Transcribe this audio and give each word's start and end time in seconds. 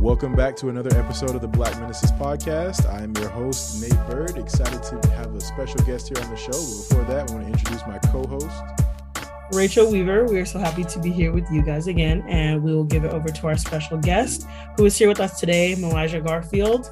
Welcome 0.00 0.34
back 0.34 0.56
to 0.56 0.70
another 0.70 0.96
episode 0.98 1.34
of 1.34 1.42
the 1.42 1.46
Black 1.46 1.78
Menaces 1.78 2.10
podcast. 2.12 2.90
I 2.90 3.02
am 3.02 3.14
your 3.16 3.28
host, 3.28 3.82
Nate 3.82 3.92
Bird. 4.08 4.38
Excited 4.38 4.82
to 4.82 5.10
have 5.10 5.34
a 5.34 5.40
special 5.42 5.78
guest 5.82 6.08
here 6.08 6.24
on 6.24 6.30
the 6.30 6.38
show. 6.38 6.52
But 6.52 6.88
before 6.88 7.04
that, 7.04 7.30
I 7.30 7.34
want 7.34 7.46
to 7.46 7.52
introduce 7.52 7.86
my 7.86 7.98
co 7.98 8.26
host, 8.26 9.28
Rachel 9.52 9.92
Weaver. 9.92 10.24
We 10.24 10.40
are 10.40 10.46
so 10.46 10.58
happy 10.58 10.84
to 10.84 10.98
be 11.00 11.10
here 11.10 11.32
with 11.32 11.46
you 11.52 11.62
guys 11.62 11.86
again, 11.86 12.24
and 12.26 12.62
we 12.62 12.74
will 12.74 12.84
give 12.84 13.04
it 13.04 13.12
over 13.12 13.28
to 13.28 13.46
our 13.48 13.58
special 13.58 13.98
guest 13.98 14.46
who 14.78 14.86
is 14.86 14.96
here 14.96 15.06
with 15.06 15.20
us 15.20 15.38
today, 15.38 15.76
Meligha 15.76 16.24
Garfield. 16.24 16.88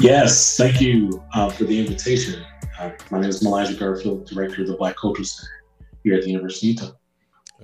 Yes, 0.00 0.56
thank 0.56 0.80
you 0.80 1.22
uh, 1.34 1.50
for 1.50 1.64
the 1.64 1.78
invitation. 1.78 2.42
Uh, 2.80 2.92
my 3.10 3.20
name 3.20 3.28
is 3.28 3.42
Meligha 3.42 3.78
Garfield, 3.78 4.26
Director 4.26 4.62
of 4.62 4.68
the 4.68 4.76
Black 4.78 4.96
Culture 4.96 5.22
Center 5.22 5.52
here 6.02 6.14
at 6.14 6.22
the 6.22 6.30
University 6.30 6.70
of 6.70 6.80
Utah. 6.80 6.96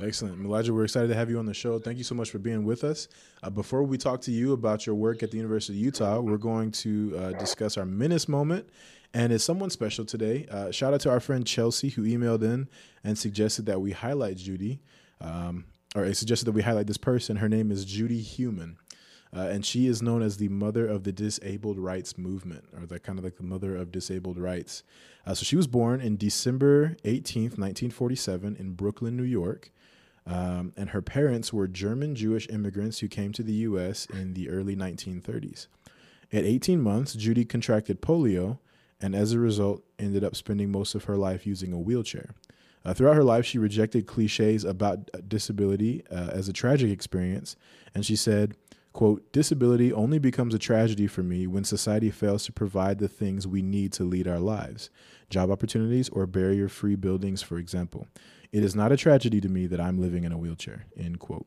Excellent. 0.02 0.40
Meligha, 0.40 0.70
we're 0.70 0.84
excited 0.84 1.09
to 1.09 1.14
have 1.14 1.28
you 1.28 1.38
on 1.38 1.46
the 1.46 1.54
show. 1.54 1.78
Thank 1.78 1.98
you 1.98 2.04
so 2.04 2.14
much 2.14 2.30
for 2.30 2.38
being 2.38 2.64
with 2.64 2.84
us. 2.84 3.09
Uh, 3.42 3.50
before 3.50 3.82
we 3.82 3.98
talk 3.98 4.20
to 4.23 4.30
you 4.32 4.52
about 4.52 4.86
your 4.86 4.95
work 4.95 5.23
at 5.23 5.30
the 5.30 5.36
University 5.36 5.78
of 5.78 5.84
Utah, 5.84 6.20
we're 6.20 6.38
going 6.38 6.70
to 6.73 7.14
uh, 7.18 7.32
discuss 7.32 7.76
our 7.76 7.84
Menace 7.84 8.28
moment. 8.28 8.68
And 9.12 9.32
it's 9.32 9.45
someone 9.45 9.70
special 9.70 10.04
today. 10.04 10.46
Uh, 10.50 10.70
shout 10.70 10.95
out 10.95 11.00
to 11.02 11.10
our 11.10 11.20
friend 11.20 11.46
Chelsea, 11.46 11.90
who 11.90 12.04
emailed 12.04 12.42
in 12.42 12.68
and 13.04 13.18
suggested 13.18 13.66
that 13.66 13.80
we 13.80 13.90
highlight 13.90 14.36
Judy, 14.36 14.80
um, 15.21 15.65
or 15.95 16.12
suggested 16.15 16.46
that 16.46 16.52
we 16.52 16.62
highlight 16.62 16.87
this 16.87 16.96
person. 16.96 17.37
Her 17.37 17.48
name 17.48 17.71
is 17.71 17.84
Judy 17.84 18.23
Heumann. 18.23 18.76
Uh, 19.37 19.43
and 19.43 19.65
she 19.65 19.87
is 19.87 20.02
known 20.02 20.23
as 20.23 20.38
the 20.38 20.48
mother 20.48 20.87
of 20.87 21.04
the 21.04 21.12
disabled 21.12 21.78
rights 21.78 22.18
movement, 22.18 22.65
or 22.76 22.87
the 22.87 22.98
kind 22.98 23.18
of 23.18 23.24
like 23.24 23.37
the 23.37 23.45
mother 23.45 23.76
of 23.76 23.93
disabled 23.93 24.38
rights. 24.38 24.82
Uh, 25.26 25.34
so 25.34 25.45
she 25.45 25.56
was 25.56 25.66
born 25.66 26.01
in 26.01 26.16
December 26.16 26.96
18th, 27.04 27.59
1947, 27.59 28.56
in 28.56 28.73
Brooklyn, 28.73 29.16
New 29.16 29.23
York. 29.23 29.71
Um, 30.26 30.73
and 30.76 30.90
her 30.90 31.02
parents 31.02 31.52
were 31.52 31.66
German 31.66 32.15
Jewish 32.15 32.49
immigrants 32.49 32.99
who 32.99 33.09
came 33.09 33.32
to 33.32 33.43
the 33.43 33.52
U.S. 33.52 34.07
in 34.07 34.35
the 34.35 34.49
early 34.51 34.77
1930s. 34.77 35.66
At 36.32 36.45
18 36.45 36.80
months, 36.80 37.15
Judy 37.15 37.45
contracted 37.45 38.01
polio, 38.01 38.59
and 39.01 39.16
as 39.16 39.32
a 39.32 39.38
result, 39.38 39.82
ended 39.99 40.23
up 40.23 40.37
spending 40.37 40.71
most 40.71 40.95
of 40.95 41.04
her 41.04 41.16
life 41.16 41.46
using 41.46 41.73
a 41.73 41.79
wheelchair. 41.79 42.35
Uh, 42.85 42.95
throughout 42.95 43.16
her 43.16 43.24
life, 43.24 43.45
she 43.45 43.59
rejected 43.59 44.07
cliches 44.07 44.65
about 44.65 45.10
disability 45.29 46.02
uh, 46.10 46.30
as 46.32 46.49
a 46.49 46.52
tragic 46.52 46.90
experience, 46.90 47.57
and 47.95 48.07
she 48.07 48.16
said, 48.16 48.55
quote, 48.93 49.32
disability 49.32 49.93
only 49.93 50.18
becomes 50.18 50.55
a 50.55 50.59
tragedy 50.59 51.07
for 51.07 51.23
me 51.23 51.46
when 51.46 51.65
society 51.65 52.10
fails 52.10 52.45
to 52.45 52.52
provide 52.52 52.99
the 52.99 53.09
things 53.09 53.46
we 53.46 53.62
need 53.62 53.93
to 53.93 54.05
lead 54.05 54.27
our 54.27 54.40
lives 54.40 54.90
job 55.29 55.49
opportunities 55.49 56.09
or 56.09 56.27
barrier 56.27 56.68
free 56.68 56.96
buildings, 56.96 57.40
for 57.40 57.57
example. 57.57 58.09
It 58.52 58.65
is 58.65 58.74
not 58.74 58.93
a 58.93 58.96
tragedy 58.96 59.40
to 59.40 59.48
me 59.48 59.66
that 59.66 59.80
I'm 59.80 60.01
living 60.01 60.24
in 60.24 60.32
a 60.32 60.38
wheelchair, 60.38 60.87
end 60.96 61.20
quote. 61.20 61.46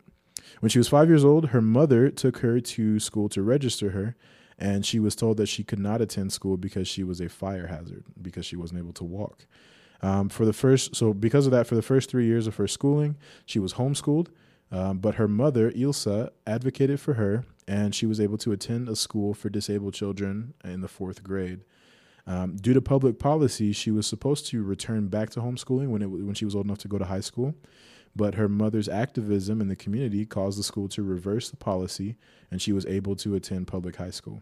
When 0.60 0.70
she 0.70 0.78
was 0.78 0.88
five 0.88 1.10
years 1.10 1.26
old, 1.26 1.50
her 1.50 1.62
mother 1.62 2.10
took 2.10 2.38
her 2.40 2.60
to 2.60 3.00
school 3.00 3.30
to 3.30 3.42
register 3.42 3.92
her, 3.92 4.16
and 4.58 4.86
she 4.86 5.00
was 5.00 5.16
told 5.16 5.38
that 5.38 5.48
she 5.48 5.64
could 5.64 5.80
not 5.80 6.02
attend 6.02 6.32
school 6.32 6.58
because 6.58 6.88
she 6.88 7.04
was 7.04 7.20
a 7.20 7.30
fire 7.30 7.68
hazard, 7.68 8.06
because 8.22 8.46
she 8.46 8.56
wasn't 8.56 8.80
able 8.80 8.94
to 8.94 9.04
walk. 9.04 9.46
Um, 10.02 10.30
for 10.30 10.46
the 10.46 10.54
first, 10.54 10.96
so 10.96 11.14
because 11.14 11.46
of 11.46 11.52
that, 11.52 11.68
for 11.68 11.76
the 11.76 11.82
first 11.82 12.10
three 12.10 12.26
years 12.26 12.48
of 12.48 12.58
her 12.58 12.68
schooling, 12.68 13.18
she 13.46 13.60
was 13.60 13.74
homeschooled. 13.74 14.28
Um, 14.72 14.98
but 14.98 15.16
her 15.16 15.28
mother, 15.28 15.72
Ilsa, 15.72 16.32
advocated 16.48 17.00
for 17.00 17.14
her, 17.14 17.46
and 17.68 17.94
she 17.94 18.08
was 18.08 18.20
able 18.20 18.40
to 18.40 18.52
attend 18.52 18.90
a 18.90 18.96
school 18.96 19.34
for 19.34 19.50
disabled 19.50 19.94
children 19.94 20.56
in 20.64 20.82
the 20.82 20.88
fourth 20.88 21.24
grade. 21.24 21.62
Um, 22.26 22.56
due 22.56 22.74
to 22.74 22.82
public 22.82 23.20
policy, 23.20 23.74
she 23.74 23.92
was 23.92 24.08
supposed 24.08 24.48
to 24.48 24.64
return 24.64 25.08
back 25.08 25.30
to 25.32 25.42
homeschooling 25.42 25.90
when 25.90 26.02
it 26.02 26.08
when 26.08 26.36
she 26.36 26.46
was 26.46 26.56
old 26.56 26.66
enough 26.66 26.78
to 26.80 26.88
go 26.88 26.98
to 26.98 27.06
high 27.06 27.20
school, 27.20 27.54
but 28.16 28.36
her 28.36 28.48
mother's 28.48 28.88
activism 28.88 29.60
in 29.60 29.68
the 29.68 29.76
community 29.76 30.26
caused 30.26 30.58
the 30.58 30.64
school 30.64 30.88
to 30.90 31.04
reverse 31.04 31.50
the 31.50 31.58
policy, 31.58 32.16
and 32.50 32.62
she 32.62 32.72
was 32.72 32.86
able 32.86 33.16
to 33.18 33.36
attend 33.36 33.68
public 33.68 33.98
high 33.98 34.10
school. 34.10 34.42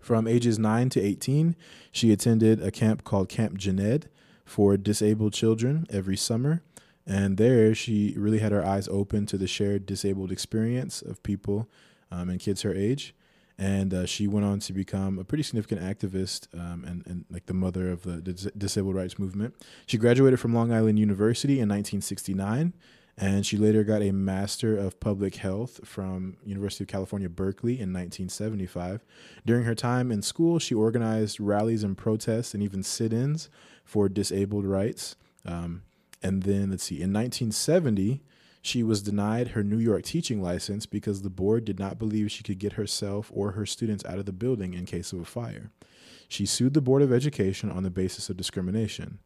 From 0.00 0.26
ages 0.26 0.58
9 0.58 0.90
to 0.90 1.00
18, 1.00 1.56
she 1.92 2.12
attended 2.12 2.62
a 2.62 2.70
camp 2.70 3.04
called 3.04 3.28
Camp 3.28 3.58
Jened 3.58 4.08
for 4.44 4.76
disabled 4.76 5.32
children 5.32 5.86
every 5.90 6.16
summer. 6.16 6.62
And 7.06 7.36
there, 7.36 7.74
she 7.74 8.14
really 8.16 8.38
had 8.38 8.52
her 8.52 8.64
eyes 8.64 8.86
open 8.88 9.26
to 9.26 9.38
the 9.38 9.46
shared 9.46 9.86
disabled 9.86 10.30
experience 10.30 11.00
of 11.00 11.22
people 11.22 11.68
um, 12.10 12.28
and 12.28 12.38
kids 12.38 12.62
her 12.62 12.74
age 12.74 13.14
and 13.58 13.92
uh, 13.92 14.06
she 14.06 14.28
went 14.28 14.46
on 14.46 14.60
to 14.60 14.72
become 14.72 15.18
a 15.18 15.24
pretty 15.24 15.42
significant 15.42 15.80
activist 15.80 16.46
um, 16.54 16.84
and, 16.86 17.04
and 17.06 17.24
like 17.28 17.46
the 17.46 17.54
mother 17.54 17.90
of 17.90 18.02
the 18.02 18.22
dis- 18.22 18.48
disabled 18.56 18.94
rights 18.94 19.18
movement. 19.18 19.54
She 19.86 19.98
graduated 19.98 20.38
from 20.38 20.54
Long 20.54 20.72
Island 20.72 20.98
University 20.98 21.54
in 21.54 21.68
1969, 21.68 22.72
and 23.16 23.44
she 23.44 23.56
later 23.56 23.82
got 23.82 24.00
a 24.00 24.12
Master 24.12 24.76
of 24.76 25.00
Public 25.00 25.36
Health 25.36 25.80
from 25.84 26.36
University 26.44 26.84
of 26.84 26.88
California, 26.88 27.28
Berkeley 27.28 27.72
in 27.72 27.92
1975. 27.92 29.04
During 29.44 29.64
her 29.64 29.74
time 29.74 30.12
in 30.12 30.22
school, 30.22 30.60
she 30.60 30.74
organized 30.74 31.40
rallies 31.40 31.82
and 31.82 31.98
protests 31.98 32.54
and 32.54 32.62
even 32.62 32.84
sit-ins 32.84 33.50
for 33.84 34.08
disabled 34.08 34.66
rights. 34.66 35.16
Um, 35.44 35.82
and 36.22 36.44
then, 36.44 36.70
let's 36.70 36.84
see, 36.84 36.96
in 36.96 37.12
1970, 37.12 38.22
she 38.68 38.82
was 38.82 39.02
denied 39.02 39.48
her 39.48 39.64
New 39.64 39.78
York 39.78 40.02
teaching 40.02 40.42
license 40.42 40.84
because 40.84 41.22
the 41.22 41.30
board 41.30 41.64
did 41.64 41.78
not 41.78 41.98
believe 41.98 42.30
she 42.30 42.42
could 42.42 42.58
get 42.58 42.74
herself 42.74 43.30
or 43.34 43.52
her 43.52 43.64
students 43.64 44.04
out 44.04 44.18
of 44.18 44.26
the 44.26 44.32
building 44.32 44.74
in 44.74 44.84
case 44.84 45.12
of 45.12 45.20
a 45.20 45.24
fire. 45.24 45.70
She 46.28 46.44
sued 46.44 46.74
the 46.74 46.82
Board 46.82 47.00
of 47.00 47.10
Education 47.10 47.70
on 47.70 47.82
the 47.82 47.90
basis 47.90 48.28
of 48.28 48.36
discrimination. 48.36 49.20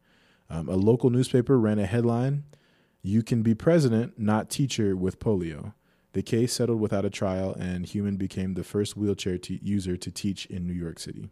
Um, 0.49 0.69
a 0.69 0.75
local 0.75 1.09
newspaper 1.09 1.59
ran 1.59 1.77
a 1.77 1.85
headline 1.85 2.45
You 3.01 3.21
can 3.21 3.43
be 3.43 3.53
president, 3.53 4.17
not 4.17 4.49
teacher, 4.49 4.95
with 4.95 5.19
polio. 5.19 5.73
The 6.13 6.21
case 6.21 6.53
settled 6.53 6.79
without 6.79 7.03
a 7.03 7.09
trial, 7.09 7.53
and 7.59 7.85
Heumann 7.85 8.15
became 8.15 8.53
the 8.53 8.63
first 8.63 8.95
wheelchair 8.95 9.37
user 9.45 9.97
to 9.97 10.11
teach 10.11 10.45
in 10.45 10.65
New 10.65 10.73
York 10.73 10.99
City, 10.99 11.29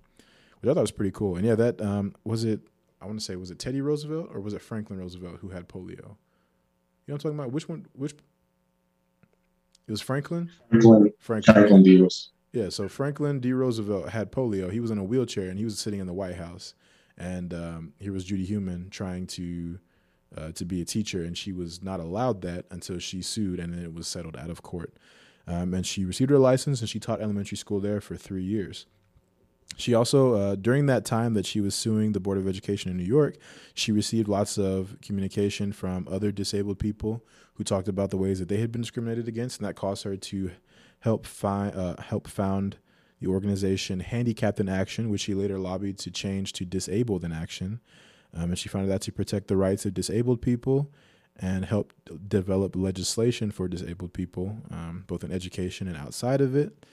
which 0.59 0.69
I 0.69 0.73
thought 0.73 0.81
was 0.81 0.91
pretty 0.91 1.11
cool. 1.11 1.37
And 1.37 1.45
yeah, 1.45 1.55
that 1.55 1.79
um, 1.79 2.13
was 2.25 2.43
it. 2.43 2.59
I 3.01 3.05
want 3.05 3.19
to 3.19 3.25
say, 3.25 3.37
was 3.37 3.51
it 3.51 3.57
Teddy 3.59 3.79
Roosevelt 3.79 4.29
or 4.31 4.41
was 4.41 4.53
it 4.53 4.61
Franklin 4.61 4.99
Roosevelt 4.99 5.37
who 5.39 5.49
had 5.49 5.69
polio? 5.69 6.17
You 7.05 7.11
know 7.11 7.15
what 7.15 7.25
I'm 7.25 7.31
talking 7.31 7.39
about? 7.39 7.51
Which 7.51 7.69
one? 7.69 7.85
Which? 7.93 8.13
It 9.87 9.91
was 9.91 10.01
Franklin. 10.01 10.49
Franklin. 10.69 11.13
Franklin, 11.19 11.53
Franklin 11.53 11.83
D. 11.83 12.07
Yeah, 12.53 12.69
so 12.69 12.87
Franklin 12.87 13.39
D. 13.39 13.53
Roosevelt 13.53 14.09
had 14.09 14.31
polio. 14.31 14.71
He 14.71 14.79
was 14.79 14.91
in 14.91 14.97
a 14.97 15.03
wheelchair 15.03 15.49
and 15.49 15.57
he 15.57 15.65
was 15.65 15.79
sitting 15.79 15.99
in 15.99 16.07
the 16.07 16.13
White 16.13 16.35
House, 16.35 16.73
and 17.17 17.53
um, 17.53 17.93
here 17.99 18.11
was 18.11 18.25
Judy 18.25 18.45
Heumann 18.45 18.89
trying 18.89 19.27
to 19.27 19.79
uh, 20.37 20.51
to 20.53 20.65
be 20.65 20.81
a 20.81 20.85
teacher, 20.85 21.23
and 21.23 21.37
she 21.37 21.51
was 21.51 21.81
not 21.81 21.99
allowed 21.99 22.41
that 22.41 22.65
until 22.71 22.99
she 22.99 23.21
sued, 23.21 23.59
and 23.59 23.73
then 23.73 23.83
it 23.83 23.93
was 23.93 24.07
settled 24.07 24.37
out 24.37 24.49
of 24.49 24.61
court. 24.61 24.93
Um, 25.47 25.73
and 25.73 25.85
she 25.85 26.05
received 26.05 26.29
her 26.29 26.37
license, 26.39 26.81
and 26.81 26.89
she 26.89 26.99
taught 26.99 27.19
elementary 27.19 27.57
school 27.57 27.79
there 27.79 27.99
for 27.99 28.15
three 28.15 28.43
years. 28.43 28.85
She 29.77 29.93
also, 29.93 30.33
uh, 30.33 30.55
during 30.55 30.85
that 30.87 31.05
time 31.05 31.33
that 31.33 31.45
she 31.45 31.61
was 31.61 31.73
suing 31.73 32.11
the 32.11 32.19
Board 32.19 32.37
of 32.37 32.47
Education 32.47 32.91
in 32.91 32.97
New 32.97 33.03
York, 33.03 33.37
she 33.73 33.91
received 33.91 34.27
lots 34.27 34.57
of 34.57 34.97
communication 35.01 35.71
from 35.71 36.07
other 36.09 36.31
disabled 36.31 36.79
people 36.79 37.23
who 37.55 37.63
talked 37.63 37.87
about 37.87 38.09
the 38.09 38.17
ways 38.17 38.39
that 38.39 38.49
they 38.49 38.57
had 38.57 38.71
been 38.71 38.81
discriminated 38.81 39.27
against, 39.27 39.59
and 39.59 39.67
that 39.67 39.75
caused 39.75 40.03
her 40.03 40.15
to 40.15 40.51
help 40.99 41.25
find 41.25 41.75
uh, 41.75 41.95
help 42.01 42.27
found 42.27 42.77
the 43.19 43.27
organization 43.27 43.99
Handicapped 43.99 44.59
in 44.59 44.67
Action, 44.67 45.09
which 45.09 45.21
she 45.21 45.33
later 45.33 45.57
lobbied 45.57 45.97
to 45.99 46.11
change 46.11 46.53
to 46.53 46.65
Disabled 46.65 47.23
in 47.23 47.31
Action. 47.31 47.79
Um, 48.33 48.51
and 48.51 48.57
she 48.57 48.69
founded 48.69 48.91
that 48.91 49.01
to 49.01 49.11
protect 49.11 49.47
the 49.47 49.57
rights 49.57 49.85
of 49.85 49.93
disabled 49.93 50.41
people 50.41 50.91
and 51.37 51.65
help 51.65 51.93
develop 52.27 52.75
legislation 52.75 53.51
for 53.51 53.67
disabled 53.67 54.13
people, 54.13 54.57
um, 54.71 55.03
both 55.07 55.23
in 55.23 55.31
education 55.31 55.87
and 55.87 55.97
outside 55.97 56.41
of 56.41 56.55
it 56.55 56.85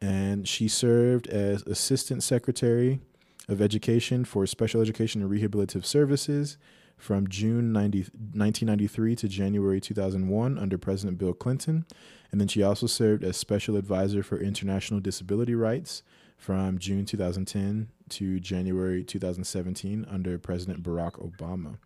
and 0.00 0.46
she 0.48 0.68
served 0.68 1.26
as 1.28 1.62
Assistant 1.62 2.22
Secretary 2.22 3.00
of 3.48 3.60
Education 3.60 4.24
for 4.24 4.46
Special 4.46 4.80
Education 4.80 5.22
and 5.22 5.30
Rehabilitative 5.30 5.84
Services 5.84 6.56
from 6.96 7.28
June 7.28 7.72
90, 7.72 7.98
1993 7.98 9.16
to 9.16 9.28
January 9.28 9.80
2001 9.80 10.58
under 10.58 10.78
President 10.78 11.18
Bill 11.18 11.34
Clinton. 11.34 11.84
And 12.30 12.40
then 12.40 12.48
she 12.48 12.62
also 12.62 12.86
served 12.86 13.24
as 13.24 13.36
Special 13.36 13.76
Advisor 13.76 14.22
for 14.22 14.38
International 14.38 15.00
Disability 15.00 15.54
Rights 15.54 16.02
from 16.36 16.78
June 16.78 17.04
2010 17.04 17.88
to 18.10 18.40
January 18.40 19.04
2017 19.04 20.06
under 20.10 20.38
President 20.38 20.82
Barack 20.82 21.12
Obama. 21.12 21.78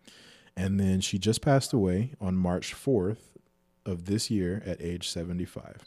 And 0.55 0.79
then 0.79 1.01
she 1.01 1.17
just 1.17 1.41
passed 1.41 1.71
away 1.71 2.13
on 2.19 2.35
March 2.35 2.73
4th 2.73 3.37
of 3.85 4.05
this 4.05 4.29
year 4.29 4.61
at 4.65 4.81
age 4.81 5.07
75. 5.09 5.83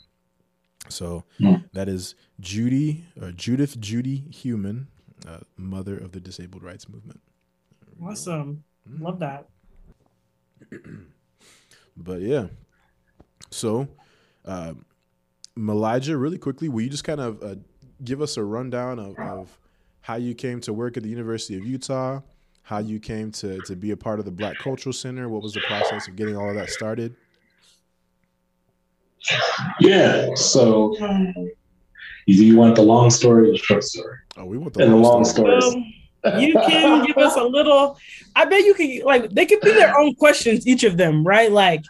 So 0.89 1.25
mm. 1.41 1.65
that 1.73 1.89
is 1.89 2.15
Judy 2.41 3.05
or 3.21 3.29
uh, 3.29 3.33
Judith 3.33 3.81
Judy 3.81 4.25
Heumann, 4.31 4.89
uh, 5.27 5.39
mother 5.57 5.97
of 5.97 6.13
the 6.13 6.21
disabled 6.21 6.63
rights 6.63 6.89
movement. 6.89 7.21
Awesome, 8.03 8.65
mm. 8.89 9.01
love 9.01 9.19
that. 9.21 9.49
but 11.97 12.21
yeah, 12.21 12.49
so 13.51 13.89
uh, 14.45 14.75
Meligha, 15.57 16.21
really 16.21 16.39
quickly, 16.39 16.69
will 16.69 16.83
you 16.83 16.91
just 16.91 17.05
kind 17.05 17.21
of 17.21 17.43
uh, 17.43 17.55
give 18.05 18.23
us 18.23 18.37
a 18.37 18.45
rundown 18.45 18.99
of, 18.99 19.19
of 19.19 19.59
how 20.01 20.17
you 20.17 20.35
came 20.35 20.61
to 20.63 20.73
work 20.73 20.97
at 20.97 21.03
the 21.03 21.09
University 21.09 21.57
of 21.57 21.65
Utah? 21.65 22.21
How 22.63 22.79
you 22.79 23.01
came 23.01 23.33
to, 23.33 23.61
to 23.63 23.77
be 23.77 23.91
a 23.91 23.97
part 23.97 24.19
of 24.19 24.25
the 24.25 24.31
Black 24.31 24.57
Cultural 24.59 24.93
Center? 24.93 25.29
What 25.29 25.43
was 25.43 25.53
the 25.53 25.61
process 25.63 26.07
of 26.07 26.17
getting 26.17 26.37
all 26.37 26.49
of 26.49 26.55
that 26.55 26.71
started? 26.71 27.17
Yeah. 29.81 30.35
So 30.35 30.95
Do 30.99 32.45
you 32.45 32.57
want 32.57 32.77
the 32.77 32.83
long 32.83 33.11
story 33.11 33.49
or 33.49 33.53
the 33.53 33.59
short 33.59 33.85
story? 33.85 34.17
Oh, 34.37 34.45
we 34.45 34.59
want 34.59 34.75
the 34.75 34.83
And 34.85 34.93
the 34.93 34.97
long 34.97 35.15
long 35.15 35.25
story. 35.25 35.61
stories. 35.61 35.75
Um, 36.25 36.41
you 36.41 36.53
can 36.55 37.05
give 37.05 37.17
us 37.19 37.37
a 37.37 37.43
little. 37.43 37.99
I 38.37 38.45
bet 38.45 38.65
you 38.65 38.75
can 38.75 39.01
like 39.05 39.31
they 39.31 39.45
could 39.47 39.61
be 39.61 39.73
their 39.73 39.99
own 39.99 40.15
questions, 40.15 40.67
each 40.67 40.85
of 40.85 40.97
them, 40.97 41.25
right? 41.27 41.51
Like, 41.51 41.85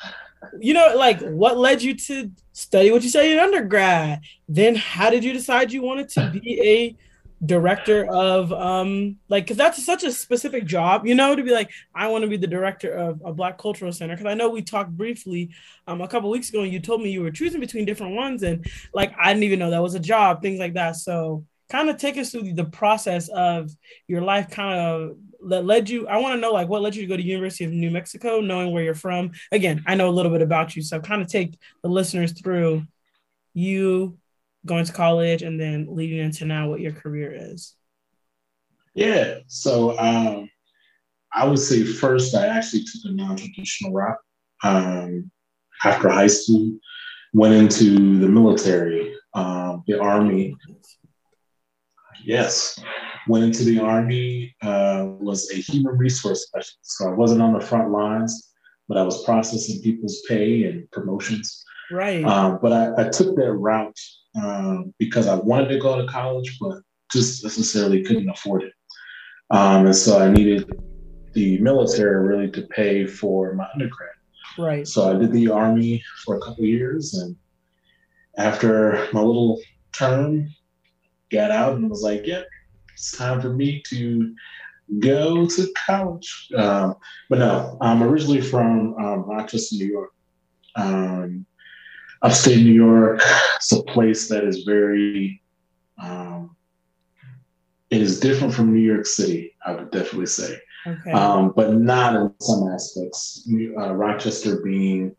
you 0.59 0.73
know, 0.75 0.95
like 0.97 1.21
what 1.21 1.59
led 1.59 1.83
you 1.83 1.95
to 1.95 2.31
study 2.53 2.91
what 2.91 3.03
you 3.03 3.11
studied 3.11 3.33
in 3.35 3.39
undergrad? 3.39 4.21
Then 4.49 4.75
how 4.75 5.11
did 5.11 5.23
you 5.23 5.33
decide 5.35 5.71
you 5.73 5.83
wanted 5.83 6.09
to 6.11 6.31
be 6.31 6.61
a 6.63 6.97
director 7.45 8.07
of 8.07 8.53
um 8.53 9.17
like 9.29 9.45
because 9.45 9.57
that's 9.57 9.85
such 9.85 10.05
a 10.05 10.13
specific 10.13 10.65
job 10.65 11.05
you 11.05 11.15
know 11.15 11.35
to 11.35 11.43
be 11.43 11.51
like 11.51 11.71
i 11.93 12.07
want 12.07 12.23
to 12.23 12.29
be 12.29 12.37
the 12.37 12.47
director 12.47 12.93
of 12.93 13.21
a 13.25 13.33
black 13.33 13.59
cultural 13.59 13.93
center 13.93 14.15
because 14.15 14.31
i 14.31 14.35
know 14.35 14.49
we 14.49 14.63
talked 14.63 14.97
briefly 14.97 15.51
um 15.89 16.01
a 16.01 16.07
couple 16.07 16.31
weeks 16.31 16.51
ago 16.51 16.63
and 16.63 16.73
you 16.73 16.79
told 16.79 17.03
me 17.03 17.11
you 17.11 17.21
were 17.21 17.33
choosing 17.33 17.59
between 17.59 17.85
different 17.85 18.15
ones 18.15 18.45
and 18.45 18.65
like 18.95 19.13
i 19.21 19.33
didn't 19.33 19.43
even 19.43 19.59
know 19.59 19.71
that 19.71 19.83
was 19.83 19.95
a 19.95 20.01
job 20.01 20.41
things 20.43 20.59
like 20.59 20.75
that. 20.75 20.97
So 20.97 21.45
kind 21.71 21.89
of 21.89 21.97
take 21.97 22.19
us 22.19 22.31
through 22.31 22.53
the 22.53 22.65
process 22.65 23.29
of 23.29 23.71
your 24.07 24.21
life 24.21 24.51
kind 24.51 24.79
of 24.79 25.17
that 25.49 25.65
led 25.65 25.89
you 25.89 26.07
i 26.07 26.19
want 26.19 26.35
to 26.35 26.41
know 26.41 26.53
like 26.53 26.69
what 26.69 26.83
led 26.83 26.95
you 26.95 27.03
to 27.03 27.09
go 27.09 27.17
to 27.17 27.23
university 27.23 27.65
of 27.65 27.73
new 27.73 27.91
mexico 27.91 28.41
knowing 28.41 28.73
where 28.73 28.85
you're 28.85 28.95
from. 28.95 29.33
Again 29.51 29.83
i 29.87 29.95
know 29.95 30.09
a 30.09 30.13
little 30.13 30.31
bit 30.31 30.43
about 30.43 30.77
you 30.77 30.83
so 30.83 31.01
kind 31.01 31.23
of 31.23 31.29
take 31.29 31.59
the 31.83 31.89
listeners 31.89 32.33
through 32.33 32.87
you 33.55 34.19
going 34.65 34.85
to 34.85 34.93
college 34.93 35.43
and 35.43 35.61
then 35.61 35.87
leading 35.91 36.19
into 36.19 36.45
now 36.45 36.69
what 36.69 36.81
your 36.81 36.93
career 36.93 37.35
is 37.35 37.75
Yeah. 38.95 39.39
So 39.47 39.99
um, 39.99 40.49
I 41.33 41.47
would 41.47 41.59
say 41.59 41.85
first, 41.85 42.35
I 42.35 42.47
actually 42.47 42.85
took 42.85 43.05
a 43.05 43.13
non-traditional 43.13 43.93
route. 43.93 44.19
Um, 44.63 45.31
after 45.85 46.09
high 46.09 46.29
school, 46.29 46.79
went 47.33 47.55
into 47.55 48.19
the 48.19 48.29
military, 48.29 49.15
um, 49.35 49.83
the 49.87 49.99
army. 49.99 50.57
Yes, 52.25 52.79
went 53.27 53.45
into 53.45 53.65
the 53.65 53.81
army. 53.81 54.55
Uh, 54.63 55.07
was 55.19 55.51
a 55.51 55.57
human 55.57 55.97
resource 55.97 56.47
specialist. 56.47 56.79
So 56.83 57.09
I 57.09 57.15
wasn't 57.15 57.43
on 57.43 57.55
the 57.55 57.61
front 57.61 57.91
lines, 57.91 58.51
but 58.89 58.99
I 58.99 59.03
was 59.03 59.25
processing 59.25 59.83
people's 59.83 60.23
pay 60.29 60.65
and 60.65 60.89
promotions. 60.93 61.65
right 61.91 62.25
Um, 62.25 62.59
but 62.63 62.73
I, 62.73 63.07
I 63.07 63.09
took 63.09 63.35
that 63.37 63.53
route 63.53 63.99
um, 64.35 64.95
because 64.99 65.27
I 65.27 65.35
wanted 65.35 65.69
to 65.69 65.79
go 65.79 66.01
to 66.01 66.11
college, 66.11 66.59
but 66.61 66.81
just 67.11 67.45
necessarily 67.45 68.03
couldn't 68.03 68.29
afford 68.29 68.63
it. 68.63 68.73
Um, 69.51 69.87
and 69.87 69.97
so 69.97 70.19
I 70.19 70.31
needed 70.31 70.65
the 71.35 71.59
military 71.59 72.27
really 72.27 72.51
to 72.53 72.63
pay 72.63 73.07
for 73.07 73.55
my 73.55 73.67
undergrad. 73.73 74.11
right 74.59 74.87
So 74.87 75.11
I 75.11 75.19
did 75.19 75.33
the 75.33 75.51
army 75.51 76.03
for 76.25 76.37
a 76.37 76.41
couple 76.41 76.65
of 76.65 76.71
years, 76.71 77.15
and 77.15 77.37
after 78.39 79.09
my 79.13 79.21
little 79.21 79.61
term, 79.93 80.49
got 81.31 81.51
out 81.51 81.75
and 81.75 81.91
was 81.91 82.03
like, 82.03 82.27
"Yep, 82.27 82.47
it's 82.95 83.17
time 83.17 83.41
for 83.41 83.51
me 83.51 83.83
to 83.89 84.35
go 85.01 85.47
to 85.47 85.73
college." 85.87 86.49
Um, 86.57 86.97
but 87.29 87.39
no, 87.39 87.77
I'm 87.81 88.03
originally 88.03 88.41
from 88.41 88.95
um, 88.95 89.25
Rochester, 89.25 89.77
New 89.77 89.87
York. 89.87 90.11
Um, 90.77 91.47
upstate 92.23 92.63
New 92.63 92.73
York. 92.73 93.21
It's 93.57 93.73
a 93.73 93.83
place 93.85 94.29
that 94.29 94.43
is 94.43 94.65
very. 94.65 95.41
Um, 96.03 96.57
it 97.91 98.01
is 98.03 98.19
different 98.19 98.55
from 98.55 98.73
New 98.73 98.81
York 98.81 99.07
City. 99.07 99.55
I 99.65 99.73
would 99.75 99.93
definitely 99.93 100.27
say 100.27 100.59
okay 100.87 101.13
um, 101.13 101.53
but 101.55 101.75
not 101.75 102.17
in 102.17 102.33
some 102.41 102.69
aspects. 102.69 103.49
Uh, 103.79 103.93
Rochester 103.93 104.63
being 104.63 105.15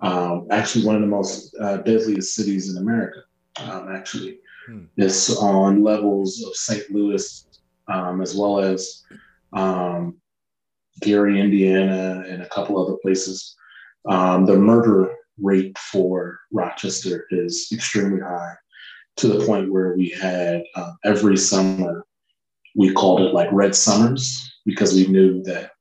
um, 0.00 0.46
actually 0.50 0.84
one 0.84 0.94
of 0.94 1.00
the 1.00 1.06
most 1.06 1.54
uh, 1.60 1.78
deadliest 1.78 2.34
cities 2.34 2.70
in 2.70 2.80
America, 2.80 3.20
um, 3.56 3.88
actually. 3.92 4.38
Hmm. 4.66 4.84
It's 4.96 5.36
on 5.36 5.82
levels 5.82 6.42
of 6.44 6.54
St. 6.54 6.90
Louis, 6.90 7.46
um, 7.88 8.20
as 8.20 8.34
well 8.34 8.60
as 8.60 9.02
um, 9.52 10.16
Gary, 11.00 11.40
Indiana, 11.40 12.24
and 12.28 12.42
a 12.42 12.48
couple 12.48 12.82
other 12.82 12.96
places. 13.02 13.56
Um, 14.06 14.46
the 14.46 14.56
murder 14.56 15.14
rate 15.42 15.76
for 15.78 16.40
Rochester 16.52 17.26
is 17.30 17.68
extremely 17.72 18.20
high 18.20 18.54
to 19.16 19.28
the 19.28 19.44
point 19.44 19.70
where 19.70 19.94
we 19.96 20.08
had 20.08 20.62
uh, 20.74 20.92
every 21.04 21.36
summer, 21.36 22.06
we 22.74 22.92
called 22.92 23.20
it 23.20 23.34
like 23.34 23.52
Red 23.52 23.74
Summers 23.74 24.58
because 24.64 24.94
we 24.94 25.06
knew 25.06 25.42
that 25.42 25.72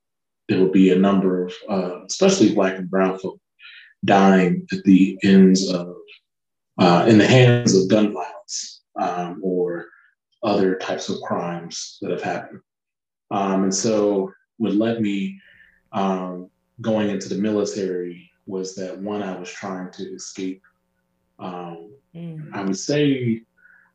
there 0.47 0.59
would 0.59 0.71
be 0.71 0.91
a 0.91 0.99
number 0.99 1.45
of, 1.45 1.53
uh, 1.69 2.05
especially 2.05 2.53
Black 2.53 2.77
and 2.77 2.89
Brown 2.89 3.17
folk, 3.19 3.39
dying 4.03 4.65
at 4.71 4.83
the 4.83 5.17
ends 5.23 5.71
of, 5.71 5.95
uh, 6.79 7.05
in 7.07 7.17
the 7.17 7.27
hands 7.27 7.75
of 7.75 7.89
gun 7.89 8.13
violence 8.13 8.81
um, 8.99 9.39
or 9.43 9.87
other 10.43 10.75
types 10.75 11.09
of 11.09 11.21
crimes 11.21 11.97
that 12.01 12.11
have 12.11 12.23
happened. 12.23 12.61
Um, 13.31 13.63
and 13.63 13.75
so, 13.75 14.31
what 14.57 14.73
led 14.73 15.01
me 15.01 15.39
um, 15.91 16.49
going 16.81 17.09
into 17.09 17.29
the 17.29 17.35
military 17.35 18.28
was 18.49 18.75
that 18.75 18.97
one, 18.97 19.21
I 19.23 19.37
was 19.37 19.51
trying 19.61 19.91
to 19.97 20.03
escape. 20.19 20.61
Um, 21.37 21.91
Mm. 22.15 22.49
I 22.53 22.63
would 22.63 22.77
say 22.77 23.41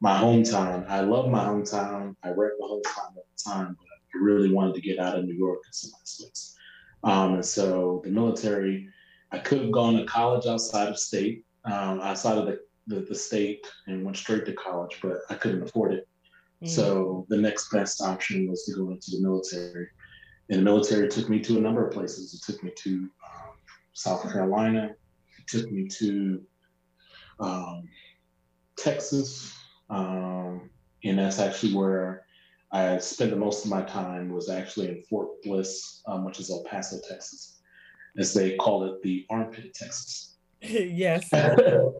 my 0.00 0.16
hometown. 0.18 0.88
I 0.88 1.00
love 1.00 1.30
my 1.30 1.44
hometown. 1.44 2.14
I 2.22 2.28
rep 2.30 2.52
my 2.58 2.66
hometown 2.66 3.08
at 3.16 3.24
the 3.36 3.50
time, 3.50 3.76
but 3.78 3.86
I 3.86 4.22
really 4.22 4.52
wanted 4.52 4.74
to 4.74 4.80
get 4.80 4.98
out 4.98 5.18
of 5.18 5.24
New 5.24 5.34
York 5.34 5.60
in 5.66 5.72
some 5.72 5.92
aspects. 6.00 6.56
Um, 7.02 7.34
and 7.34 7.44
so 7.44 8.00
the 8.04 8.10
military, 8.10 8.88
I 9.32 9.38
could 9.38 9.60
have 9.62 9.72
gone 9.72 9.96
to 9.96 10.04
college 10.04 10.46
outside 10.46 10.88
of 10.88 10.98
state, 10.98 11.44
um, 11.64 12.00
outside 12.00 12.38
of 12.38 12.46
the, 12.46 12.60
the, 12.86 13.00
the 13.00 13.14
state, 13.14 13.66
and 13.86 14.04
went 14.04 14.16
straight 14.16 14.46
to 14.46 14.52
college, 14.52 14.98
but 15.02 15.18
I 15.28 15.34
couldn't 15.34 15.62
afford 15.62 15.92
it. 15.94 16.08
Mm. 16.62 16.68
So 16.68 17.26
the 17.28 17.36
next 17.36 17.70
best 17.70 18.00
option 18.00 18.48
was 18.48 18.64
to 18.64 18.74
go 18.74 18.90
into 18.90 19.10
the 19.10 19.20
military. 19.20 19.88
And 20.50 20.60
the 20.60 20.64
military 20.64 21.08
took 21.08 21.28
me 21.28 21.40
to 21.40 21.58
a 21.58 21.60
number 21.60 21.86
of 21.86 21.92
places. 21.92 22.34
It 22.34 22.42
took 22.52 22.62
me 22.62 22.70
to 22.84 23.08
South 23.94 24.30
Carolina. 24.30 24.90
It 25.38 25.46
took 25.46 25.70
me 25.70 25.88
to 25.88 26.42
um, 27.40 27.88
Texas, 28.76 29.56
um, 29.88 30.68
and 31.04 31.18
that's 31.18 31.38
actually 31.38 31.74
where 31.74 32.26
I 32.72 32.98
spent 32.98 33.30
the 33.30 33.36
most 33.36 33.64
of 33.64 33.70
my 33.70 33.82
time. 33.82 34.30
Was 34.30 34.50
actually 34.50 34.88
in 34.88 35.02
Fort 35.08 35.42
Bliss, 35.42 36.02
um, 36.06 36.24
which 36.24 36.40
is 36.40 36.50
El 36.50 36.64
Paso, 36.64 36.98
Texas, 37.08 37.60
as 38.18 38.34
they 38.34 38.56
call 38.56 38.84
it, 38.84 39.00
the 39.02 39.24
armpit, 39.30 39.64
of 39.64 39.72
Texas. 39.72 40.36
yes 40.60 41.32
um, 41.32 41.94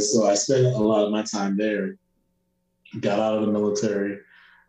so 0.00 0.26
I 0.26 0.34
spent 0.34 0.66
a 0.66 0.78
lot 0.78 1.06
of 1.06 1.12
my 1.12 1.22
time 1.22 1.56
there. 1.56 1.96
Got 3.00 3.18
out 3.18 3.38
of 3.38 3.46
the 3.46 3.52
military, 3.52 4.18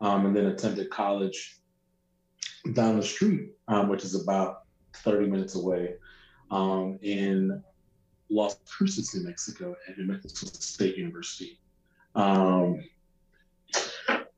um, 0.00 0.26
and 0.26 0.36
then 0.36 0.46
attended 0.46 0.90
college 0.90 1.58
down 2.74 2.96
the 2.96 3.02
street, 3.02 3.52
um, 3.68 3.88
which 3.88 4.04
is 4.04 4.14
about 4.14 4.64
30 4.94 5.28
minutes 5.28 5.54
away, 5.54 5.94
um, 6.50 6.98
in 7.02 7.62
Las 8.30 8.58
Cruces, 8.66 9.14
New 9.14 9.26
Mexico, 9.26 9.74
at 9.88 9.98
New 9.98 10.06
Mexico 10.06 10.46
State 10.52 10.96
University. 10.96 11.58
Um, 12.14 12.82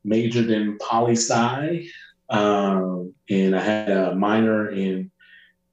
majored 0.03 0.49
in 0.49 0.77
poli 0.79 1.15
sci, 1.15 1.87
um, 2.29 3.13
and 3.29 3.55
I 3.55 3.61
had 3.61 3.89
a 3.89 4.15
minor 4.15 4.69
in 4.69 5.11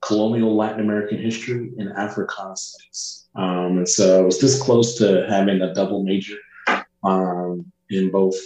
colonial 0.01 0.57
Latin 0.57 0.81
American 0.81 1.19
history 1.19 1.73
and 1.79 1.93
Africana 1.93 2.57
studies. 2.57 3.29
Um, 3.35 3.79
and 3.79 3.89
so 3.89 4.21
I 4.21 4.25
was 4.25 4.41
this 4.41 4.61
close 4.61 4.97
to 4.99 5.27
having 5.29 5.61
a 5.61 5.75
double 5.75 6.03
major 6.03 6.37
um, 7.05 7.71
in 7.91 8.11
both, 8.11 8.37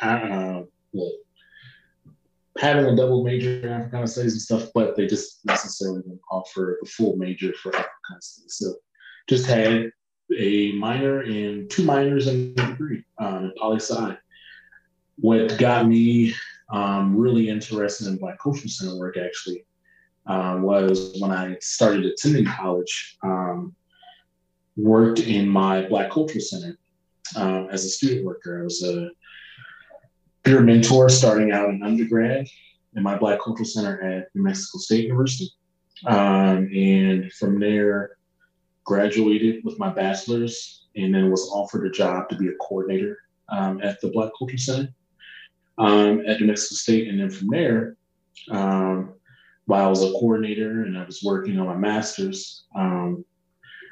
uh, 0.00 0.62
well, 0.92 1.12
having 2.58 2.86
a 2.86 2.96
double 2.96 3.24
major 3.24 3.60
in 3.60 3.68
Africana 3.68 4.06
studies 4.06 4.32
and 4.32 4.42
stuff, 4.42 4.70
but 4.74 4.96
they 4.96 5.06
just 5.06 5.44
necessarily 5.44 6.02
didn't 6.02 6.20
offer 6.30 6.78
a 6.82 6.86
full 6.86 7.16
major 7.16 7.52
for 7.54 7.68
Africana 7.70 8.20
studies. 8.20 8.54
So 8.56 8.74
just 9.28 9.46
had 9.46 9.90
a 10.36 10.72
minor 10.72 11.20
and 11.20 11.70
two 11.70 11.84
minors 11.84 12.26
and 12.26 12.58
a 12.58 12.66
degree 12.66 13.04
um, 13.18 13.44
in 13.44 13.52
poli 13.58 13.76
sci. 13.78 14.16
What 15.18 15.58
got 15.58 15.86
me 15.86 16.34
um, 16.72 17.16
really 17.16 17.48
interested 17.48 18.08
in 18.08 18.16
Black 18.16 18.38
Cultural 18.38 18.68
Center 18.68 18.98
work 18.98 19.16
actually 19.16 19.64
um, 20.26 20.62
was 20.62 21.16
when 21.20 21.30
I 21.30 21.56
started 21.60 22.04
attending 22.04 22.44
college, 22.44 23.16
um, 23.22 23.74
worked 24.76 25.20
in 25.20 25.48
my 25.48 25.86
Black 25.86 26.10
Cultural 26.10 26.40
Center 26.40 26.78
um, 27.36 27.68
as 27.70 27.84
a 27.84 27.88
student 27.88 28.24
worker. 28.24 28.60
I 28.60 28.64
was 28.64 28.82
a 28.82 29.10
peer 30.46 30.60
mentor 30.60 31.08
starting 31.08 31.50
out 31.50 31.70
in 31.70 31.82
undergrad 31.82 32.46
in 32.94 33.02
my 33.02 33.18
Black 33.18 33.40
Cultural 33.42 33.66
Center 33.66 34.00
at 34.00 34.28
New 34.34 34.44
Mexico 34.44 34.78
State 34.78 35.06
University. 35.06 35.50
Um, 36.06 36.70
and 36.72 37.32
from 37.32 37.58
there, 37.58 38.12
graduated 38.84 39.64
with 39.64 39.76
my 39.80 39.92
bachelor's 39.92 40.86
and 40.94 41.12
then 41.12 41.32
was 41.32 41.50
offered 41.52 41.84
a 41.84 41.90
job 41.90 42.28
to 42.28 42.36
be 42.36 42.46
a 42.46 42.54
coordinator 42.60 43.18
um, 43.48 43.80
at 43.82 44.00
the 44.00 44.08
Black 44.08 44.30
Cultural 44.38 44.58
Center 44.58 44.94
um, 45.78 46.22
at 46.28 46.40
New 46.40 46.46
Mexico 46.46 46.76
State. 46.76 47.08
And 47.08 47.18
then 47.18 47.30
from 47.30 47.48
there, 47.48 47.96
um, 48.52 49.14
while 49.64 49.86
I 49.86 49.90
was 49.90 50.04
a 50.04 50.12
coordinator 50.12 50.84
and 50.84 50.96
I 50.96 51.04
was 51.04 51.24
working 51.24 51.58
on 51.58 51.66
my 51.66 51.76
master's, 51.76 52.66
um, 52.76 53.24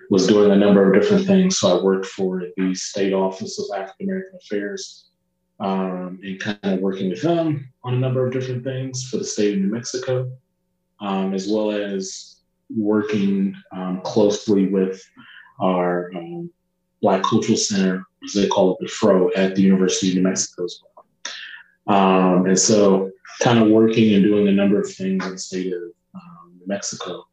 was 0.08 0.28
doing 0.28 0.52
a 0.52 0.56
number 0.56 0.86
of 0.86 1.02
different 1.02 1.26
things. 1.26 1.58
So 1.58 1.76
I 1.76 1.82
worked 1.82 2.06
for 2.06 2.44
the 2.56 2.74
State 2.76 3.12
Office 3.12 3.58
of 3.58 3.76
African 3.76 4.06
American 4.06 4.38
Affairs 4.40 5.10
um, 5.60 6.18
and 6.22 6.40
kind 6.40 6.58
of 6.62 6.80
working 6.80 7.10
with 7.10 7.22
them 7.22 7.68
on 7.82 7.94
a 7.94 7.98
number 7.98 8.26
of 8.26 8.32
different 8.32 8.64
things 8.64 9.08
for 9.08 9.18
the 9.18 9.24
state 9.24 9.54
of 9.54 9.60
New 9.60 9.72
Mexico, 9.72 10.30
um, 11.00 11.34
as 11.34 11.48
well 11.48 11.70
as 11.70 12.40
working 12.74 13.54
um, 13.72 14.00
closely 14.02 14.66
with 14.66 15.02
our 15.60 16.10
um, 16.16 16.50
Black 17.00 17.22
Cultural 17.22 17.58
Center, 17.58 18.04
as 18.24 18.32
they 18.32 18.48
call 18.48 18.72
it, 18.72 18.78
the 18.80 18.88
FRO, 18.88 19.30
at 19.36 19.54
the 19.54 19.62
University 19.62 20.08
of 20.10 20.16
New 20.16 20.22
Mexico 20.22 20.64
as 20.64 20.80
well. 20.82 21.06
Um, 21.86 22.46
and 22.46 22.58
so, 22.58 23.10
kind 23.42 23.58
of 23.58 23.68
working 23.68 24.14
and 24.14 24.24
doing 24.24 24.48
a 24.48 24.52
number 24.52 24.80
of 24.80 24.90
things 24.90 25.24
in 25.24 25.32
the 25.32 25.38
state 25.38 25.72
of 25.72 25.82
um, 26.14 26.58
New 26.58 26.66
Mexico 26.66 27.24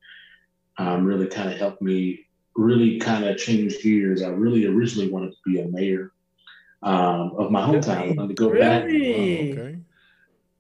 really 1.00 1.28
kind 1.28 1.52
of 1.52 1.58
helped 1.58 1.82
me 1.82 2.26
really 2.56 3.00
kind 3.00 3.24
of 3.24 3.38
change 3.38 3.82
gears. 3.82 4.22
I 4.22 4.30
really 4.30 4.66
originally 4.66 5.10
wanted 5.10 5.32
to 5.32 5.38
be 5.46 5.62
a 5.62 5.68
mayor 5.68 6.12
um, 6.84 7.34
of 7.38 7.52
my 7.52 7.62
hometown. 7.62 8.12
I 8.12 8.12
wanted 8.12 8.28
to 8.30 8.34
go 8.34 8.50
really? 8.50 9.52
back. 9.52 9.60
Oh, 9.60 9.64
okay. 9.64 9.80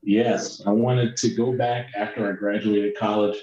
Yes, 0.04 0.62
I 0.66 0.72
wanted 0.72 1.16
to 1.18 1.30
go 1.36 1.52
back 1.54 1.92
after 1.96 2.30
I 2.30 2.36
graduated 2.36 2.98
college 2.98 3.38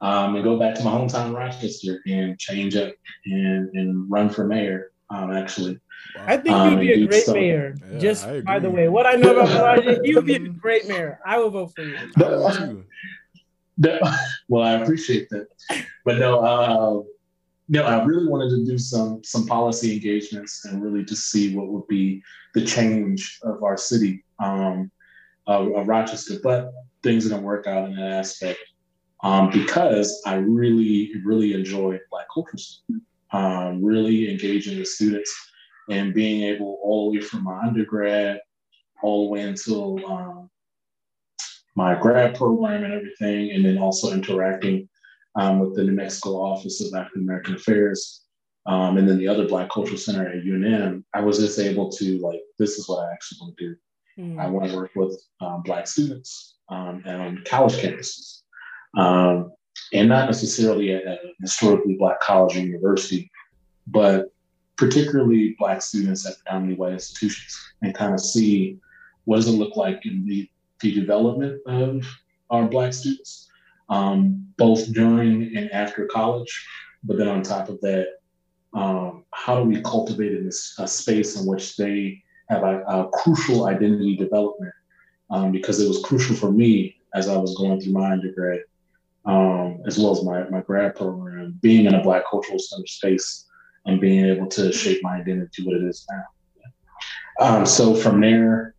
um, 0.00 0.36
and 0.36 0.44
go 0.44 0.58
back 0.58 0.74
to 0.76 0.84
my 0.84 0.92
hometown, 0.92 1.34
Rochester, 1.34 2.00
and 2.06 2.38
change 2.38 2.76
up 2.76 2.92
and, 3.26 3.70
and 3.74 4.10
run 4.10 4.30
for 4.30 4.46
mayor. 4.46 4.92
Um, 5.10 5.32
actually, 5.32 5.80
I 6.16 6.36
think 6.36 6.54
um, 6.54 6.72
you'd 6.72 6.80
be 6.80 7.04
a 7.04 7.06
great 7.06 7.28
mayor. 7.28 7.74
Yeah, 7.92 7.98
Just 7.98 8.44
by 8.44 8.60
the 8.60 8.70
way, 8.70 8.88
what 8.88 9.06
I 9.06 9.12
know 9.12 9.40
about 9.40 9.78
Meligha, 9.82 10.00
you'd 10.04 10.24
be 10.24 10.36
a 10.36 10.38
great 10.38 10.88
mayor. 10.88 11.18
I 11.26 11.38
will 11.38 11.50
vote 11.50 11.72
for 11.74 11.82
you. 11.82 11.96
The, 12.16 12.84
the, 13.78 14.18
well, 14.48 14.62
I 14.62 14.74
appreciate 14.74 15.28
that, 15.30 15.48
but 16.04 16.18
no. 16.18 16.40
Uh, 16.40 17.02
no, 17.70 17.84
I 17.84 18.04
really 18.04 18.26
wanted 18.26 18.50
to 18.50 18.64
do 18.64 18.76
some 18.76 19.22
some 19.22 19.46
policy 19.46 19.94
engagements 19.94 20.64
and 20.64 20.82
really 20.82 21.04
just 21.04 21.30
see 21.30 21.54
what 21.54 21.68
would 21.68 21.86
be 21.86 22.20
the 22.52 22.64
change 22.64 23.38
of 23.42 23.62
our 23.62 23.76
city, 23.76 24.24
um, 24.40 24.90
of, 25.46 25.72
of 25.76 25.86
Rochester. 25.86 26.34
But 26.42 26.72
things 27.04 27.24
didn't 27.24 27.44
work 27.44 27.68
out 27.68 27.88
in 27.88 27.94
that 27.94 28.10
aspect 28.10 28.58
um, 29.22 29.50
because 29.50 30.20
I 30.26 30.34
really, 30.34 31.12
really 31.24 31.54
enjoy 31.54 32.00
Black 32.10 32.26
culture, 32.34 32.58
um, 33.30 33.84
really 33.84 34.28
engaging 34.28 34.76
the 34.78 34.84
students 34.84 35.32
and 35.88 36.12
being 36.12 36.42
able 36.42 36.80
all 36.82 37.12
the 37.12 37.18
way 37.18 37.24
from 37.24 37.44
my 37.44 37.60
undergrad 37.60 38.40
all 39.02 39.26
the 39.26 39.30
way 39.30 39.42
until 39.42 40.04
um, 40.10 40.50
my 41.76 41.94
grad 41.94 42.34
program 42.34 42.82
and 42.82 42.92
everything, 42.92 43.52
and 43.52 43.64
then 43.64 43.78
also 43.78 44.12
interacting 44.12 44.88
um, 45.36 45.60
with 45.60 45.74
the 45.74 45.84
New 45.84 45.92
Mexico 45.92 46.36
Office 46.36 46.80
of 46.80 46.94
African 46.94 47.22
American 47.22 47.54
Affairs, 47.54 48.24
um, 48.66 48.98
and 48.98 49.08
then 49.08 49.18
the 49.18 49.28
other 49.28 49.48
Black 49.48 49.70
Cultural 49.70 49.98
Center 49.98 50.28
at 50.28 50.44
UNM, 50.44 51.02
I 51.14 51.20
was 51.20 51.38
just 51.38 51.58
able 51.58 51.90
to 51.92 52.18
like, 52.18 52.40
this 52.58 52.78
is 52.78 52.88
what 52.88 53.04
I 53.04 53.12
actually 53.12 53.38
want 53.40 53.56
to 53.56 53.68
do. 53.68 53.76
Mm. 54.18 54.40
I 54.40 54.48
want 54.48 54.70
to 54.70 54.76
work 54.76 54.90
with 54.96 55.20
um, 55.40 55.62
Black 55.62 55.86
students 55.86 56.56
um, 56.68 57.02
and 57.06 57.22
on 57.22 57.44
college 57.46 57.74
campuses, 57.74 58.42
um, 58.96 59.52
and 59.92 60.08
not 60.08 60.26
necessarily 60.26 60.92
at 60.92 61.04
a 61.04 61.18
historically 61.40 61.96
Black 61.98 62.20
college 62.20 62.56
or 62.56 62.60
university, 62.60 63.30
but 63.86 64.32
particularly 64.76 65.56
Black 65.58 65.82
students 65.82 66.26
at 66.26 66.36
predominantly 66.38 66.76
white 66.76 66.92
institutions, 66.92 67.58
and 67.82 67.94
kind 67.94 68.14
of 68.14 68.20
see 68.20 68.78
what 69.24 69.36
does 69.36 69.48
it 69.48 69.52
look 69.52 69.76
like 69.76 70.04
in 70.04 70.26
the, 70.26 70.48
the 70.80 70.94
development 70.94 71.60
of 71.66 72.06
our 72.50 72.66
Black 72.66 72.92
students 72.92 73.49
um, 73.90 74.46
both 74.56 74.92
during 74.92 75.56
and 75.56 75.70
after 75.72 76.06
college. 76.06 76.66
But 77.04 77.18
then 77.18 77.28
on 77.28 77.42
top 77.42 77.68
of 77.68 77.80
that, 77.80 78.06
um, 78.72 79.24
how 79.32 79.56
do 79.56 79.64
we 79.68 79.82
cultivate 79.82 80.32
in 80.32 80.44
this 80.44 80.74
a 80.78 80.86
space 80.86 81.38
in 81.38 81.46
which 81.46 81.76
they 81.76 82.22
have 82.48 82.62
a, 82.62 82.82
a 82.82 83.10
crucial 83.12 83.66
identity 83.66 84.16
development? 84.16 84.72
Um, 85.30 85.52
because 85.52 85.80
it 85.80 85.88
was 85.88 86.02
crucial 86.02 86.34
for 86.34 86.50
me 86.50 86.96
as 87.14 87.28
I 87.28 87.36
was 87.36 87.56
going 87.56 87.80
through 87.80 87.92
my 87.92 88.12
undergrad, 88.12 88.60
um, 89.26 89.80
as 89.86 89.98
well 89.98 90.12
as 90.12 90.24
my, 90.24 90.48
my 90.48 90.60
grad 90.60 90.96
program, 90.96 91.58
being 91.60 91.86
in 91.86 91.94
a 91.94 92.02
Black 92.02 92.24
cultural 92.28 92.58
center 92.58 92.86
space 92.86 93.46
and 93.86 94.00
being 94.00 94.24
able 94.24 94.46
to 94.48 94.72
shape 94.72 95.00
my 95.02 95.16
identity 95.16 95.62
to 95.62 95.68
what 95.68 95.76
it 95.76 95.84
is 95.84 96.06
now. 96.10 96.24
Um, 97.40 97.64
so 97.64 97.94
from 97.94 98.20
there, 98.20 98.74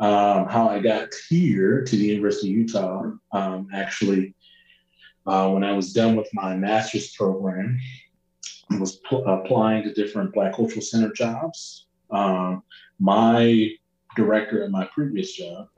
um, 0.00 0.46
how 0.48 0.68
I 0.68 0.78
got 0.78 1.08
here 1.28 1.84
to 1.84 1.96
the 1.96 2.06
University 2.06 2.50
of 2.50 2.56
Utah, 2.56 3.10
um, 3.32 3.68
actually, 3.74 4.34
uh, 5.28 5.50
when 5.50 5.62
I 5.62 5.72
was 5.72 5.92
done 5.92 6.16
with 6.16 6.28
my 6.32 6.56
master's 6.56 7.12
program, 7.12 7.78
I 8.70 8.78
was 8.78 8.96
pl- 9.08 9.26
applying 9.26 9.84
to 9.84 9.92
different 9.92 10.32
Black 10.32 10.54
Cultural 10.54 10.80
Center 10.80 11.12
jobs. 11.12 11.86
Um, 12.10 12.62
my 12.98 13.70
director 14.16 14.64
at 14.64 14.70
my 14.70 14.88
previous 14.94 15.32
job, 15.32 15.68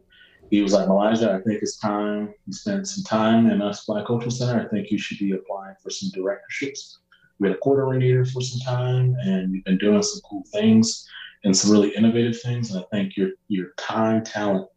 he 0.50 0.62
was 0.62 0.73
like, 0.73 0.88
Meligha, 0.88 1.28
I 1.28 1.42
think 1.42 1.62
it's 1.62 1.78
time 1.78 2.33
you 2.47 2.52
spend 2.52 2.87
some 2.87 3.04
time 3.04 3.50
in 3.50 3.61
us 3.61 3.85
Black 3.87 4.07
Cultural 4.07 4.30
Center. 4.30 4.64
I 4.64 4.69
think 4.69 4.90
you 4.90 4.99
should 4.99 5.19
be 5.19 5.33
applying 5.33 5.75
for 5.83 5.90
some 5.90 6.11
directorships. 6.11 6.99
We 7.40 7.49
had 7.49 7.57
a 7.57 7.61
quarter 7.61 7.83
coordinator 7.83 8.25
for 8.25 8.42
some 8.42 8.61
time, 8.61 9.16
and 9.25 9.52
you've 9.52 9.64
been 9.64 9.78
doing 9.78 10.02
some 10.02 10.21
cool 10.28 10.45
things 10.52 11.09
and 11.42 11.57
some 11.57 11.73
really 11.73 11.90
innovative 11.97 12.40
things. 12.40 12.71
And 12.71 12.85
I 12.85 12.97
think 12.97 13.16
your 13.16 13.30
your 13.49 13.73
time, 13.78 14.23
talent, 14.23 14.69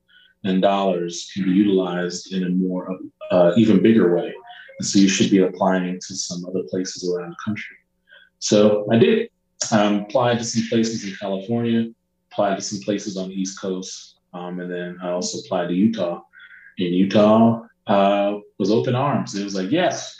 and 0.46 0.62
dollars 0.62 1.30
can 1.34 1.44
be 1.44 1.52
utilized 1.52 2.34
in 2.34 2.44
a 2.46 2.50
more 2.50 2.98
uh, 3.32 3.52
even 3.56 3.84
bigger 3.84 4.16
way. 4.16 4.34
And 4.80 4.88
so 4.88 5.00
you 5.00 5.08
should 5.08 5.32
be 5.32 5.40
applying 5.40 6.00
to 6.08 6.16
some 6.16 6.46
other 6.46 6.64
places 6.70 7.10
around 7.10 7.32
the 7.32 7.36
country. 7.44 7.78
So 8.40 8.88
I 8.92 8.98
did. 8.98 9.30
Um, 9.72 10.02
applied 10.02 10.40
to 10.40 10.44
some 10.44 10.68
places 10.68 11.06
in 11.06 11.16
California, 11.16 11.90
applied 12.32 12.56
to 12.56 12.62
some 12.62 12.82
places 12.82 13.16
on 13.16 13.30
the 13.30 13.36
East 13.36 13.62
Coast, 13.62 14.18
um, 14.34 14.60
and 14.60 14.70
then 14.70 14.98
I 15.02 15.12
also 15.12 15.40
applied 15.40 15.70
to 15.70 15.74
Utah. 15.74 16.22
In 16.78 16.92
Utah, 16.92 17.62
uh, 17.88 18.40
was 18.58 18.72
open 18.72 18.94
arms. 18.94 19.36
It 19.36 19.44
was 19.44 19.56
like, 19.56 19.72
yes, 19.72 20.18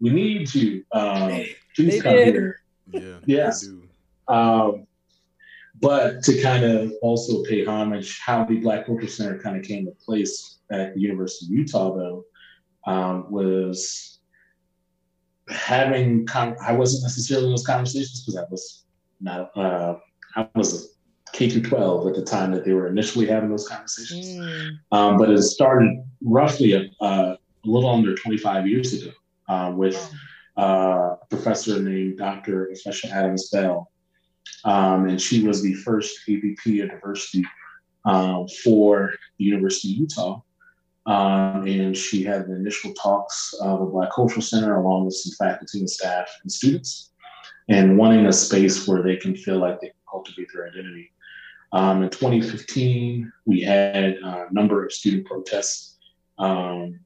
we 0.00 0.10
need 0.10 0.52
you. 0.54 0.84
Um, 0.92 1.44
please 1.76 2.02
come 2.02 2.16
here. 2.16 2.62
Yeah. 2.90 3.18
Yes. 3.26 3.68
Um, 4.26 4.86
but 5.80 6.22
to 6.24 6.40
kind 6.42 6.64
of 6.64 6.92
also 7.00 7.44
pay 7.44 7.64
homage, 7.64 8.18
how 8.18 8.44
the 8.44 8.56
Black 8.56 8.86
Culture 8.86 9.06
Center 9.06 9.38
kind 9.38 9.56
of 9.56 9.62
came 9.62 9.84
to 9.84 9.92
place 10.04 10.58
at 10.70 10.94
the 10.94 11.00
University 11.00 11.46
of 11.46 11.52
Utah, 11.52 11.94
though, 11.94 12.24
um, 12.86 13.30
was 13.30 14.20
having. 15.48 16.26
Con- 16.26 16.56
I 16.64 16.72
wasn't 16.72 17.04
necessarily 17.04 17.46
in 17.46 17.52
those 17.52 17.66
conversations 17.66 18.22
because 18.22 18.36
I 18.36 18.44
was 18.50 18.84
not. 19.20 19.56
Uh, 19.56 19.96
I 20.36 20.48
was 20.54 20.96
K 21.32 21.48
through 21.48 21.62
12 21.62 22.08
at 22.08 22.14
the 22.14 22.24
time 22.24 22.52
that 22.52 22.64
they 22.64 22.72
were 22.72 22.88
initially 22.88 23.26
having 23.26 23.50
those 23.50 23.68
conversations. 23.68 24.26
Mm. 24.26 24.70
Um, 24.92 25.18
but 25.18 25.30
it 25.30 25.42
started 25.42 26.02
roughly 26.22 26.72
a, 26.72 26.90
a, 27.04 27.38
little 27.64 27.90
under 27.90 28.14
25 28.14 28.66
years 28.66 28.94
ago 28.94 29.12
uh, 29.48 29.72
with 29.74 29.96
uh, 30.58 31.16
a 31.20 31.26
professor 31.28 31.80
named 31.80 32.18
Dr. 32.18 32.70
Efesha 32.72 33.10
Adams 33.10 33.50
Bell. 33.50 33.90
Um, 34.64 35.08
and 35.08 35.20
she 35.20 35.46
was 35.46 35.62
the 35.62 35.74
first 35.74 36.20
AVP 36.28 36.82
of 36.82 36.90
diversity 36.90 37.44
um, 38.04 38.48
for 38.64 39.12
the 39.38 39.44
University 39.44 39.92
of 39.92 39.98
Utah. 39.98 40.40
Um, 41.10 41.66
and 41.66 41.96
she 41.96 42.22
had 42.22 42.46
the 42.46 42.54
initial 42.54 42.94
talks 42.94 43.52
of 43.60 43.80
a 43.80 43.86
Black 43.86 44.12
Cultural 44.12 44.40
Center 44.40 44.76
along 44.76 45.06
with 45.06 45.14
some 45.14 45.32
faculty 45.44 45.80
and 45.80 45.90
staff 45.90 46.28
and 46.44 46.52
students, 46.52 47.10
and 47.68 47.98
wanting 47.98 48.26
a 48.26 48.32
space 48.32 48.86
where 48.86 49.02
they 49.02 49.16
can 49.16 49.34
feel 49.34 49.58
like 49.58 49.80
they 49.80 49.88
can 49.88 49.96
cultivate 50.08 50.46
their 50.54 50.68
identity. 50.68 51.10
Um, 51.72 52.04
in 52.04 52.10
2015, 52.10 53.32
we 53.44 53.60
had 53.60 54.18
a 54.22 54.46
number 54.52 54.84
of 54.84 54.92
student 54.92 55.26
protests 55.26 55.98
um, 56.38 57.00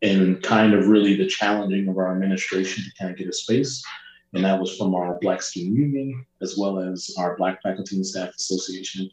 and 0.00 0.42
kind 0.42 0.72
of 0.72 0.88
really 0.88 1.14
the 1.14 1.26
challenging 1.26 1.88
of 1.88 1.98
our 1.98 2.14
administration 2.14 2.84
to 2.84 2.90
kind 2.98 3.10
of 3.10 3.18
get 3.18 3.28
a 3.28 3.34
space. 3.34 3.84
And 4.32 4.42
that 4.46 4.58
was 4.58 4.78
from 4.78 4.94
our 4.94 5.18
Black 5.20 5.42
Student 5.42 5.76
Union, 5.76 6.24
as 6.40 6.56
well 6.56 6.78
as 6.78 7.14
our 7.18 7.36
Black 7.36 7.62
Faculty 7.62 7.96
and 7.96 8.06
Staff 8.06 8.30
Association, 8.30 9.10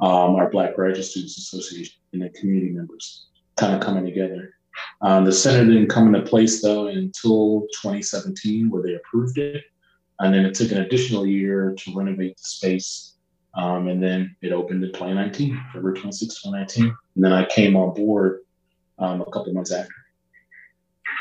um, 0.00 0.34
our 0.34 0.50
Black 0.50 0.76
Graduate 0.76 1.06
Students 1.06 1.38
Association, 1.38 1.94
and 2.12 2.20
the 2.20 2.28
community 2.28 2.72
members 2.72 3.28
kind 3.56 3.74
of 3.74 3.80
coming 3.80 4.04
together. 4.04 4.54
Um, 5.00 5.24
the 5.24 5.32
center 5.32 5.64
didn't 5.64 5.88
come 5.88 6.14
into 6.14 6.28
place 6.28 6.62
though 6.62 6.88
until 6.88 7.62
2017, 7.80 8.70
where 8.70 8.82
they 8.82 8.94
approved 8.94 9.38
it, 9.38 9.64
and 10.20 10.34
then 10.34 10.44
it 10.44 10.54
took 10.54 10.72
an 10.72 10.82
additional 10.82 11.26
year 11.26 11.74
to 11.78 11.94
renovate 11.94 12.36
the 12.36 12.42
space. 12.42 13.14
Um, 13.54 13.88
and 13.88 14.02
then 14.02 14.36
it 14.42 14.52
opened 14.52 14.84
in 14.84 14.92
2019, 14.92 15.58
February 15.72 15.98
26, 15.98 16.42
2019. 16.42 16.94
And 17.14 17.24
then 17.24 17.32
I 17.32 17.46
came 17.46 17.74
on 17.74 17.94
board 17.94 18.40
um, 18.98 19.22
a 19.22 19.30
couple 19.30 19.54
months 19.54 19.72
after. 19.72 19.94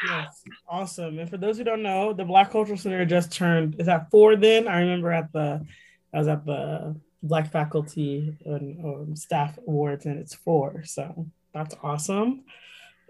Yes, 0.05 0.43
awesome. 0.67 1.19
And 1.19 1.29
for 1.29 1.37
those 1.37 1.57
who 1.57 1.63
don't 1.63 1.81
know, 1.81 2.11
the 2.11 2.25
Black 2.25 2.51
Cultural 2.51 2.77
Center 2.77 3.05
just 3.05 3.31
turned 3.31 3.79
is 3.79 3.85
that 3.85 4.11
four 4.11 4.35
then? 4.35 4.67
I 4.67 4.79
remember 4.79 5.11
at 5.11 5.31
the 5.31 5.65
I 6.13 6.17
was 6.17 6.27
at 6.27 6.45
the 6.45 6.95
Black 7.23 7.51
Faculty 7.51 8.35
and 8.45 8.85
um, 8.85 9.15
Staff 9.15 9.57
Awards, 9.67 10.05
and 10.05 10.19
it's 10.19 10.35
four. 10.35 10.83
So 10.85 11.27
that's 11.55 11.73
awesome. 11.81 12.43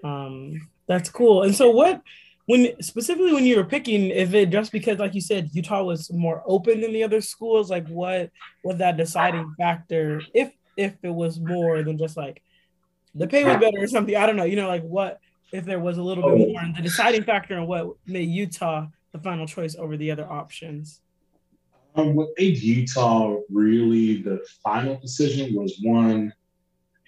Um, 0.03 0.69
that's 0.87 1.09
cool. 1.09 1.43
And 1.43 1.55
so 1.55 1.71
what 1.71 2.01
when 2.45 2.79
specifically 2.81 3.33
when 3.33 3.43
you 3.43 3.57
were 3.57 3.65
picking, 3.65 4.11
if 4.11 4.35
it 4.35 4.51
just 4.51 4.71
because, 4.71 4.99
like 4.99 5.15
you 5.15 5.21
said, 5.21 5.49
Utah 5.51 5.83
was 5.83 6.13
more 6.13 6.43
open 6.45 6.79
than 6.79 6.93
the 6.93 7.03
other 7.03 7.21
schools, 7.21 7.71
like 7.71 7.87
what 7.87 8.29
was 8.63 8.77
that 8.77 8.97
deciding 8.97 9.55
factor? 9.57 10.21
If 10.33 10.53
if 10.77 10.93
it 11.01 11.09
was 11.09 11.39
more 11.39 11.81
than 11.81 11.97
just 11.97 12.15
like 12.15 12.43
the 13.15 13.27
pay 13.27 13.43
was 13.43 13.57
better 13.57 13.81
or 13.81 13.87
something, 13.87 14.15
I 14.15 14.27
don't 14.27 14.35
know. 14.35 14.43
You 14.43 14.57
know, 14.57 14.67
like 14.67 14.83
what 14.83 15.19
if 15.51 15.65
there 15.65 15.79
was 15.79 15.97
a 15.97 16.03
little 16.03 16.23
bit 16.29 16.49
more, 16.49 16.61
and 16.61 16.75
the 16.75 16.83
deciding 16.83 17.23
factor 17.23 17.57
on 17.57 17.65
what 17.65 17.95
made 18.05 18.29
Utah 18.29 18.87
the 19.11 19.19
final 19.19 19.47
choice 19.47 19.75
over 19.75 19.97
the 19.97 20.11
other 20.11 20.29
options. 20.29 21.01
Um, 21.95 22.13
what 22.13 22.29
made 22.37 22.57
Utah 22.57 23.37
really 23.49 24.21
the 24.21 24.45
final 24.63 24.97
decision 24.99 25.55
was 25.55 25.79
one, 25.81 26.31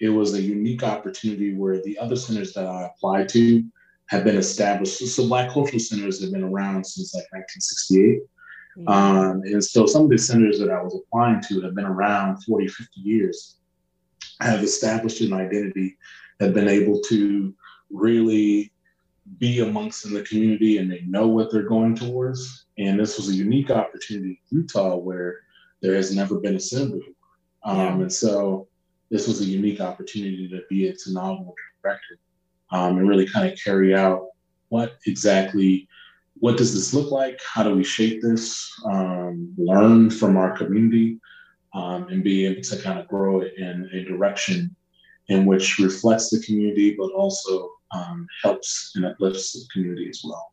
it 0.00 0.08
was 0.08 0.34
a 0.34 0.40
unique 0.40 0.82
opportunity 0.82 1.54
where 1.54 1.82
the 1.82 1.98
other 1.98 2.16
centers 2.16 2.52
that 2.52 2.66
I 2.66 2.86
applied 2.86 3.28
to 3.30 3.64
have 4.06 4.24
been 4.24 4.36
established. 4.36 4.98
So 4.98 5.26
Black 5.26 5.50
cultural 5.50 5.80
centers 5.80 6.22
have 6.22 6.32
been 6.32 6.44
around 6.44 6.84
since 6.84 7.14
like 7.14 7.26
1968. 7.32 8.22
Mm-hmm. 8.78 8.88
Um, 8.88 9.42
and 9.42 9.62
so 9.62 9.86
some 9.86 10.04
of 10.04 10.10
the 10.10 10.18
centers 10.18 10.58
that 10.60 10.70
I 10.70 10.82
was 10.82 10.94
applying 10.94 11.42
to 11.48 11.60
have 11.62 11.74
been 11.74 11.84
around 11.84 12.42
40, 12.44 12.68
50 12.68 13.00
years, 13.00 13.56
have 14.40 14.62
established 14.62 15.20
an 15.20 15.32
identity, 15.32 15.96
have 16.40 16.54
been 16.54 16.68
able 16.68 17.00
to 17.02 17.54
really 17.90 18.72
be 19.38 19.60
amongst 19.60 20.06
in 20.06 20.14
the 20.14 20.22
community 20.22 20.78
and 20.78 20.90
they 20.90 21.02
know 21.02 21.26
what 21.26 21.50
they're 21.50 21.68
going 21.68 21.94
towards. 21.94 22.66
And 22.78 22.98
this 22.98 23.16
was 23.16 23.28
a 23.28 23.34
unique 23.34 23.70
opportunity 23.70 24.40
in 24.50 24.58
Utah 24.58 24.96
where 24.96 25.40
there 25.82 25.94
has 25.94 26.14
never 26.14 26.36
been 26.36 26.56
a 26.56 26.60
center 26.60 26.96
before. 26.96 27.14
Um, 27.64 27.76
yeah. 27.76 27.92
And 27.94 28.12
so 28.12 28.68
this 29.10 29.26
was 29.26 29.40
a 29.40 29.44
unique 29.44 29.80
opportunity 29.80 30.48
to 30.48 30.62
be 30.68 30.88
a 30.88 30.94
novel 31.08 31.54
director 31.82 32.18
um, 32.70 32.98
and 32.98 33.08
really 33.08 33.26
kind 33.26 33.50
of 33.50 33.58
carry 33.58 33.94
out 33.94 34.28
what 34.68 34.96
exactly 35.06 35.88
what 36.40 36.56
does 36.56 36.74
this 36.74 36.94
look 36.94 37.10
like 37.10 37.40
how 37.42 37.62
do 37.62 37.74
we 37.74 37.84
shape 37.84 38.20
this 38.22 38.70
um, 38.84 39.52
learn 39.56 40.10
from 40.10 40.36
our 40.36 40.56
community 40.56 41.18
um, 41.74 42.08
and 42.08 42.22
be 42.22 42.46
able 42.46 42.62
to 42.62 42.76
kind 42.82 42.98
of 42.98 43.08
grow 43.08 43.40
it 43.40 43.54
in 43.56 43.88
a 43.92 44.04
direction 44.04 44.74
in 45.28 45.44
which 45.44 45.78
reflects 45.78 46.30
the 46.30 46.40
community 46.40 46.94
but 46.96 47.10
also 47.12 47.70
um, 47.92 48.26
helps 48.42 48.92
and 48.94 49.06
uplifts 49.06 49.52
the 49.52 49.66
community 49.72 50.08
as 50.08 50.22
well 50.24 50.52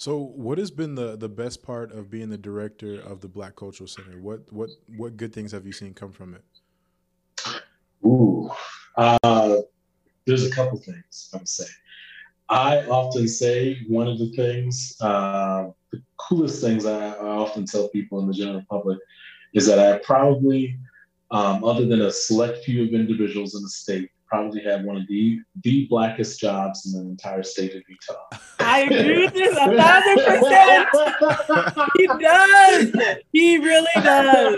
so, 0.00 0.16
what 0.16 0.58
has 0.58 0.70
been 0.70 0.94
the 0.94 1.16
the 1.16 1.28
best 1.28 1.60
part 1.60 1.90
of 1.90 2.08
being 2.08 2.28
the 2.28 2.38
director 2.38 3.00
of 3.00 3.20
the 3.20 3.26
Black 3.26 3.56
Cultural 3.56 3.88
Center? 3.88 4.20
What 4.20 4.50
what 4.52 4.70
what 4.96 5.16
good 5.16 5.32
things 5.32 5.50
have 5.50 5.66
you 5.66 5.72
seen 5.72 5.92
come 5.92 6.12
from 6.12 6.34
it? 6.34 6.44
Ooh, 8.08 8.50
uh, 8.96 9.56
there's 10.26 10.46
a 10.46 10.50
couple 10.50 10.78
things 10.78 11.30
I'm 11.34 11.44
saying. 11.44 11.68
I 12.48 12.84
often 12.86 13.28
say 13.28 13.82
one 13.88 14.08
of 14.08 14.18
the 14.18 14.30
things, 14.30 14.96
uh, 15.02 15.68
the 15.92 16.02
coolest 16.16 16.62
things 16.62 16.86
I, 16.86 17.10
I, 17.10 17.18
often 17.18 17.66
tell 17.66 17.88
people 17.88 18.20
in 18.20 18.26
the 18.26 18.32
general 18.32 18.64
public 18.70 18.98
is 19.52 19.66
that 19.66 19.78
I 19.78 19.98
probably, 19.98 20.78
um, 21.30 21.62
other 21.62 21.84
than 21.84 22.00
a 22.00 22.10
select 22.10 22.64
few 22.64 22.84
of 22.84 22.94
individuals 22.94 23.54
in 23.54 23.62
the 23.62 23.68
state, 23.68 24.10
probably 24.28 24.62
have 24.62 24.84
one 24.84 24.96
of 24.96 25.06
the 25.08 25.40
the 25.62 25.86
blackest 25.86 26.38
jobs 26.40 26.86
in 26.86 26.92
the 26.92 27.10
entire 27.10 27.42
state 27.42 27.74
of 27.74 27.82
Utah. 27.88 28.40
I 28.60 28.80
agree 28.80 29.24
with 29.24 29.34
this 29.34 29.56
a 29.56 29.76
thousand 29.76 30.18
percent. 30.24 31.88
he 31.96 32.06
does. 32.06 33.16
He 33.32 33.58
really 33.58 33.86
does. 33.96 34.56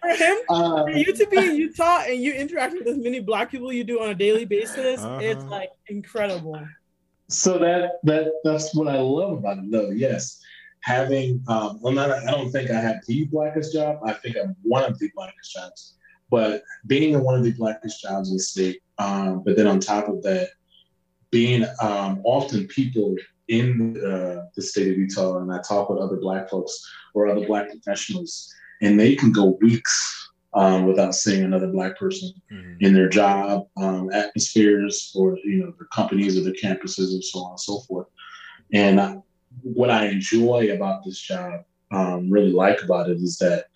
For 0.00 0.08
him, 0.08 0.36
uh, 0.50 0.84
for 0.84 0.90
you 0.90 1.12
to 1.12 1.26
be 1.26 1.36
in 1.38 1.56
Utah 1.56 2.02
and 2.06 2.22
you 2.22 2.32
interact 2.34 2.74
with 2.74 2.86
as 2.86 2.98
many 2.98 3.20
black 3.20 3.50
people 3.50 3.72
you 3.72 3.84
do 3.84 4.00
on 4.00 4.10
a 4.10 4.14
daily 4.14 4.44
basis, 4.44 5.00
uh-huh. 5.00 5.18
it's 5.22 5.44
like 5.44 5.70
incredible. 5.88 6.60
So 7.28 7.58
that 7.58 8.00
that 8.04 8.32
that's 8.44 8.74
what 8.74 8.88
I 8.88 8.98
love 8.98 9.38
about 9.38 9.58
it, 9.58 9.70
though. 9.70 9.90
Yes, 9.90 10.40
having 10.82 11.42
um, 11.48 11.78
well, 11.80 11.92
not 11.92 12.10
I 12.10 12.30
don't 12.30 12.50
think 12.50 12.70
I 12.70 12.80
have 12.80 13.04
the 13.06 13.24
blackest 13.26 13.72
job. 13.72 14.00
I 14.04 14.12
think 14.12 14.36
I'm 14.36 14.54
one 14.62 14.84
of 14.84 14.98
the 14.98 15.10
blackest 15.14 15.54
jobs. 15.54 15.94
But 16.30 16.62
being 16.86 17.14
in 17.14 17.22
one 17.22 17.36
of 17.36 17.44
the 17.44 17.52
blackest 17.52 18.02
jobs 18.02 18.30
in 18.30 18.36
the 18.36 18.42
state, 18.42 18.82
um, 18.98 19.42
but 19.44 19.56
then 19.56 19.66
on 19.66 19.80
top 19.80 20.08
of 20.08 20.22
that, 20.22 20.50
being 21.30 21.64
um, 21.80 22.20
often 22.24 22.66
people 22.68 23.16
in 23.48 23.96
uh, 24.04 24.44
the 24.54 24.62
state 24.62 24.90
of 24.90 24.98
Utah, 24.98 25.38
and 25.38 25.52
I 25.52 25.60
talk 25.60 25.88
with 25.88 25.98
other 25.98 26.16
Black 26.16 26.48
folks 26.50 26.78
or 27.14 27.28
other 27.28 27.46
Black 27.46 27.70
professionals, 27.70 28.52
and 28.82 28.98
they 28.98 29.14
can 29.14 29.32
go 29.32 29.58
weeks 29.60 30.30
um, 30.54 30.86
without 30.86 31.14
seeing 31.14 31.44
another 31.44 31.68
Black 31.68 31.98
person 31.98 32.30
mm-hmm. 32.52 32.74
in 32.80 32.94
their 32.94 33.08
job 33.08 33.66
um, 33.76 34.10
atmospheres 34.12 35.12
or 35.14 35.38
you 35.44 35.58
know 35.58 35.72
their 35.78 35.88
companies 35.92 36.36
or 36.36 36.42
their 36.42 36.54
campuses 36.54 37.12
and 37.12 37.24
so 37.24 37.40
on 37.40 37.50
and 37.52 37.60
so 37.60 37.80
forth. 37.80 38.06
And 38.72 39.00
I, 39.00 39.16
what 39.62 39.90
I 39.90 40.06
enjoy 40.06 40.70
about 40.74 41.04
this 41.04 41.18
job, 41.18 41.64
um, 41.90 42.30
really 42.30 42.52
like 42.52 42.82
about 42.82 43.08
it, 43.08 43.18
is 43.18 43.38
that 43.38 43.66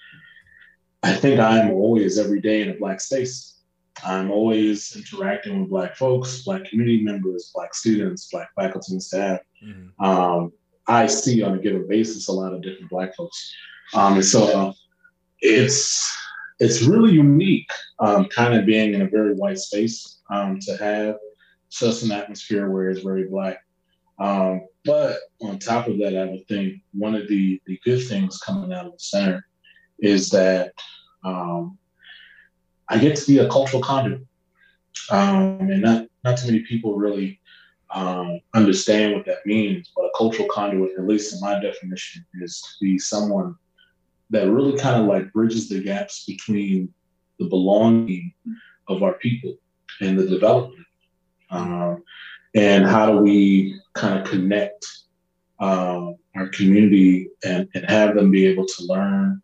I 1.02 1.14
think 1.14 1.40
I'm 1.40 1.70
always 1.72 2.18
every 2.18 2.40
day 2.40 2.62
in 2.62 2.70
a 2.70 2.74
Black 2.74 3.00
space. 3.00 3.51
I'm 4.04 4.30
always 4.30 4.96
interacting 4.96 5.60
with 5.60 5.70
Black 5.70 5.96
folks, 5.96 6.42
Black 6.42 6.64
community 6.64 7.02
members, 7.02 7.50
Black 7.54 7.74
students, 7.74 8.28
Black 8.30 8.48
faculty 8.54 8.92
and 8.92 9.02
staff. 9.02 9.40
Mm-hmm. 9.64 10.04
Um, 10.04 10.52
I 10.88 11.06
see 11.06 11.42
on 11.42 11.54
a 11.54 11.58
given 11.58 11.86
basis 11.86 12.28
a 12.28 12.32
lot 12.32 12.52
of 12.52 12.62
different 12.62 12.90
Black 12.90 13.14
folks, 13.14 13.54
um, 13.94 14.14
and 14.14 14.24
so 14.24 14.44
uh, 14.44 14.72
it's 15.40 16.10
it's 16.58 16.82
really 16.82 17.12
unique, 17.12 17.70
um, 18.00 18.26
kind 18.26 18.54
of 18.54 18.66
being 18.66 18.94
in 18.94 19.02
a 19.02 19.08
very 19.08 19.34
white 19.34 19.58
space 19.58 20.20
um, 20.30 20.58
to 20.60 20.76
have 20.76 21.16
such 21.68 22.02
an 22.02 22.12
atmosphere 22.12 22.70
where 22.70 22.90
it's 22.90 23.02
very 23.02 23.28
Black. 23.28 23.58
Um, 24.18 24.66
but 24.84 25.18
on 25.40 25.58
top 25.58 25.86
of 25.86 25.98
that, 25.98 26.16
I 26.16 26.24
would 26.24 26.46
think 26.48 26.82
one 26.92 27.14
of 27.14 27.28
the 27.28 27.60
the 27.66 27.78
good 27.84 28.06
things 28.06 28.38
coming 28.38 28.72
out 28.72 28.86
of 28.86 28.92
the 28.92 28.98
center 28.98 29.46
is 30.00 30.30
that 30.30 30.72
um, 31.24 31.78
I 32.92 32.98
get 32.98 33.16
to 33.16 33.26
be 33.26 33.38
a 33.38 33.48
cultural 33.48 33.82
conduit. 33.82 34.26
Um, 35.10 35.60
and 35.60 35.80
not, 35.80 36.06
not 36.24 36.36
too 36.36 36.46
many 36.46 36.60
people 36.60 36.96
really 36.96 37.40
um, 37.90 38.40
understand 38.54 39.14
what 39.14 39.24
that 39.24 39.46
means, 39.46 39.90
but 39.96 40.04
a 40.04 40.10
cultural 40.16 40.46
conduit, 40.50 40.98
at 40.98 41.06
least 41.06 41.32
in 41.32 41.40
my 41.40 41.58
definition, 41.58 42.24
is 42.42 42.60
to 42.60 42.84
be 42.84 42.98
someone 42.98 43.54
that 44.28 44.50
really 44.50 44.78
kind 44.78 45.00
of 45.00 45.06
like 45.06 45.32
bridges 45.32 45.70
the 45.70 45.82
gaps 45.82 46.26
between 46.26 46.92
the 47.38 47.46
belonging 47.46 48.32
of 48.88 49.02
our 49.02 49.14
people 49.14 49.54
and 50.02 50.18
the 50.18 50.28
development. 50.28 50.86
Um, 51.50 52.02
and 52.54 52.84
how 52.84 53.10
do 53.10 53.18
we 53.18 53.80
kind 53.94 54.18
of 54.18 54.28
connect 54.28 54.86
um, 55.60 56.16
our 56.36 56.48
community 56.48 57.30
and, 57.42 57.68
and 57.74 57.88
have 57.88 58.16
them 58.16 58.30
be 58.30 58.46
able 58.46 58.66
to 58.66 58.84
learn 58.84 59.41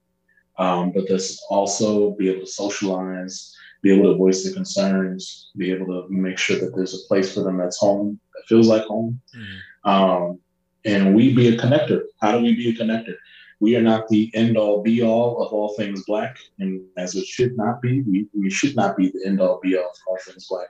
um, 0.59 0.93
but 0.93 1.09
this 1.09 1.41
also 1.49 2.13
be 2.13 2.29
able 2.29 2.45
to 2.45 2.51
socialize, 2.51 3.55
be 3.83 3.95
able 3.95 4.13
to 4.13 4.19
voice 4.19 4.45
their 4.45 4.55
concerns, 4.55 5.51
be 5.57 5.71
able 5.71 5.87
to 5.87 6.07
make 6.11 6.39
sure 6.39 6.59
that 6.59 6.75
there's 6.75 6.95
a 6.95 7.07
place 7.07 7.33
for 7.33 7.43
them 7.43 7.57
that's 7.57 7.79
home, 7.79 8.19
that 8.35 8.43
feels 8.49 8.69
like 8.69 8.83
home. 8.85 9.21
Mm-hmm. 9.37 9.91
Um, 9.91 10.39
and 10.85 11.15
we 11.15 11.35
be 11.35 11.49
a 11.49 11.59
connector. 11.59 12.03
How 12.21 12.33
do 12.33 12.43
we 12.43 12.55
be 12.55 12.71
a 12.71 12.75
connector? 12.75 13.15
We 13.61 13.77
are 13.77 13.83
not 13.83 14.09
the 14.09 14.31
end 14.35 14.57
all 14.57 14.83
be 14.83 15.03
all 15.03 15.43
of 15.43 15.53
all 15.53 15.75
things 15.75 16.05
black, 16.07 16.37
and 16.59 16.81
as 16.97 17.17
it 17.17 17.27
should 17.27 17.57
not 17.57 17.83
be, 17.83 18.03
we, 18.03 18.27
we 18.37 18.51
should 18.51 18.77
not 18.77 18.97
be 18.97 19.09
the 19.09 19.27
end 19.27 19.41
all 19.41 19.61
be 19.61 19.77
all 19.77 19.85
of 19.85 19.97
all 20.07 20.19
things 20.25 20.47
black. 20.49 20.69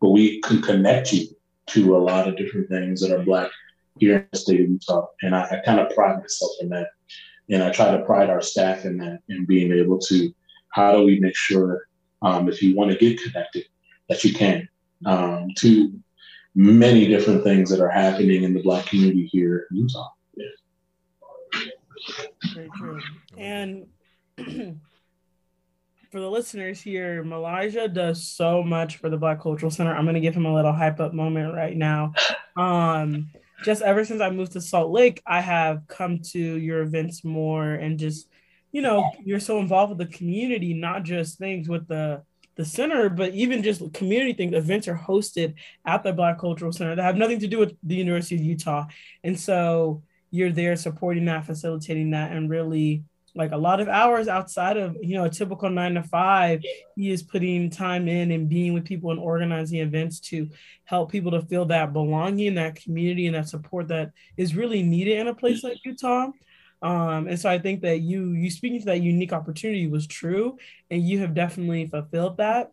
But 0.00 0.10
we 0.10 0.40
can 0.40 0.62
connect 0.62 1.12
you 1.12 1.28
to 1.68 1.96
a 1.96 1.98
lot 1.98 2.26
of 2.26 2.36
different 2.36 2.68
things 2.68 3.00
that 3.00 3.12
are 3.12 3.22
black 3.22 3.50
here 3.98 4.16
in 4.16 4.26
the 4.32 4.38
state 4.38 4.60
of 4.60 4.70
Utah. 4.70 5.06
And 5.22 5.36
I, 5.36 5.42
I 5.42 5.62
kind 5.64 5.80
of 5.80 5.94
pride 5.94 6.18
myself 6.18 6.52
in 6.60 6.70
that. 6.70 6.88
And 7.50 7.62
I 7.62 7.70
try 7.70 7.90
to 7.90 8.04
pride 8.04 8.30
our 8.30 8.40
staff 8.40 8.84
in 8.84 8.96
that 8.98 9.20
in 9.28 9.44
being 9.44 9.72
able 9.72 9.98
to, 9.98 10.32
how 10.70 10.92
do 10.92 11.02
we 11.02 11.18
make 11.18 11.36
sure 11.36 11.88
um, 12.22 12.48
if 12.48 12.62
you 12.62 12.76
want 12.76 12.90
to 12.92 12.98
get 12.98 13.20
connected, 13.20 13.64
that 14.08 14.24
you 14.24 14.32
can 14.32 14.68
um, 15.06 15.48
to 15.56 15.92
many 16.54 17.06
different 17.06 17.44
things 17.44 17.70
that 17.70 17.80
are 17.80 17.88
happening 17.88 18.42
in 18.42 18.54
the 18.54 18.62
Black 18.62 18.86
community 18.86 19.26
here 19.26 19.66
in 19.70 19.76
Utah. 19.78 20.10
Yeah. 20.36 20.46
Very 22.54 22.70
true. 22.76 23.00
And 23.38 23.86
for 26.10 26.20
the 26.20 26.30
listeners 26.30 26.80
here, 26.80 27.22
Meligha 27.22 27.92
does 27.92 28.22
so 28.26 28.62
much 28.62 28.96
for 28.96 29.08
the 29.08 29.16
Black 29.16 29.40
Cultural 29.40 29.70
Center. 29.70 29.94
I'm 29.94 30.04
going 30.04 30.14
to 30.14 30.20
give 30.20 30.34
him 30.34 30.46
a 30.46 30.54
little 30.54 30.72
hype 30.72 31.00
up 31.00 31.14
moment 31.14 31.54
right 31.54 31.76
now. 31.76 32.12
Um, 32.56 33.30
just 33.64 33.82
ever 33.82 34.04
since 34.04 34.20
I 34.20 34.30
moved 34.30 34.52
to 34.52 34.60
Salt 34.60 34.90
Lake, 34.90 35.22
I 35.26 35.40
have 35.40 35.86
come 35.86 36.20
to 36.32 36.38
your 36.38 36.82
events 36.82 37.24
more 37.24 37.72
and 37.72 37.98
just, 37.98 38.28
you 38.72 38.82
know, 38.82 39.10
you're 39.24 39.40
so 39.40 39.58
involved 39.58 39.90
with 39.96 39.98
the 40.08 40.16
community, 40.16 40.74
not 40.74 41.02
just 41.02 41.38
things 41.38 41.68
with 41.68 41.86
the 41.88 42.22
the 42.56 42.64
center, 42.64 43.08
but 43.08 43.32
even 43.32 43.62
just 43.62 43.80
community 43.94 44.34
things. 44.34 44.54
Events 44.54 44.86
are 44.86 44.96
hosted 44.96 45.54
at 45.86 46.02
the 46.02 46.12
Black 46.12 46.38
Cultural 46.38 46.72
Center 46.72 46.94
that 46.94 47.02
have 47.02 47.16
nothing 47.16 47.38
to 47.40 47.46
do 47.46 47.58
with 47.58 47.74
the 47.82 47.94
University 47.94 48.34
of 48.34 48.42
Utah, 48.42 48.86
and 49.24 49.38
so 49.38 50.02
you're 50.30 50.52
there 50.52 50.76
supporting 50.76 51.24
that, 51.24 51.46
facilitating 51.46 52.10
that, 52.10 52.32
and 52.32 52.50
really 52.50 53.04
like 53.34 53.52
a 53.52 53.56
lot 53.56 53.80
of 53.80 53.88
hours 53.88 54.28
outside 54.28 54.76
of 54.76 54.96
you 55.00 55.14
know 55.14 55.24
a 55.24 55.30
typical 55.30 55.70
nine 55.70 55.94
to 55.94 56.02
five 56.02 56.62
he 56.96 57.10
is 57.10 57.22
putting 57.22 57.70
time 57.70 58.08
in 58.08 58.30
and 58.30 58.48
being 58.48 58.72
with 58.72 58.84
people 58.84 59.10
and 59.10 59.20
organizing 59.20 59.80
events 59.80 60.20
to 60.20 60.48
help 60.84 61.10
people 61.10 61.30
to 61.30 61.42
feel 61.42 61.64
that 61.64 61.92
belonging 61.92 62.54
that 62.54 62.76
community 62.76 63.26
and 63.26 63.36
that 63.36 63.48
support 63.48 63.88
that 63.88 64.10
is 64.36 64.56
really 64.56 64.82
needed 64.82 65.18
in 65.18 65.28
a 65.28 65.34
place 65.34 65.62
like 65.62 65.78
utah 65.84 66.28
um, 66.82 67.28
and 67.28 67.38
so 67.38 67.48
i 67.48 67.58
think 67.58 67.82
that 67.82 68.00
you 68.00 68.32
you 68.32 68.50
speaking 68.50 68.80
to 68.80 68.86
that 68.86 69.02
unique 69.02 69.32
opportunity 69.32 69.86
was 69.86 70.06
true 70.06 70.56
and 70.90 71.06
you 71.06 71.20
have 71.20 71.34
definitely 71.34 71.86
fulfilled 71.86 72.36
that 72.38 72.72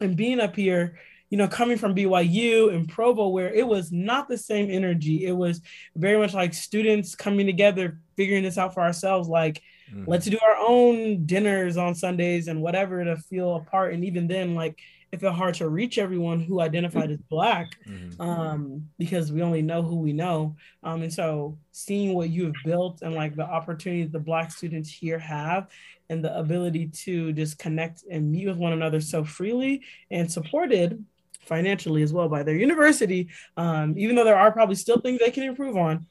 and 0.00 0.16
being 0.16 0.40
up 0.40 0.56
here 0.56 0.96
you 1.32 1.38
know, 1.38 1.48
coming 1.48 1.78
from 1.78 1.94
BYU 1.94 2.74
and 2.74 2.86
Provo, 2.86 3.28
where 3.28 3.50
it 3.54 3.66
was 3.66 3.90
not 3.90 4.28
the 4.28 4.36
same 4.36 4.70
energy. 4.70 5.24
It 5.24 5.32
was 5.32 5.62
very 5.96 6.18
much 6.18 6.34
like 6.34 6.52
students 6.52 7.14
coming 7.14 7.46
together, 7.46 7.98
figuring 8.18 8.42
this 8.42 8.58
out 8.58 8.74
for 8.74 8.82
ourselves. 8.82 9.30
Like, 9.30 9.62
mm-hmm. 9.92 10.04
let's 10.06 10.26
do 10.26 10.38
our 10.42 10.56
own 10.66 11.26
dinners 11.26 11.76
on 11.76 11.94
Sundays 11.94 12.48
and 12.48 12.62
whatever 12.62 13.04
to 13.04 13.16
feel 13.16 13.56
apart. 13.56 13.94
And 13.94 14.04
even 14.04 14.26
then, 14.26 14.54
like, 14.54 14.78
it 15.12 15.20
felt 15.20 15.34
hard 15.34 15.54
to 15.56 15.68
reach 15.68 15.98
everyone 15.98 16.40
who 16.40 16.60
identified 16.60 17.10
as 17.10 17.18
Black 17.28 17.76
mm-hmm. 17.86 18.20
um, 18.20 18.88
because 18.98 19.30
we 19.30 19.42
only 19.42 19.60
know 19.60 19.82
who 19.82 19.96
we 19.96 20.14
know. 20.14 20.56
Um, 20.82 21.02
and 21.02 21.12
so, 21.12 21.58
seeing 21.70 22.14
what 22.14 22.30
you 22.30 22.46
have 22.46 22.54
built 22.64 23.02
and 23.02 23.14
like 23.14 23.36
the 23.36 23.44
opportunities 23.44 24.10
the 24.10 24.18
Black 24.18 24.50
students 24.50 24.90
here 24.90 25.18
have 25.18 25.68
and 26.08 26.24
the 26.24 26.36
ability 26.36 26.86
to 26.86 27.32
just 27.34 27.58
connect 27.58 28.04
and 28.10 28.32
meet 28.32 28.46
with 28.46 28.56
one 28.56 28.72
another 28.72 29.00
so 29.00 29.22
freely 29.22 29.82
and 30.10 30.30
supported 30.30 31.04
financially 31.40 32.02
as 32.02 32.12
well 32.12 32.28
by 32.28 32.42
their 32.42 32.56
university. 32.56 33.28
Um, 33.56 33.94
even 33.98 34.16
though 34.16 34.24
there 34.24 34.38
are 34.38 34.52
probably 34.52 34.76
still 34.76 35.00
things 35.00 35.18
they 35.18 35.30
can 35.30 35.42
improve 35.42 35.76
on, 35.76 36.06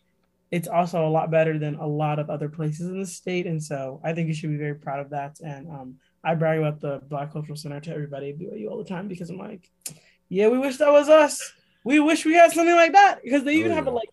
it's 0.51 0.67
also 0.67 1.07
a 1.07 1.09
lot 1.09 1.31
better 1.31 1.57
than 1.57 1.75
a 1.75 1.87
lot 1.87 2.19
of 2.19 2.29
other 2.29 2.49
places 2.49 2.89
in 2.89 2.99
the 2.99 3.05
state. 3.05 3.47
And 3.47 3.63
so 3.63 4.01
I 4.03 4.13
think 4.13 4.27
you 4.27 4.33
should 4.33 4.49
be 4.49 4.57
very 4.57 4.75
proud 4.75 4.99
of 4.99 5.09
that. 5.11 5.39
And 5.39 5.69
um, 5.69 5.95
I 6.23 6.35
brag 6.35 6.59
about 6.59 6.81
the 6.81 7.01
Black 7.07 7.31
Cultural 7.31 7.55
Center 7.55 7.79
to 7.79 7.93
everybody 7.93 8.29
at 8.29 8.37
BYU 8.37 8.69
all 8.69 8.77
the 8.77 8.89
time 8.89 9.07
because 9.07 9.29
I'm 9.29 9.37
like, 9.37 9.69
yeah, 10.27 10.49
we 10.49 10.57
wish 10.57 10.77
that 10.77 10.91
was 10.91 11.07
us. 11.07 11.53
We 11.85 11.99
wish 11.99 12.25
we 12.25 12.33
had 12.33 12.51
something 12.51 12.75
like 12.75 12.91
that 12.91 13.23
because 13.23 13.43
they 13.43 13.55
even 13.55 13.71
oh, 13.71 13.75
yeah. 13.75 13.75
have 13.75 13.87
a 13.87 13.91
like 13.91 14.09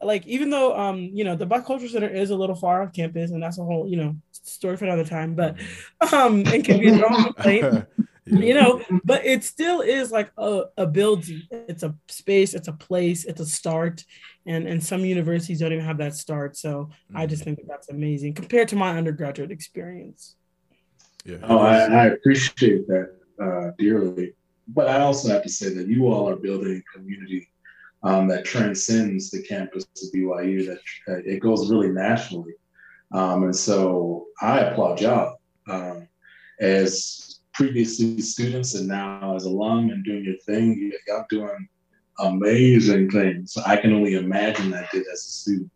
like 0.00 0.26
even 0.26 0.50
though 0.50 0.76
um 0.76 1.10
you 1.12 1.24
know 1.24 1.36
the 1.36 1.46
Black 1.46 1.64
Cultural 1.64 1.90
Center 1.90 2.08
is 2.08 2.30
a 2.30 2.36
little 2.36 2.56
far 2.56 2.82
off 2.82 2.92
campus 2.92 3.30
and 3.30 3.42
that's 3.42 3.58
a 3.58 3.64
whole 3.64 3.86
you 3.86 3.96
know 3.96 4.16
story 4.32 4.76
for 4.76 4.86
another 4.86 5.04
time, 5.04 5.34
but 5.34 5.56
um 6.12 6.40
it 6.46 6.64
can 6.64 6.78
be 6.78 6.90
own 7.04 7.24
complaint. 7.24 7.84
You 8.26 8.54
know 8.54 8.80
but 9.04 9.24
it 9.24 9.42
still 9.42 9.80
is 9.80 10.12
like 10.12 10.30
a, 10.38 10.64
a 10.76 10.86
building. 10.86 11.42
It's 11.50 11.82
a 11.82 11.94
space 12.08 12.54
it's 12.54 12.68
a 12.68 12.72
place 12.72 13.24
it's 13.24 13.40
a 13.40 13.46
start 13.46 14.04
and 14.46 14.66
and 14.66 14.82
some 14.82 15.04
universities 15.04 15.60
don't 15.60 15.72
even 15.72 15.84
have 15.84 15.98
that 15.98 16.14
start. 16.14 16.56
So 16.56 16.84
mm-hmm. 16.84 17.16
i 17.16 17.26
just 17.26 17.42
think 17.42 17.58
that 17.58 17.68
that's 17.68 17.88
amazing 17.88 18.34
compared 18.34 18.68
to 18.68 18.76
my 18.76 18.96
undergraduate 18.96 19.50
experience. 19.50 20.36
Yeah. 21.24 21.38
Oh 21.42 21.58
i, 21.58 21.78
I 21.78 22.06
appreciate 22.06 22.86
that 22.86 23.16
uh, 23.40 23.72
dearly. 23.78 24.34
But 24.68 24.88
i 24.88 25.00
also 25.00 25.28
have 25.28 25.42
to 25.42 25.48
say 25.48 25.74
that 25.74 25.88
you 25.88 26.06
all 26.06 26.28
are 26.28 26.36
building 26.36 26.80
a 26.80 26.96
community 26.96 27.48
um, 28.04 28.28
that 28.28 28.44
transcends 28.44 29.30
the 29.30 29.42
campus 29.42 29.84
of 29.84 30.12
byu 30.14 30.66
that 30.66 30.80
uh, 31.08 31.18
it 31.24 31.40
goes 31.40 31.70
really 31.70 31.90
nationally. 31.90 32.54
Um, 33.12 33.42
and 33.42 33.56
so 33.56 34.26
i 34.40 34.60
applaud 34.60 35.00
y'all 35.00 35.40
um, 35.68 36.06
as 36.60 37.31
previously 37.54 38.20
students 38.20 38.74
and 38.74 38.88
now 38.88 39.36
as 39.36 39.44
a 39.44 39.48
alum 39.48 39.90
and 39.90 40.04
doing 40.04 40.24
your 40.24 40.38
thing, 40.38 40.92
y'all 41.06 41.24
doing 41.28 41.68
amazing 42.18 43.10
things. 43.10 43.56
I 43.66 43.76
can 43.76 43.92
only 43.92 44.14
imagine 44.14 44.70
that 44.70 44.90
did 44.90 45.04
as 45.12 45.20
a 45.20 45.30
student. 45.30 45.70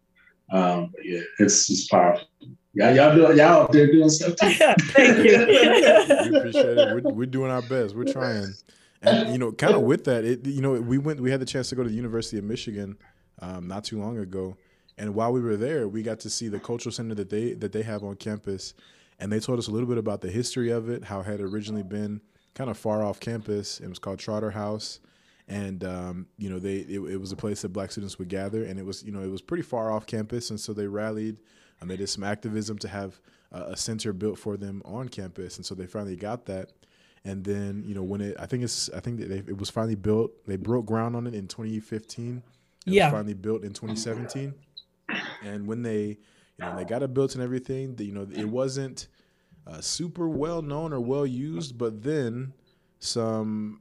Um, 0.52 0.92
but 0.94 1.04
yeah, 1.04 1.20
it's 1.38 1.66
just 1.66 1.90
powerful. 1.90 2.26
Yeah, 2.72 2.92
y'all 2.92 3.14
do 3.14 3.22
y'all 3.34 3.62
out 3.62 3.72
there 3.72 3.90
doing 3.90 4.08
stuff 4.08 4.36
too. 4.36 4.50
Thank 4.92 5.18
you. 5.18 5.46
we 6.30 6.36
appreciate 6.36 6.78
it. 6.78 6.94
We're, 6.94 7.12
we're 7.12 7.26
doing 7.26 7.50
our 7.50 7.62
best. 7.62 7.96
We're 7.96 8.04
trying, 8.04 8.54
and 9.02 9.32
you 9.32 9.38
know, 9.38 9.50
kind 9.50 9.74
of 9.74 9.82
with 9.82 10.04
that, 10.04 10.24
it 10.24 10.46
you 10.46 10.60
know, 10.60 10.72
we 10.72 10.98
went. 10.98 11.20
We 11.20 11.30
had 11.30 11.40
the 11.40 11.46
chance 11.46 11.70
to 11.70 11.74
go 11.74 11.82
to 11.82 11.88
the 11.88 11.94
University 11.94 12.38
of 12.38 12.44
Michigan 12.44 12.96
um, 13.40 13.66
not 13.66 13.84
too 13.84 13.98
long 13.98 14.18
ago, 14.18 14.56
and 14.98 15.14
while 15.14 15.32
we 15.32 15.40
were 15.40 15.56
there, 15.56 15.88
we 15.88 16.02
got 16.02 16.20
to 16.20 16.30
see 16.30 16.48
the 16.48 16.60
cultural 16.60 16.92
center 16.92 17.14
that 17.14 17.30
they 17.30 17.54
that 17.54 17.72
they 17.72 17.82
have 17.82 18.04
on 18.04 18.14
campus 18.16 18.74
and 19.18 19.32
they 19.32 19.40
told 19.40 19.58
us 19.58 19.68
a 19.68 19.70
little 19.70 19.88
bit 19.88 19.98
about 19.98 20.20
the 20.20 20.30
history 20.30 20.70
of 20.70 20.88
it, 20.88 21.04
how 21.04 21.20
it 21.20 21.26
had 21.26 21.40
originally 21.40 21.82
been 21.82 22.20
kind 22.54 22.70
of 22.70 22.76
far 22.76 23.02
off 23.02 23.20
campus. 23.20 23.80
It 23.80 23.88
was 23.88 23.98
called 23.98 24.18
Trotter 24.18 24.50
House, 24.50 25.00
and 25.48 25.84
um, 25.84 26.26
you 26.38 26.50
know 26.50 26.58
they 26.58 26.76
it, 26.76 27.00
it, 27.00 27.20
was 27.20 27.32
a 27.32 27.36
place 27.36 27.62
that 27.62 27.70
Black 27.70 27.92
students 27.92 28.18
would 28.18 28.28
gather, 28.28 28.64
and 28.64 28.78
it 28.78 28.84
was 28.84 29.02
you 29.02 29.12
know 29.12 29.22
it 29.22 29.30
was 29.30 29.42
pretty 29.42 29.62
far 29.62 29.90
off 29.90 30.06
campus, 30.06 30.50
and 30.50 30.60
so 30.60 30.72
they 30.72 30.86
rallied 30.86 31.38
and 31.80 31.90
they 31.90 31.96
did 31.96 32.08
some 32.08 32.24
activism 32.24 32.78
to 32.78 32.88
have 32.88 33.20
a 33.52 33.76
center 33.76 34.12
built 34.12 34.38
for 34.38 34.56
them 34.56 34.82
on 34.84 35.08
campus, 35.08 35.56
and 35.56 35.64
so 35.64 35.74
they 35.74 35.86
finally 35.86 36.16
got 36.16 36.46
that. 36.46 36.72
And 37.24 37.44
then 37.44 37.84
you 37.86 37.94
know 37.94 38.02
when 38.02 38.20
it, 38.20 38.36
I 38.38 38.46
think 38.46 38.62
it's 38.62 38.90
I 38.90 39.00
think 39.00 39.18
that 39.20 39.28
they, 39.28 39.38
it 39.38 39.58
was 39.58 39.70
finally 39.70 39.94
built. 39.94 40.32
They 40.46 40.56
broke 40.56 40.86
ground 40.86 41.16
on 41.16 41.26
it 41.26 41.34
in 41.34 41.48
2015. 41.48 42.42
It 42.86 42.92
yeah. 42.92 43.06
was 43.06 43.12
finally 43.12 43.34
built 43.34 43.62
in 43.62 43.72
2017. 43.72 44.54
And 45.42 45.66
when 45.66 45.82
they 45.82 46.18
you 46.58 46.64
know, 46.64 46.76
they 46.76 46.84
got 46.84 47.02
it 47.02 47.12
built 47.12 47.34
and 47.34 47.42
everything. 47.42 47.96
You 47.98 48.12
know, 48.12 48.26
it 48.32 48.48
wasn't 48.48 49.08
uh, 49.66 49.80
super 49.80 50.28
well 50.28 50.62
known 50.62 50.92
or 50.92 51.00
well 51.00 51.26
used, 51.26 51.76
but 51.76 52.02
then 52.02 52.52
some 52.98 53.80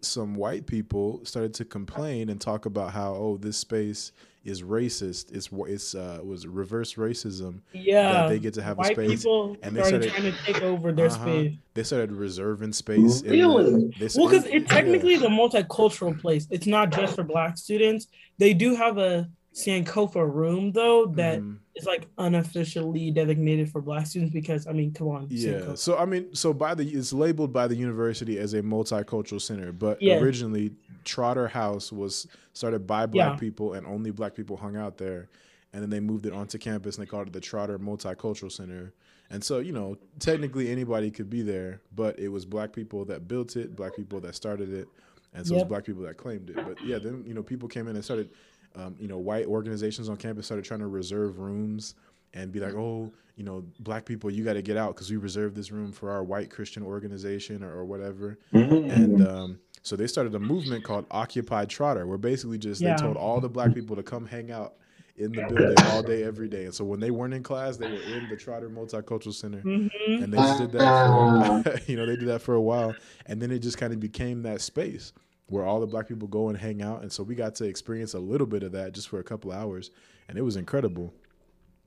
some 0.00 0.34
white 0.34 0.66
people 0.66 1.24
started 1.24 1.54
to 1.54 1.64
complain 1.64 2.28
and 2.28 2.40
talk 2.40 2.66
about 2.66 2.92
how 2.92 3.14
oh 3.14 3.36
this 3.36 3.56
space 3.56 4.12
is 4.44 4.62
racist. 4.62 5.32
It's 5.34 5.48
it's 5.52 5.94
uh, 5.94 6.20
was 6.22 6.46
reverse 6.46 6.94
racism. 6.94 7.60
Yeah, 7.72 8.26
they 8.28 8.38
get 8.38 8.54
to 8.54 8.62
have 8.62 8.76
white 8.76 8.92
a 8.92 8.94
space, 8.94 9.20
people 9.22 9.56
and 9.62 9.74
they 9.74 9.82
started 9.82 10.10
trying 10.10 10.32
to 10.32 10.38
take 10.44 10.62
over 10.62 10.92
their 10.92 11.06
uh-huh. 11.06 11.22
space. 11.22 11.54
They 11.72 11.82
started 11.82 12.12
reserving 12.12 12.74
space. 12.74 13.22
Really? 13.22 13.90
The, 13.98 14.14
well, 14.16 14.28
because 14.28 14.46
it's 14.46 14.68
technically 14.68 15.14
yeah. 15.14 15.20
the 15.20 15.28
multicultural 15.28 16.18
place. 16.20 16.46
It's 16.50 16.66
not 16.66 16.90
just 16.90 17.14
for 17.14 17.24
Black 17.24 17.56
students. 17.56 18.08
They 18.38 18.52
do 18.52 18.74
have 18.74 18.98
a 18.98 19.28
Sankofa 19.54 20.32
room 20.32 20.72
though 20.72 21.06
that 21.06 21.40
mm. 21.40 21.56
is 21.76 21.86
like 21.86 22.08
unofficially 22.18 23.12
designated 23.12 23.70
for 23.70 23.80
black 23.80 24.04
students 24.04 24.32
because 24.32 24.66
I 24.66 24.72
mean 24.72 24.92
come 24.92 25.08
on 25.08 25.26
yeah 25.30 25.52
Sankofa. 25.52 25.78
so 25.78 25.96
I 25.96 26.04
mean 26.06 26.34
so 26.34 26.52
by 26.52 26.74
the 26.74 26.88
it's 26.88 27.12
labeled 27.12 27.52
by 27.52 27.68
the 27.68 27.76
university 27.76 28.38
as 28.38 28.52
a 28.54 28.62
multicultural 28.62 29.40
center 29.40 29.70
but 29.70 30.02
yeah. 30.02 30.18
originally 30.18 30.72
Trotter 31.04 31.46
House 31.46 31.92
was 31.92 32.26
started 32.52 32.84
by 32.84 33.06
black 33.06 33.34
yeah. 33.34 33.38
people 33.38 33.74
and 33.74 33.86
only 33.86 34.10
black 34.10 34.34
people 34.34 34.56
hung 34.56 34.76
out 34.76 34.98
there 34.98 35.28
and 35.72 35.82
then 35.82 35.90
they 35.90 36.00
moved 36.00 36.26
it 36.26 36.32
onto 36.32 36.58
campus 36.58 36.96
and 36.96 37.06
they 37.06 37.10
called 37.10 37.28
it 37.28 37.32
the 37.32 37.40
Trotter 37.40 37.78
Multicultural 37.78 38.50
Center 38.50 38.92
and 39.30 39.44
so 39.44 39.60
you 39.60 39.72
know 39.72 39.96
technically 40.18 40.72
anybody 40.72 41.12
could 41.12 41.30
be 41.30 41.42
there 41.42 41.80
but 41.94 42.18
it 42.18 42.28
was 42.28 42.44
black 42.44 42.72
people 42.72 43.04
that 43.04 43.28
built 43.28 43.54
it 43.54 43.76
black 43.76 43.94
people 43.94 44.18
that 44.18 44.34
started 44.34 44.72
it 44.72 44.88
and 45.32 45.46
so 45.46 45.54
yep. 45.54 45.62
it's 45.62 45.68
black 45.68 45.84
people 45.84 46.02
that 46.02 46.16
claimed 46.16 46.50
it 46.50 46.56
but 46.56 46.82
yeah 46.84 46.98
then 46.98 47.22
you 47.24 47.34
know 47.34 47.42
people 47.42 47.68
came 47.68 47.86
in 47.86 47.94
and 47.94 48.04
started 48.04 48.30
um, 48.76 48.96
you 48.98 49.08
know, 49.08 49.18
white 49.18 49.46
organizations 49.46 50.08
on 50.08 50.16
campus 50.16 50.46
started 50.46 50.64
trying 50.64 50.80
to 50.80 50.86
reserve 50.86 51.38
rooms 51.38 51.94
and 52.32 52.50
be 52.50 52.60
like, 52.60 52.74
oh, 52.74 53.12
you 53.36 53.44
know, 53.44 53.64
black 53.80 54.04
people, 54.04 54.30
you 54.30 54.44
got 54.44 54.54
to 54.54 54.62
get 54.62 54.76
out 54.76 54.94
because 54.94 55.10
we 55.10 55.16
reserved 55.16 55.56
this 55.56 55.70
room 55.70 55.92
for 55.92 56.10
our 56.10 56.22
white 56.22 56.50
Christian 56.50 56.82
organization 56.82 57.62
or, 57.62 57.72
or 57.72 57.84
whatever. 57.84 58.38
Mm-hmm. 58.52 58.90
And 58.90 59.26
um, 59.26 59.58
so 59.82 59.96
they 59.96 60.06
started 60.06 60.34
a 60.34 60.38
movement 60.38 60.84
called 60.84 61.06
Occupy 61.10 61.64
Trotter, 61.66 62.06
where 62.06 62.18
basically 62.18 62.58
just 62.58 62.80
yeah. 62.80 62.96
they 62.96 63.02
told 63.02 63.16
all 63.16 63.40
the 63.40 63.48
black 63.48 63.74
people 63.74 63.96
to 63.96 64.02
come 64.02 64.26
hang 64.26 64.50
out 64.50 64.74
in 65.16 65.30
the 65.30 65.42
building 65.42 65.76
all 65.86 66.02
day, 66.02 66.24
every 66.24 66.48
day. 66.48 66.64
And 66.64 66.74
so 66.74 66.84
when 66.84 66.98
they 67.00 67.10
weren't 67.10 67.34
in 67.34 67.42
class, 67.42 67.76
they 67.76 67.88
were 67.88 68.00
in 68.00 68.28
the 68.28 68.36
Trotter 68.36 68.68
Multicultural 68.68 69.32
Center, 69.32 69.58
mm-hmm. 69.58 70.22
and 70.22 70.32
they 70.32 70.36
just 70.36 70.58
did 70.58 70.72
that. 70.72 71.62
For, 71.64 71.80
you 71.90 71.96
know, 71.96 72.06
they 72.06 72.16
did 72.16 72.28
that 72.28 72.42
for 72.42 72.54
a 72.54 72.60
while, 72.60 72.94
and 73.26 73.40
then 73.40 73.50
it 73.50 73.60
just 73.60 73.78
kind 73.78 73.92
of 73.92 74.00
became 74.00 74.42
that 74.42 74.60
space 74.60 75.12
where 75.46 75.64
all 75.64 75.80
the 75.80 75.86
black 75.86 76.08
people 76.08 76.28
go 76.28 76.48
and 76.48 76.58
hang 76.58 76.82
out. 76.82 77.02
And 77.02 77.12
so 77.12 77.22
we 77.22 77.34
got 77.34 77.54
to 77.56 77.64
experience 77.64 78.14
a 78.14 78.18
little 78.18 78.46
bit 78.46 78.62
of 78.62 78.72
that 78.72 78.92
just 78.92 79.08
for 79.08 79.18
a 79.18 79.24
couple 79.24 79.52
hours, 79.52 79.90
and 80.28 80.38
it 80.38 80.42
was 80.42 80.56
incredible. 80.56 81.12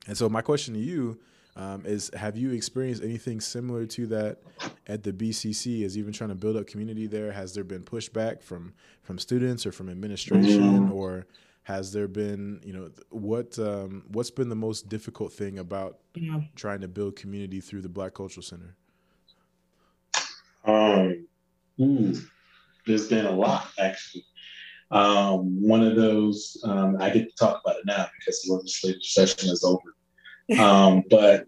And 0.06 0.16
so 0.16 0.28
my 0.28 0.42
question 0.42 0.74
to 0.74 0.80
you 0.80 1.18
um, 1.56 1.84
is: 1.84 2.10
Have 2.14 2.36
you 2.36 2.52
experienced 2.52 3.02
anything 3.02 3.40
similar 3.40 3.84
to 3.86 4.06
that 4.08 4.38
at 4.86 5.02
the 5.02 5.12
BCC? 5.12 5.82
Is 5.82 5.98
even 5.98 6.12
trying 6.12 6.30
to 6.30 6.36
build 6.36 6.56
up 6.56 6.66
community 6.66 7.06
there? 7.06 7.32
Has 7.32 7.54
there 7.54 7.64
been 7.64 7.82
pushback 7.82 8.42
from 8.42 8.74
from 9.02 9.18
students 9.18 9.66
or 9.66 9.72
from 9.72 9.88
administration, 9.88 10.62
mm-hmm. 10.62 10.92
or 10.92 11.26
has 11.64 11.92
there 11.92 12.08
been 12.08 12.60
you 12.64 12.72
know 12.72 12.90
what 13.10 13.58
um, 13.58 14.04
what's 14.08 14.30
been 14.30 14.48
the 14.48 14.56
most 14.56 14.88
difficult 14.88 15.32
thing 15.32 15.58
about 15.58 15.98
yeah. 16.14 16.40
trying 16.54 16.80
to 16.80 16.88
build 16.88 17.16
community 17.16 17.60
through 17.60 17.82
the 17.82 17.88
Black 17.88 18.14
Cultural 18.14 18.42
Center? 18.42 18.76
Um, 20.64 21.26
ooh 21.80 22.14
there's 22.88 23.08
been 23.08 23.26
a 23.26 23.30
lot 23.30 23.68
actually. 23.78 24.24
Um, 24.90 25.62
one 25.62 25.84
of 25.84 25.96
those, 25.96 26.60
um, 26.64 26.96
I 26.98 27.10
get 27.10 27.28
to 27.28 27.36
talk 27.36 27.60
about 27.64 27.76
it 27.76 27.86
now 27.86 28.06
because 28.18 28.42
the 28.42 28.54
legislative 28.54 29.02
session 29.02 29.50
is 29.50 29.62
over. 29.62 30.60
Um, 30.60 31.04
but 31.10 31.46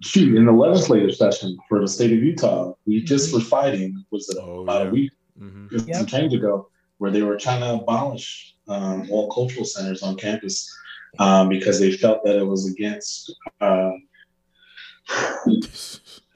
shoot, 0.00 0.34
in 0.36 0.46
the 0.46 0.52
legislative 0.52 1.14
session 1.14 1.56
for 1.68 1.80
the 1.80 1.88
state 1.88 2.12
of 2.12 2.18
Utah, 2.18 2.72
we 2.86 3.02
just 3.02 3.32
were 3.32 3.40
fighting, 3.40 4.04
was 4.10 4.28
it 4.30 4.38
oh, 4.40 4.62
about 4.62 4.82
yeah. 4.82 4.88
a 4.88 4.90
week, 4.90 5.12
mm-hmm. 5.38 5.78
some 5.78 5.86
yep. 5.86 6.06
change 6.06 6.32
ago, 6.32 6.68
where 6.98 7.10
they 7.10 7.22
were 7.22 7.36
trying 7.36 7.60
to 7.60 7.74
abolish 7.74 8.54
um, 8.68 9.06
all 9.10 9.30
cultural 9.30 9.64
centers 9.64 10.02
on 10.02 10.16
campus 10.16 10.68
um, 11.18 11.48
because 11.48 11.78
they 11.78 11.92
felt 11.92 12.24
that 12.24 12.36
it 12.36 12.46
was 12.46 12.70
against 12.70 13.34
uh, 13.60 13.90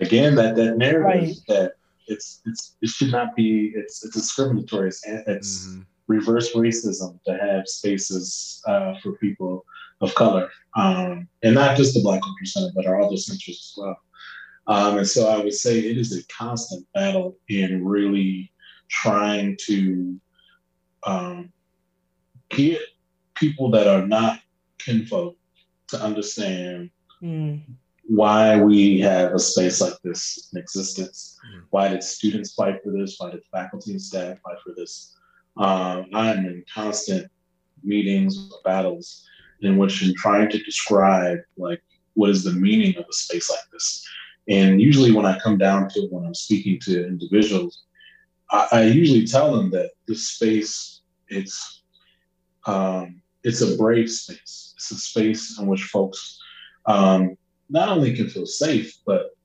again 0.01 0.35
that 0.35 0.57
that 0.57 0.77
narrative 0.77 1.05
right. 1.05 1.37
that 1.49 1.73
it's 2.07 2.41
it's 2.47 2.77
it 2.83 2.89
should 2.89 3.11
not 3.11 3.35
be 3.35 3.73
it's 3.75 4.05
it's 4.05 4.15
discriminatory. 4.15 4.89
It's, 4.89 5.03
it's 5.07 5.67
mm-hmm. 5.67 5.83
reverse 6.07 6.55
racism 6.55 7.19
to 7.25 7.37
have 7.37 7.67
spaces 7.67 8.63
uh, 8.67 8.95
for 9.03 9.13
people 9.13 9.65
of 10.01 10.15
color, 10.15 10.51
um, 10.77 11.29
and 11.43 11.55
not 11.55 11.77
just 11.77 11.95
the 11.95 12.03
Black 12.03 12.21
Culture 12.23 12.45
Center, 12.45 12.73
but 12.75 12.87
our 12.87 13.01
other 13.01 13.17
centers 13.17 13.49
as 13.49 13.75
well. 13.77 13.97
Um, 14.69 14.99
and 14.99 15.09
so 15.09 15.29
I 15.29 15.43
would 15.43 15.55
say 15.55 15.79
it 15.79 15.97
is 15.97 16.17
a 16.17 16.27
constant 16.27 16.87
battle 16.93 17.37
in 17.49 17.85
really 17.85 18.53
trying 18.89 19.57
to 19.67 20.21
um, 21.05 21.53
get 22.51 22.81
people 23.35 23.71
that 23.71 23.87
are 23.87 24.07
not 24.07 24.41
kinfolk 24.79 25.37
to 25.89 26.03
understand 26.03 26.91
mm. 27.23 27.63
Why 28.09 28.61
we 28.61 29.01
have 29.01 29.33
a 29.33 29.39
space 29.39 29.81
like 29.81 29.95
this 30.05 30.51
in 30.53 30.61
existence. 30.61 31.39
Mm. 31.55 31.63
Why 31.71 31.89
did 31.89 32.03
students 32.03 32.55
fight 32.55 32.83
for 32.83 32.93
this? 32.93 33.17
Why 33.19 33.31
did 33.31 33.43
faculty 33.53 33.93
and 33.93 34.03
staff 34.03 34.39
fight 34.41 34.59
for 34.65 34.75
this? 34.77 35.17
Um, 35.57 36.07
I'm 36.15 36.39
in 36.47 36.65
constant 36.73 37.31
meetings, 37.83 38.51
battles, 38.65 39.27
in 39.63 39.77
which 39.77 40.05
I'm 40.05 40.15
trying 40.15 40.51
to 40.51 40.63
describe 40.63 41.39
like 41.57 41.83
what 42.15 42.31
is 42.31 42.45
the 42.45 42.53
meaning 42.53 42.97
of 42.97 43.05
a 43.09 43.13
space 43.13 43.51
like 43.51 43.61
this. 43.73 44.07
And 44.49 44.81
usually, 44.81 45.13
when 45.13 45.27
I 45.27 45.39
come 45.41 45.59
down 45.59 45.89
to 45.91 46.07
when 46.11 46.25
I'm 46.25 46.35
speaking 46.35 46.79
to 46.83 47.07
individuals, 47.07 47.85
I, 48.51 48.69
I 48.73 48.83
usually 48.85 49.27
tell 49.27 49.55
them 49.55 49.71
that 49.71 49.91
this 50.07 50.29
space 50.29 51.03
it's 51.29 51.83
um, 52.67 53.21
it's 53.43 53.63
a 53.63 53.77
brave 53.77 54.11
space. 54.11 54.75
It's 54.77 54.91
a 54.91 54.97
space 54.97 55.59
in 55.59 55.67
which 55.67 55.85
folks 55.85 56.39
um, 56.87 57.37
not 57.69 57.89
only 57.89 58.15
can 58.15 58.29
feel 58.29 58.47
safe, 58.47 58.99
but 59.07 59.37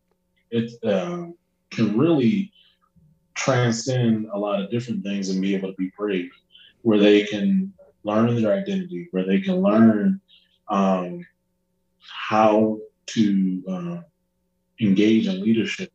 it 0.52 0.72
um, 0.84 1.36
can 1.72 1.98
really 1.98 2.52
transcend 3.34 4.28
a 4.34 4.38
lot 4.38 4.62
of 4.62 4.70
different 4.70 5.04
things 5.04 5.30
and 5.30 5.42
be 5.42 5.56
able 5.56 5.70
to 5.70 5.78
be 5.78 5.92
brave, 5.98 6.30
where 6.82 7.00
they 7.00 7.24
can 7.24 7.74
learn 8.04 8.42
their 8.42 8.54
identity, 8.54 9.08
where 9.12 9.26
they 9.26 9.40
can 9.40 9.62
learn 9.62 10.20
um, 10.70 11.26
how 12.00 12.78
to 13.08 13.64
uh, 13.68 14.02
engage 14.80 15.28
in 15.28 15.42
leadership, 15.42 15.92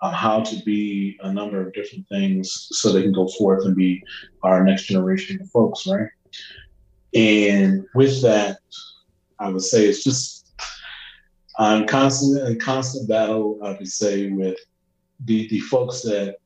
uh, 0.00 0.10
how 0.10 0.40
to 0.40 0.56
be 0.64 1.18
a 1.22 1.32
number 1.32 1.60
of 1.60 1.72
different 1.72 2.06
things 2.08 2.68
so 2.70 2.92
they 2.92 3.02
can 3.02 3.12
go 3.12 3.28
forth 3.28 3.64
and 3.64 3.76
be 3.76 4.02
our 4.42 4.64
next 4.64 4.84
generation 4.84 5.40
of 5.40 5.50
folks, 5.50 5.86
right? 5.86 6.08
And 7.14 7.86
with 7.94 8.20
that, 8.22 8.58
I 9.38 9.48
would 9.48 9.62
say 9.62 9.86
it's 9.86 10.04
just 10.04 10.43
I'm 11.58 11.86
constant 11.86 12.48
in 12.48 12.58
constant 12.58 13.08
battle, 13.08 13.58
I 13.62 13.72
would 13.72 13.88
say, 13.88 14.30
with 14.30 14.58
the, 15.24 15.48
the 15.48 15.60
folks 15.60 16.02
that 16.02 16.36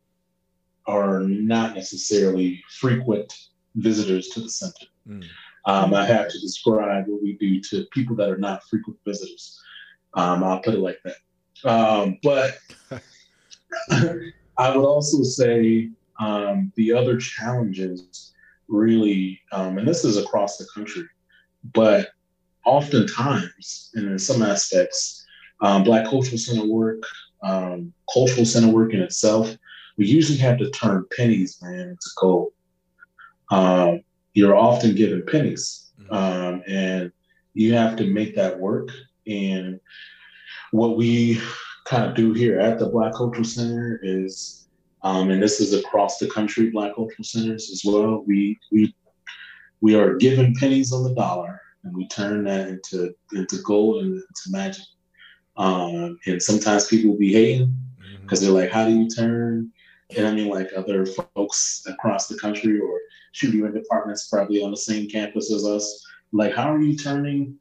are 0.87 1.21
not 1.21 1.75
necessarily 1.75 2.63
frequent 2.79 3.33
visitors 3.77 4.29
to 4.29 4.41
the 4.41 4.51
center. 4.51 4.87
Mm. 5.09 5.25
Um, 5.67 5.95
I 5.95 6.07
have 6.07 6.31
to 6.31 6.41
describe 6.41 7.07
what 7.07 7.23
we 7.23 7.35
do 7.35 7.61
to 7.61 7.87
people 7.93 8.17
that 8.17 8.31
are 8.31 8.39
not 8.39 8.65
frequent 8.65 8.99
visitors. 9.05 9.61
Um, 10.15 10.43
I'll 10.43 10.61
put 10.61 10.75
it 10.75 10.81
like 10.81 10.99
that. 11.05 11.71
Um, 11.71 12.19
but 12.23 12.59
I 13.91 14.77
would 14.77 14.85
also 14.85 15.23
say 15.23 15.91
um, 16.19 16.73
the 16.77 16.93
other 16.93 17.19
challenges 17.19 18.33
really, 18.69 19.41
um, 19.53 19.79
and 19.79 19.87
this 19.87 20.05
is 20.05 20.17
across 20.17 20.57
the 20.57 20.67
country, 20.75 21.05
but 21.73 22.09
oftentimes, 22.69 23.91
and 23.95 24.07
in 24.07 24.19
some 24.19 24.43
aspects, 24.43 25.25
um, 25.61 25.83
Black 25.85 26.05
Cultural 26.05 26.39
Center 26.39 26.67
work, 26.67 27.03
um, 27.43 27.93
cultural 28.13 28.45
center 28.45 28.69
work 28.69 28.93
in 28.93 29.01
itself, 29.01 29.57
we 29.97 30.07
usually 30.07 30.39
have 30.39 30.59
to 30.59 30.71
turn 30.71 31.05
pennies, 31.17 31.59
man, 31.63 31.81
into 31.81 32.11
gold. 32.17 32.53
Um, 33.51 34.03
you're 34.35 34.57
often 34.57 34.95
given 34.95 35.25
pennies, 35.27 35.91
mm-hmm. 36.01 36.13
um, 36.15 36.63
and 36.69 37.13
you 37.55 37.75
have 37.75 37.97
to 37.97 38.07
make 38.07 38.35
that 38.37 38.59
work. 38.59 38.91
And 39.27 39.81
what 40.71 40.97
we 40.97 41.41
kind 41.87 42.05
of 42.05 42.15
do 42.15 42.33
here 42.33 42.61
at 42.61 42.79
the 42.79 42.87
Black 42.87 43.15
Cultural 43.15 43.45
Center 43.45 43.99
is, 44.03 44.69
um, 45.03 45.31
and 45.31 45.43
this 45.43 45.61
is 45.61 45.73
across 45.75 46.19
the 46.19 46.29
country, 46.29 46.71
Black 46.71 46.95
Cultural 46.95 47.25
Centers 47.25 47.71
as 47.71 47.83
well. 47.85 48.25
We 48.27 48.59
we 48.71 48.95
we 49.81 49.95
are 49.95 50.17
given 50.17 50.55
pennies 50.55 50.93
on 50.93 51.05
the 51.05 51.15
dollar, 51.15 51.61
and 51.85 51.97
we 51.97 52.07
turn 52.09 52.45
that 52.45 52.69
into 52.69 53.15
into 53.33 53.63
gold 53.63 54.03
and 54.03 54.15
into 54.15 54.51
magic. 54.51 54.85
Um, 55.57 56.19
and 56.27 56.43
sometimes 56.43 56.87
people 56.87 57.11
will 57.11 57.19
be 57.19 57.33
hating 57.33 57.75
because 58.23 58.41
mm-hmm. 58.41 58.53
they're 58.53 58.63
like, 58.63 58.73
"How 58.73 58.87
do 58.87 58.95
you 58.95 59.09
turn?" 59.09 59.73
And 60.17 60.27
I 60.27 60.33
mean, 60.33 60.49
like 60.49 60.71
other 60.77 61.05
folks 61.05 61.85
across 61.87 62.29
the 62.29 62.39
country, 62.39 62.81
or 62.81 63.01
shoot, 63.33 63.55
even 63.55 63.73
departments 63.73 64.29
probably 64.29 64.63
on 64.63 64.71
the 64.71 64.77
same 64.77 65.09
campus 65.09 65.53
as 65.53 65.67
us. 65.67 66.05
Like, 66.33 66.55
how 66.55 66.73
are 66.73 66.81
you 66.81 66.97
turning 66.97 67.59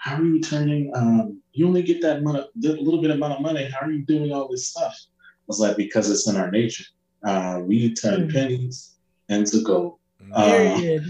how 0.00 0.16
are 0.16 0.24
you 0.24 0.40
turning? 0.40 0.90
Um, 0.94 1.42
you 1.52 1.66
only 1.66 1.82
get 1.82 2.00
that 2.00 2.22
money, 2.22 2.40
a 2.40 2.68
little 2.68 3.02
bit 3.02 3.10
amount 3.10 3.34
of 3.34 3.42
money. 3.42 3.68
How 3.70 3.86
are 3.86 3.90
you 3.90 4.02
doing 4.02 4.32
all 4.32 4.48
this 4.48 4.68
stuff? 4.68 4.96
I 4.96 5.44
was 5.46 5.60
like, 5.60 5.76
because 5.76 6.10
it's 6.10 6.26
in 6.26 6.36
our 6.36 6.50
nature. 6.50 6.84
Uh, 7.22 7.60
we 7.62 7.92
turn 7.92 8.26
mm. 8.26 8.32
pennies 8.32 8.94
into 9.28 9.60
gold. 9.60 9.98
Uh, 10.32 11.00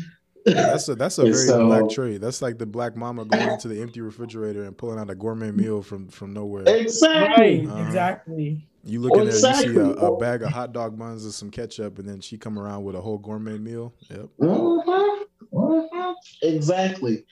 that's 0.47 0.89
a 0.89 0.95
that's 0.95 1.19
a 1.19 1.25
very 1.25 1.35
so, 1.35 1.67
black 1.67 1.91
trade. 1.91 2.21
That's 2.21 2.43
like 2.43 2.59
the 2.59 2.67
black 2.67 2.97
mama 2.97 3.25
going 3.25 3.49
into 3.49 3.69
the 3.69 3.81
empty 3.81 4.01
refrigerator 4.01 4.65
and 4.65 4.77
pulling 4.77 4.99
out 4.99 5.11
a 5.11 5.15
gourmet 5.15 5.51
meal 5.51 5.83
from 5.83 6.09
from 6.09 6.33
nowhere. 6.33 6.65
Exactly. 6.67 7.67
Uh, 7.67 7.87
exactly. 7.87 8.67
You 8.83 9.01
look 9.01 9.13
in 9.13 9.27
there, 9.27 9.29
exactly. 9.29 9.75
you 9.75 9.75
see 9.75 10.01
a, 10.01 10.07
a, 10.07 10.19
bag 10.19 10.43
of 10.43 10.49
hot 10.51 10.73
dog 10.73 10.99
buns 10.99 11.25
and 11.25 11.35
some 11.35 11.51
ketchup, 11.51 11.99
and 11.99 12.09
then 12.09 12.21
she 12.21 12.39
come 12.39 12.59
around 12.59 12.85
with 12.85 12.95
a 12.95 13.01
whole 13.01 13.19
gourmet 13.19 13.59
meal. 13.59 13.93
Yep. 14.09 14.29
Mm-hmm. 14.41 15.57
Mm-hmm. 15.57 16.13
Exactly. 16.43 17.25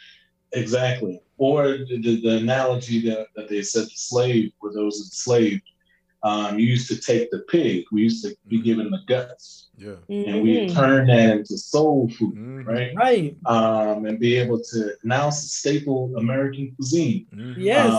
Exactly. 0.52 1.20
Or 1.38 1.78
the, 1.78 2.20
the 2.22 2.36
analogy 2.38 3.00
that, 3.08 3.28
that 3.36 3.48
they 3.48 3.62
said 3.62 3.84
the 3.84 3.92
slave 3.94 4.52
were 4.60 4.72
those 4.72 4.98
enslaved. 5.00 5.62
Um, 6.28 6.58
you 6.58 6.66
used 6.66 6.88
to 6.88 7.00
take 7.00 7.30
the 7.30 7.40
pig. 7.50 7.84
We 7.90 8.02
used 8.02 8.22
to 8.24 8.36
be 8.48 8.56
mm-hmm. 8.56 8.64
given 8.64 8.90
the 8.90 9.00
guts. 9.06 9.68
Yeah. 9.76 9.96
Mm-hmm. 10.10 10.30
And 10.30 10.42
we 10.42 10.68
turn 10.68 11.06
that 11.06 11.30
into 11.38 11.56
soul 11.56 12.10
food, 12.10 12.34
mm-hmm. 12.34 12.64
right? 12.64 12.94
Right. 12.94 13.36
Um, 13.46 14.04
and 14.04 14.18
be 14.18 14.36
able 14.36 14.60
to 14.60 14.92
now 15.04 15.28
it's 15.28 15.44
a 15.44 15.48
staple 15.48 16.14
American 16.16 16.74
cuisine. 16.74 17.26
Mm-hmm. 17.34 17.60
Yes. 17.60 17.92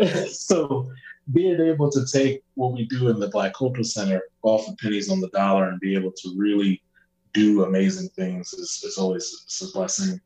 Um, 0.00 0.26
so 0.28 0.90
being 1.32 1.60
able 1.60 1.90
to 1.90 2.04
take 2.06 2.42
what 2.54 2.74
we 2.74 2.84
do 2.86 3.08
in 3.08 3.18
the 3.18 3.28
Black 3.28 3.54
Cultural 3.54 3.84
Center 3.84 4.20
off 4.42 4.68
of 4.68 4.76
pennies 4.78 5.10
on 5.10 5.20
the 5.20 5.28
dollar 5.28 5.68
and 5.68 5.80
be 5.80 5.96
able 5.96 6.12
to 6.12 6.34
really 6.36 6.82
do 7.32 7.64
amazing 7.64 8.08
things 8.10 8.52
is, 8.52 8.82
is 8.84 8.98
always 8.98 9.44
it's 9.44 9.62
a 9.62 9.72
blessing 9.72 10.20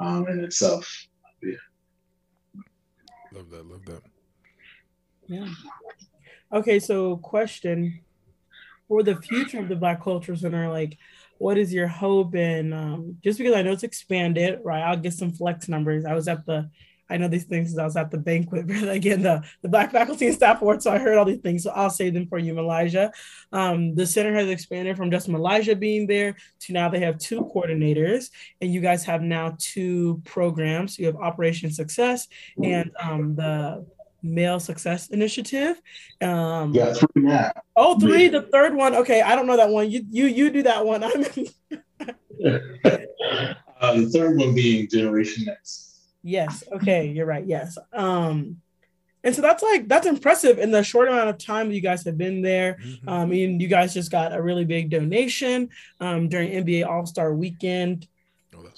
um, 0.00 0.26
in 0.28 0.42
itself. 0.42 0.90
Yeah. 1.42 1.52
Love 3.32 3.50
that. 3.50 3.66
Love 3.66 3.84
that. 3.84 4.02
Yeah. 5.26 5.48
Okay, 6.52 6.78
so 6.78 7.16
question 7.18 8.00
for 8.88 9.02
the 9.02 9.16
future 9.16 9.60
of 9.60 9.68
the 9.68 9.76
Black 9.76 10.02
Culture 10.02 10.34
Center, 10.34 10.68
like 10.68 10.96
what 11.38 11.58
is 11.58 11.72
your 11.72 11.86
hope 11.86 12.34
and 12.34 12.74
um, 12.74 13.16
just 13.22 13.38
because 13.38 13.54
I 13.54 13.62
know 13.62 13.72
it's 13.72 13.82
expanded, 13.82 14.60
right? 14.64 14.82
I'll 14.82 14.96
get 14.96 15.12
some 15.12 15.30
flex 15.30 15.68
numbers. 15.68 16.04
I 16.04 16.14
was 16.14 16.26
at 16.26 16.46
the 16.46 16.70
I 17.10 17.16
know 17.16 17.28
these 17.28 17.44
things 17.44 17.76
I 17.78 17.84
was 17.84 17.96
at 17.96 18.10
the 18.10 18.18
banquet, 18.18 18.66
but 18.68 18.88
again, 18.88 19.22
the, 19.22 19.42
the 19.62 19.68
Black 19.68 19.92
Faculty 19.92 20.26
and 20.26 20.34
Staff 20.34 20.60
Award. 20.60 20.82
So 20.82 20.92
I 20.92 20.98
heard 20.98 21.16
all 21.16 21.24
these 21.24 21.40
things. 21.40 21.62
So 21.62 21.70
I'll 21.70 21.90
say 21.90 22.10
them 22.10 22.26
for 22.26 22.38
you, 22.38 22.52
Meligha. 22.54 23.10
Um, 23.52 23.94
the 23.94 24.06
center 24.06 24.34
has 24.34 24.48
expanded 24.48 24.96
from 24.96 25.10
just 25.10 25.28
Meligha 25.28 25.78
being 25.78 26.06
there 26.06 26.36
to 26.60 26.72
now 26.72 26.88
they 26.88 27.00
have 27.00 27.18
two 27.18 27.50
coordinators, 27.54 28.30
and 28.60 28.72
you 28.72 28.80
guys 28.80 29.04
have 29.04 29.22
now 29.22 29.56
two 29.58 30.20
programs. 30.24 30.98
You 30.98 31.06
have 31.06 31.16
Operation 31.16 31.70
Success 31.70 32.28
and 32.62 32.90
um, 33.00 33.34
the 33.36 33.86
Male 34.22 34.60
Success 34.60 35.08
Initiative. 35.08 35.80
Um, 36.20 36.74
yeah, 36.74 36.92
three 36.92 37.22
now. 37.22 37.52
Oh, 37.76 37.98
three. 37.98 38.28
The 38.28 38.42
third 38.42 38.74
one. 38.74 38.94
Okay, 38.94 39.22
I 39.22 39.36
don't 39.36 39.46
know 39.46 39.56
that 39.56 39.70
one. 39.70 39.90
You 39.90 40.04
you 40.10 40.26
you 40.26 40.50
do 40.50 40.62
that 40.64 40.84
one. 40.84 41.04
I'm. 41.04 41.24
uh, 43.80 43.94
the 43.94 44.10
third 44.12 44.38
one 44.38 44.54
being 44.54 44.88
Generation 44.88 45.44
Next. 45.46 46.00
Yes. 46.22 46.64
Okay. 46.72 47.06
You're 47.08 47.26
right. 47.26 47.46
Yes. 47.46 47.78
Um, 47.92 48.60
and 49.24 49.34
so 49.34 49.42
that's 49.42 49.62
like 49.62 49.88
that's 49.88 50.06
impressive 50.06 50.58
in 50.58 50.70
the 50.70 50.82
short 50.82 51.08
amount 51.08 51.28
of 51.28 51.38
time 51.38 51.70
you 51.70 51.80
guys 51.80 52.04
have 52.04 52.16
been 52.16 52.42
there. 52.42 52.78
Mm-hmm. 52.82 53.08
Um, 53.08 53.32
and 53.32 53.60
you 53.60 53.68
guys 53.68 53.94
just 53.94 54.10
got 54.10 54.32
a 54.32 54.40
really 54.40 54.64
big 54.64 54.90
donation 54.90 55.70
um, 56.00 56.28
during 56.28 56.50
NBA 56.50 56.86
All 56.86 57.06
Star 57.06 57.34
Weekend. 57.34 58.06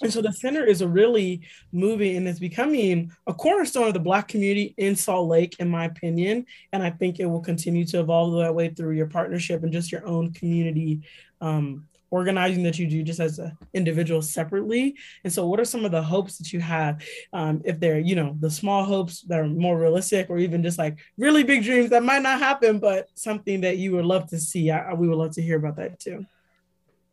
And 0.02 0.12
so 0.12 0.22
the 0.22 0.32
center 0.32 0.64
is 0.64 0.80
a 0.80 0.88
really 0.88 1.42
moving 1.72 2.16
and 2.16 2.28
it's 2.28 2.38
becoming 2.38 3.12
a 3.26 3.34
cornerstone 3.34 3.88
of 3.88 3.94
the 3.94 4.00
Black 4.00 4.28
community 4.28 4.74
in 4.76 4.96
Salt 4.96 5.28
Lake, 5.28 5.56
in 5.58 5.68
my 5.68 5.84
opinion. 5.84 6.46
And 6.72 6.82
I 6.82 6.90
think 6.90 7.20
it 7.20 7.26
will 7.26 7.40
continue 7.40 7.84
to 7.86 8.00
evolve 8.00 8.38
that 8.42 8.54
way 8.54 8.68
through 8.68 8.92
your 8.96 9.06
partnership 9.06 9.62
and 9.62 9.72
just 9.72 9.92
your 9.92 10.06
own 10.06 10.32
community 10.32 11.00
um, 11.40 11.86
organizing 12.10 12.62
that 12.64 12.78
you 12.78 12.86
do 12.86 13.02
just 13.02 13.20
as 13.20 13.38
an 13.38 13.56
individual 13.72 14.20
separately. 14.20 14.96
And 15.24 15.32
so, 15.32 15.46
what 15.46 15.60
are 15.60 15.64
some 15.64 15.84
of 15.84 15.92
the 15.92 16.02
hopes 16.02 16.38
that 16.38 16.52
you 16.52 16.60
have? 16.60 17.02
Um, 17.32 17.62
if 17.64 17.78
they're, 17.80 18.00
you 18.00 18.16
know, 18.16 18.36
the 18.40 18.50
small 18.50 18.84
hopes 18.84 19.22
that 19.22 19.38
are 19.38 19.46
more 19.46 19.78
realistic, 19.78 20.28
or 20.28 20.38
even 20.38 20.62
just 20.62 20.78
like 20.78 20.98
really 21.16 21.44
big 21.44 21.62
dreams 21.62 21.90
that 21.90 22.02
might 22.02 22.22
not 22.22 22.40
happen, 22.40 22.78
but 22.78 23.08
something 23.14 23.60
that 23.62 23.78
you 23.78 23.92
would 23.92 24.04
love 24.04 24.28
to 24.30 24.38
see? 24.38 24.70
I, 24.70 24.92
we 24.94 25.08
would 25.08 25.18
love 25.18 25.32
to 25.32 25.42
hear 25.42 25.56
about 25.56 25.76
that 25.76 26.00
too. 26.00 26.26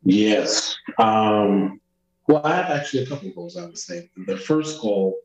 Yes. 0.03 0.75
Um, 0.97 1.79
well, 2.27 2.41
I 2.43 2.55
have 2.55 2.69
actually 2.69 3.03
a 3.03 3.07
couple 3.07 3.29
goals. 3.31 3.57
I 3.57 3.65
would 3.65 3.77
say 3.77 4.09
the 4.27 4.37
first 4.37 4.81
goal 4.81 5.17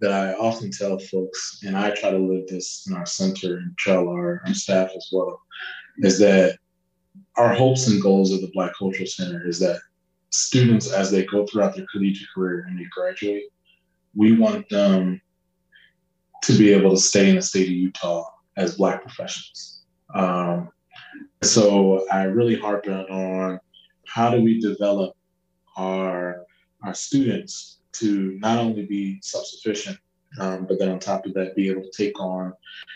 that 0.00 0.12
I 0.12 0.34
often 0.34 0.70
tell 0.70 0.98
folks, 0.98 1.60
and 1.66 1.76
I 1.76 1.90
try 1.90 2.10
to 2.10 2.18
live 2.18 2.46
this 2.48 2.86
in 2.88 2.94
our 2.94 3.06
center 3.06 3.58
and 3.58 3.76
tell 3.78 4.08
our, 4.08 4.42
our 4.46 4.54
staff 4.54 4.90
as 4.94 5.08
well, 5.12 5.40
is 5.98 6.18
that 6.18 6.58
our 7.36 7.54
hopes 7.54 7.88
and 7.88 8.02
goals 8.02 8.32
of 8.32 8.40
the 8.40 8.50
Black 8.52 8.72
Cultural 8.78 9.06
Center 9.06 9.46
is 9.46 9.58
that 9.60 9.80
students, 10.30 10.92
as 10.92 11.10
they 11.10 11.24
go 11.24 11.46
throughout 11.46 11.74
their 11.74 11.86
collegiate 11.90 12.28
career 12.34 12.66
and 12.68 12.78
they 12.78 12.84
graduate, 12.90 13.44
we 14.14 14.36
want 14.36 14.68
them 14.68 15.20
to 16.42 16.58
be 16.58 16.72
able 16.72 16.90
to 16.90 16.98
stay 16.98 17.30
in 17.30 17.36
the 17.36 17.42
state 17.42 17.66
of 17.66 17.72
Utah 17.72 18.24
as 18.56 18.76
Black 18.76 19.02
professionals. 19.02 19.84
Um, 20.14 20.70
so 21.42 22.06
I 22.10 22.24
really 22.24 22.58
harp 22.58 22.86
on 22.86 23.60
how 24.06 24.30
do 24.30 24.40
we 24.40 24.60
develop 24.60 25.14
our 25.76 26.45
our 26.86 26.94
students 26.94 27.78
to 27.92 28.38
not 28.40 28.58
only 28.58 28.86
be 28.86 29.18
self-sufficient, 29.22 29.98
um, 30.38 30.66
but 30.66 30.78
then 30.78 30.90
on 30.90 30.98
top 30.98 31.24
of 31.26 31.34
that, 31.34 31.56
be 31.56 31.70
able 31.70 31.82
to 31.82 31.90
take 31.96 32.18
on 32.20 32.52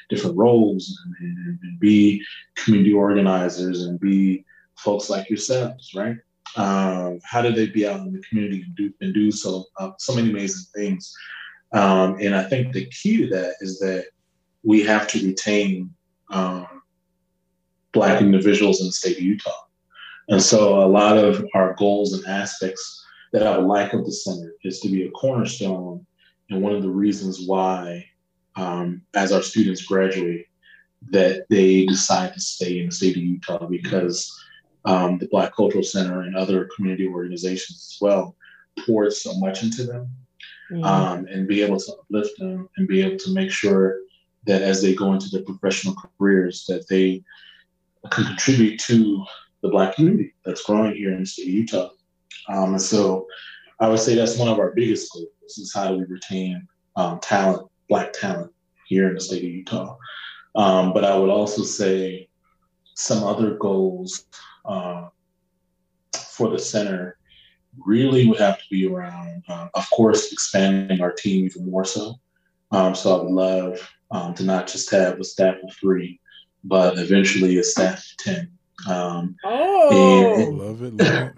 different 0.08 0.36
roles 0.36 0.98
and, 1.04 1.36
and, 1.38 1.58
and, 1.62 1.80
be 1.80 2.22
community 2.56 2.92
organizers 2.92 3.82
and 3.82 3.98
be 3.98 4.44
folks 4.76 5.08
like 5.08 5.30
yourselves, 5.30 5.92
right? 5.94 6.16
Um, 6.56 7.20
how 7.24 7.40
do 7.40 7.52
they 7.52 7.68
be 7.68 7.86
out 7.86 8.00
in 8.00 8.12
the 8.12 8.22
community 8.28 8.62
and 8.62 8.76
do, 8.76 8.92
and 9.00 9.14
do 9.14 9.30
so 9.30 9.64
uh, 9.78 9.92
so 9.98 10.14
many 10.14 10.30
amazing 10.30 10.66
things? 10.74 11.14
Um, 11.72 12.18
and 12.20 12.34
I 12.34 12.44
think 12.44 12.72
the 12.72 12.86
key 12.86 13.18
to 13.18 13.28
that 13.28 13.54
is 13.60 13.78
that 13.78 14.06
we 14.62 14.82
have 14.82 15.06
to 15.08 15.26
retain 15.26 15.94
um, 16.30 16.66
Black 17.92 18.20
individuals 18.20 18.80
in 18.80 18.86
the 18.86 18.92
state 18.92 19.16
of 19.16 19.22
Utah. 19.22 19.50
And 20.28 20.42
so 20.42 20.84
a 20.84 20.86
lot 20.86 21.16
of 21.16 21.44
our 21.54 21.74
goals 21.74 22.12
and 22.12 22.26
aspects 22.26 22.99
that 23.32 23.46
I 23.46 23.56
would 23.56 23.66
like 23.66 23.92
of 23.92 24.04
the 24.04 24.12
center 24.12 24.54
is 24.64 24.80
to 24.80 24.88
be 24.88 25.06
a 25.06 25.10
cornerstone 25.10 26.06
and 26.50 26.62
one 26.62 26.74
of 26.74 26.82
the 26.82 26.90
reasons 26.90 27.46
why, 27.46 28.06
um, 28.56 29.02
as 29.14 29.32
our 29.32 29.42
students 29.42 29.82
graduate, 29.82 30.46
that 31.10 31.46
they 31.48 31.86
decide 31.86 32.34
to 32.34 32.40
stay 32.40 32.80
in 32.80 32.86
the 32.86 32.92
state 32.92 33.16
of 33.16 33.22
Utah 33.22 33.66
because 33.66 34.36
um, 34.84 35.18
the 35.18 35.28
Black 35.28 35.54
Cultural 35.54 35.84
Center 35.84 36.22
and 36.22 36.36
other 36.36 36.68
community 36.74 37.06
organizations 37.06 37.94
as 37.94 37.98
well 38.00 38.36
poured 38.84 39.12
so 39.12 39.34
much 39.38 39.62
into 39.62 39.84
them 39.84 40.10
mm-hmm. 40.70 40.84
um, 40.84 41.26
and 41.26 41.48
be 41.48 41.62
able 41.62 41.78
to 41.78 41.92
uplift 41.92 42.38
them 42.38 42.68
and 42.76 42.88
be 42.88 43.02
able 43.02 43.18
to 43.18 43.32
make 43.32 43.50
sure 43.50 44.00
that 44.46 44.62
as 44.62 44.82
they 44.82 44.94
go 44.94 45.12
into 45.12 45.28
their 45.28 45.42
professional 45.42 45.94
careers 46.18 46.64
that 46.66 46.88
they 46.88 47.22
can 48.10 48.24
contribute 48.24 48.80
to 48.80 49.24
the 49.62 49.68
Black 49.68 49.94
community 49.94 50.34
that's 50.44 50.64
growing 50.64 50.94
here 50.94 51.12
in 51.12 51.20
the 51.20 51.26
state 51.26 51.48
of 51.48 51.54
Utah. 51.54 51.90
Um, 52.48 52.72
and 52.72 52.82
so 52.82 53.26
I 53.80 53.88
would 53.88 53.98
say 53.98 54.14
that's 54.14 54.36
one 54.36 54.48
of 54.48 54.58
our 54.58 54.72
biggest 54.72 55.12
goals 55.12 55.58
is 55.58 55.72
how 55.74 55.88
do 55.88 55.96
we 55.96 56.04
retain 56.04 56.66
um, 56.96 57.18
talent, 57.20 57.68
Black 57.88 58.12
talent 58.12 58.52
here 58.86 59.08
in 59.08 59.14
the 59.14 59.20
state 59.20 59.42
of 59.42 59.50
Utah. 59.50 59.96
Um, 60.54 60.92
but 60.92 61.04
I 61.04 61.16
would 61.16 61.30
also 61.30 61.62
say 61.62 62.28
some 62.94 63.24
other 63.24 63.56
goals 63.56 64.26
uh, 64.64 65.08
for 66.14 66.50
the 66.50 66.58
center 66.58 67.16
really 67.86 68.26
would 68.28 68.40
have 68.40 68.58
to 68.58 68.64
be 68.70 68.86
around, 68.86 69.44
uh, 69.48 69.68
of 69.74 69.88
course, 69.90 70.32
expanding 70.32 71.00
our 71.00 71.12
team 71.12 71.46
even 71.46 71.70
more 71.70 71.84
so. 71.84 72.16
Um, 72.72 72.94
so 72.94 73.18
I 73.18 73.22
would 73.22 73.32
love 73.32 73.90
um, 74.10 74.34
to 74.34 74.44
not 74.44 74.66
just 74.66 74.90
have 74.90 75.18
a 75.18 75.24
staff 75.24 75.56
of 75.62 75.72
three, 75.74 76.20
but 76.64 76.98
eventually 76.98 77.58
a 77.58 77.64
staff 77.64 77.98
of 77.98 78.16
10. 78.18 78.50
Um, 78.88 79.36
oh, 79.44 79.88
and, 79.90 80.42
and 80.42 80.58
love 80.58 80.82
it. 80.82 80.94
Love 80.94 81.28
it. 81.28 81.34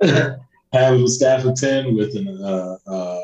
have 0.72 1.00
a 1.00 1.08
staff 1.08 1.44
of 1.44 1.54
10 1.54 1.96
with 1.96 2.16
an, 2.16 2.28
uh, 2.42 2.76
uh, 2.86 3.22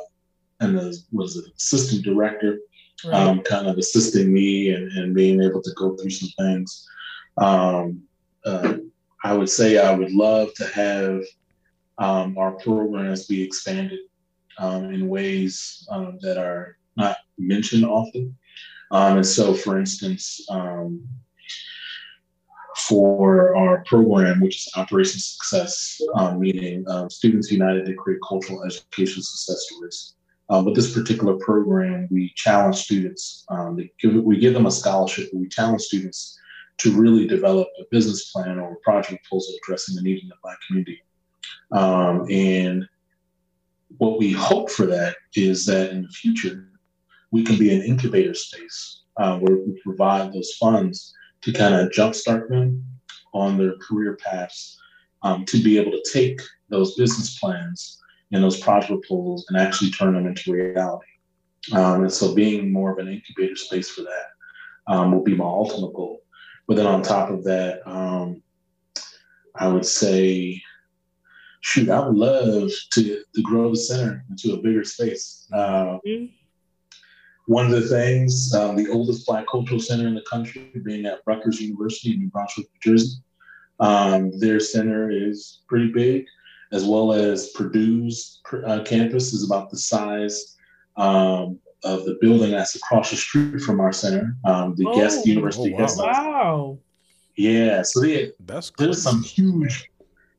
and 0.61 0.79
a, 0.79 0.93
was 1.11 1.37
an 1.37 1.45
assistant 1.57 2.05
director, 2.05 2.59
right. 3.05 3.15
um, 3.15 3.41
kind 3.43 3.67
of 3.67 3.79
assisting 3.79 4.33
me 4.33 4.75
and, 4.75 4.91
and 4.93 5.15
being 5.15 5.43
able 5.43 5.63
to 5.63 5.71
go 5.77 5.97
through 5.97 6.11
some 6.11 6.31
things. 6.39 6.89
Um, 7.39 8.03
uh, 8.45 8.75
I 9.25 9.35
would 9.35 9.51
say 9.51 9.79
I 9.79 9.95
would 9.95 10.13
love 10.13 10.53
to 10.55 10.67
have 10.69 11.23
um, 11.99 12.37
our 12.37 12.53
programs 12.53 13.27
be 13.27 13.43
expanded 13.43 14.01
um, 14.59 14.93
in 14.93 15.09
ways 15.09 15.87
um, 15.91 16.19
that 16.23 16.39
are 16.39 16.77
not 16.97 17.17
mentioned 17.39 17.85
often. 17.85 18.37
Um, 18.91 19.19
and 19.19 19.27
so, 19.27 19.55
for 19.55 19.79
instance, 19.79 20.45
um, 20.51 21.07
for 22.77 23.57
our 23.57 23.83
program, 23.87 24.41
which 24.41 24.57
is 24.57 24.73
Operation 24.77 25.21
Success, 25.21 26.01
um, 26.15 26.41
meaning 26.41 26.85
um, 26.89 27.11
Students 27.11 27.51
United 27.51 27.87
to 27.87 27.95
create 27.95 28.21
cultural 28.27 28.65
education 28.65 29.23
success 29.23 29.67
stories. 29.69 30.15
Um, 30.51 30.65
with 30.65 30.75
this 30.75 30.93
particular 30.93 31.35
program, 31.37 32.09
we 32.11 32.33
challenge 32.37 32.77
students, 32.77 33.45
um, 33.49 33.79
give, 34.01 34.15
we 34.15 34.39
give 34.39 34.55
them 34.55 34.67
a 34.67 34.71
scholarship, 34.71 35.31
we 35.33 35.49
challenge 35.49 35.83
students 35.83 36.39
to 36.79 36.93
really 36.93 37.27
develop 37.27 37.69
a 37.81 37.85
business 37.91 38.31
plan 38.31 38.59
or 38.59 38.73
a 38.73 38.77
project 38.77 39.25
proposal 39.25 39.55
addressing 39.63 39.95
the 39.95 40.03
need 40.03 40.23
in 40.23 40.29
the 40.29 40.35
Black 40.43 40.59
community. 40.67 41.03
Um, 41.71 42.27
and 42.31 42.89
what 43.99 44.19
we 44.19 44.33
hope 44.33 44.71
for 44.71 44.87
that 44.87 45.17
is 45.35 45.65
that 45.67 45.91
in 45.91 46.03
the 46.03 46.09
future, 46.09 46.69
we 47.31 47.45
can 47.45 47.59
be 47.59 47.75
an 47.75 47.83
incubator 47.83 48.35
space 48.35 49.03
uh, 49.19 49.39
where 49.39 49.57
we 49.57 49.81
provide 49.83 50.33
those 50.33 50.53
funds 50.53 51.15
to 51.43 51.53
kind 51.53 51.75
of 51.75 51.91
jumpstart 51.91 52.49
them 52.49 52.85
on 53.35 53.59
their 53.59 53.77
career 53.77 54.17
paths 54.17 54.79
um, 55.23 55.45
to 55.47 55.63
be 55.63 55.79
able 55.79 55.93
to 55.93 56.05
take 56.13 56.41
those 56.69 56.95
business 56.97 57.39
plans 57.39 58.01
and 58.33 58.43
those 58.43 58.61
project 58.61 58.89
proposals 58.89 59.47
and 59.49 59.59
actually 59.59 59.91
turn 59.91 60.15
them 60.15 60.27
into 60.27 60.53
reality. 60.53 61.07
Um, 61.73 62.03
and 62.03 62.13
so 62.13 62.35
being 62.35 62.73
more 62.73 62.93
of 62.93 62.99
an 62.99 63.13
incubator 63.13 63.57
space 63.57 63.91
for 63.91 64.03
that 64.03 64.93
um, 64.93 65.13
will 65.13 65.23
be 65.23 65.35
my 65.35 65.45
ultimate 65.45 65.93
goal. 65.93 66.23
But 66.67 66.77
then 66.77 66.87
on 66.87 67.03
top 67.03 67.31
of 67.31 67.45
that, 67.45 67.87
um, 67.87 68.43
I 69.55 69.69
would 69.69 69.85
say, 69.85 70.63
shoot, 71.61 71.89
I 71.89 72.01
would 72.01 72.17
love 72.17 72.71
to, 72.95 73.23
to 73.35 73.43
grow 73.43 73.71
the 73.71 73.77
center 73.77 74.25
into 74.31 74.55
a 74.55 74.63
bigger 74.63 74.85
space. 74.85 75.47
Uh, 75.53 75.99
mm-hmm 76.07 76.42
one 77.47 77.67
of 77.67 77.73
the 77.73 77.89
things, 77.89 78.55
um, 78.55 78.77
the 78.77 78.89
oldest 78.89 79.27
Black 79.27 79.45
cultural 79.51 79.81
center 79.81 80.07
in 80.07 80.15
the 80.15 80.25
country, 80.31 80.71
being 80.85 81.07
at 81.07 81.21
Rutgers 81.27 81.61
University 81.61 82.13
in 82.13 82.21
New 82.21 82.29
Brunswick, 82.29 82.67
New 82.73 82.93
Jersey. 82.93 83.17
Um, 83.81 84.39
their 84.39 84.61
center 84.61 85.11
is 85.11 85.63
pretty 85.69 85.91
big, 85.91 86.25
as 86.71 86.85
well 86.85 87.13
as 87.13 87.51
Purdue's 87.51 88.41
uh, 88.67 88.83
campus 88.85 89.33
is 89.33 89.45
about 89.45 89.71
the 89.71 89.79
size 89.79 90.57
um, 90.97 91.59
of 91.85 92.05
the 92.05 92.17
building 92.21 92.53
that's 92.53 92.77
across 92.77 93.11
the 93.11 93.17
street 93.17 93.61
from 93.61 93.81
our 93.81 93.93
center, 93.93 94.37
um, 94.45 94.75
the 94.77 94.87
oh, 94.87 94.95
Guest 94.95 95.27
University 95.27 95.75
oh, 95.75 95.77
wow. 95.77 95.81
Guest 95.81 95.99
Wow. 95.99 96.79
Yeah, 97.37 97.83
so 97.83 98.01
they, 98.01 98.31
that's 98.41 98.71
there's 98.77 99.03
some 99.03 99.23
huge 99.23 99.89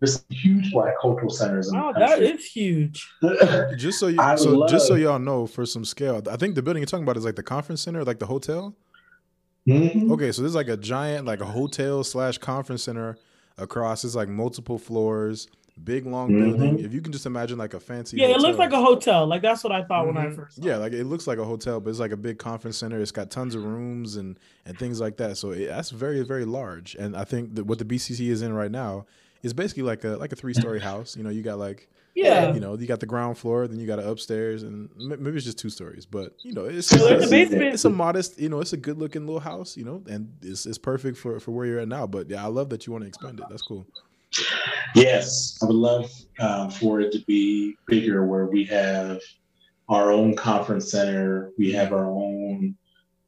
there's 0.04 0.26
huge 0.30 0.72
black 0.74 0.96
cultural 1.00 1.30
centers. 1.30 1.72
In 1.72 1.78
oh, 1.78 1.94
that 1.98 2.22
is 2.22 2.46
huge. 2.46 3.10
just 3.78 4.00
so 4.00 4.08
you, 4.08 4.18
so 4.38 4.50
love, 4.50 4.70
just 4.70 4.86
so 4.86 4.96
y'all 4.96 5.18
know, 5.18 5.48
for 5.48 5.66
some 5.66 5.86
scale, 5.86 6.22
I 6.30 6.36
think 6.36 6.56
the 6.56 6.62
building 6.62 6.82
you're 6.82 6.88
talking 6.88 7.06
about 7.06 7.16
is 7.16 7.24
like 7.24 7.38
the 7.38 7.44
conference 7.44 7.82
center, 7.82 8.04
like 8.04 8.20
the 8.20 8.26
hotel. 8.26 8.76
Mm-hmm. 9.66 10.12
Okay, 10.12 10.34
so 10.34 10.41
there's 10.41 10.56
like 10.56 10.68
a 10.68 10.76
giant, 10.76 11.26
like 11.26 11.39
a 11.39 11.45
hotel 11.45 12.04
slash 12.04 12.38
conference 12.38 12.84
center 12.84 13.18
across. 13.58 14.04
It's 14.04 14.14
like 14.14 14.28
multiple 14.28 14.78
floors, 14.78 15.47
big 15.82 16.06
long 16.06 16.32
mm-hmm. 16.32 16.58
building. 16.58 16.80
If 16.84 16.93
you 16.93 16.99
can 16.99 17.14
just 17.14 17.26
imagine 17.26 17.58
like 17.58 17.74
a 17.74 17.80
fancy. 17.80 18.18
Yeah, 18.18 18.28
hotel. 18.28 18.39
it 18.39 18.45
looks 18.45 18.60
like 18.60 18.74
a 18.74 18.82
hotel. 18.82 19.26
Like 19.26 19.41
that's 19.41 19.64
what 19.64 19.72
I 19.72 19.86
thought 19.86 20.06
mm-hmm. 20.06 20.16
when 20.16 20.18
I 20.18 20.28
mm-hmm. 20.28 20.36
first. 20.36 20.62
Yeah, 20.62 20.76
like 20.78 20.91
it 20.91 21.06
looks 21.06 21.28
like 21.28 21.38
a 21.38 21.45
hotel, 21.45 21.80
but 21.80 21.91
it's 21.91 21.99
like 21.99 22.12
a 22.12 22.18
big 22.18 22.39
conference 22.39 22.76
center. 22.76 22.99
It's 22.99 23.12
got 23.12 23.32
tons 23.32 23.56
of 23.56 23.64
rooms 23.64 24.18
and 24.18 24.38
and 24.66 24.78
things 24.78 24.99
like 24.99 25.16
that. 25.16 25.38
So 25.38 25.51
it, 25.51 25.68
that's 25.68 25.91
very 25.91 26.24
very 26.24 26.43
large. 26.43 26.93
And 26.95 27.16
I 27.16 27.24
think 27.24 27.56
that 27.56 27.64
what 27.64 27.80
the 27.80 27.86
BCC 27.86 28.28
is 28.28 28.41
in 28.41 28.51
right 28.51 28.72
now 28.72 29.06
it's 29.44 29.54
basically 29.54 29.84
like 29.84 30.04
a 30.04 30.10
like 30.18 30.32
a 30.32 30.36
three 30.36 30.54
story 30.54 30.80
house. 30.80 31.16
You 31.16 31.24
know, 31.24 31.30
you 31.30 31.44
got 31.44 31.60
like 31.60 31.89
yeah, 32.16 32.54
you 32.54 32.60
know, 32.60 32.78
you 32.78 32.88
got 32.88 33.00
the 33.00 33.06
ground 33.06 33.38
floor, 33.38 33.68
then 33.68 33.80
you 33.80 33.88
got 33.88 34.00
an 34.00 34.08
upstairs, 34.08 34.64
and 34.64 34.89
maybe 34.96 35.36
it's 35.36 35.46
just 35.46 35.58
two 35.60 35.70
stories. 35.70 36.06
But 36.06 36.34
you 36.44 36.54
know, 36.54 36.66
it's 36.66 36.91
it's, 36.94 37.32
it's, 37.32 37.54
it's, 37.54 37.86
a 37.86 37.89
modest, 37.89 38.39
you 38.39 38.50
know, 38.50 38.62
it's 38.62 38.74
a 38.74 38.78
good 38.78 38.98
looking 38.98 39.26
little 39.26 39.39
house, 39.39 39.76
you 39.76 39.84
know, 39.84 40.02
and 40.08 40.32
it's 40.41 40.66
it's 40.66 40.78
perfect 40.78 41.18
for 41.18 41.39
for 41.39 41.52
where 41.52 41.66
you're 41.66 41.80
at 41.80 41.88
now. 41.88 42.08
But 42.08 42.30
yeah, 42.30 42.44
I 42.44 42.48
love 42.48 42.70
that 42.70 42.86
you 42.86 42.94
want 42.94 43.04
to 43.04 43.08
expand 43.08 43.39
it. 43.39 43.46
That's 43.50 43.64
cool. 43.64 43.86
Yes, 44.96 45.58
I 45.62 45.66
would 45.66 45.76
love 45.76 46.12
um, 46.39 46.70
for 46.70 47.02
it 47.02 47.12
to 47.14 47.20
be 47.26 47.76
bigger, 47.88 48.26
where 48.26 48.46
we 48.46 48.64
have 48.66 49.20
our 49.89 50.12
own 50.12 50.36
conference 50.36 50.91
center, 50.91 51.52
we 51.58 51.72
have 51.72 51.91
our 51.94 52.06
own 52.06 52.76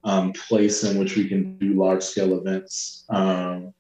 um, 0.04 0.32
place 0.34 0.84
in 0.84 0.98
which 0.98 1.16
we 1.18 1.28
can 1.28 1.58
do 1.58 1.74
large 1.74 2.04
scale 2.04 2.38
events. 2.38 3.06
Um, 3.10 3.74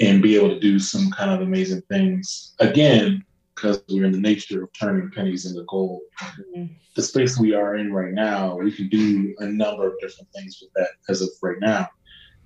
and 0.00 0.22
be 0.22 0.36
able 0.36 0.48
to 0.48 0.60
do 0.60 0.78
some 0.78 1.10
kind 1.10 1.30
of 1.30 1.40
amazing 1.40 1.82
things. 1.90 2.54
Again, 2.60 3.24
because 3.58 3.82
we're 3.88 4.04
in 4.04 4.12
the 4.12 4.20
nature 4.20 4.62
of 4.62 4.72
turning 4.72 5.10
pennies 5.10 5.46
into 5.46 5.64
gold. 5.64 6.00
Mm-hmm. 6.22 6.66
The 6.94 7.02
space 7.02 7.38
we 7.38 7.54
are 7.54 7.76
in 7.76 7.92
right 7.92 8.12
now, 8.12 8.56
we 8.56 8.70
can 8.70 8.88
do 8.88 9.34
a 9.38 9.46
number 9.46 9.88
of 9.88 9.94
different 10.00 10.28
things 10.34 10.58
with 10.62 10.70
that 10.74 10.90
as 11.08 11.22
of 11.22 11.28
right 11.42 11.56
now. 11.60 11.88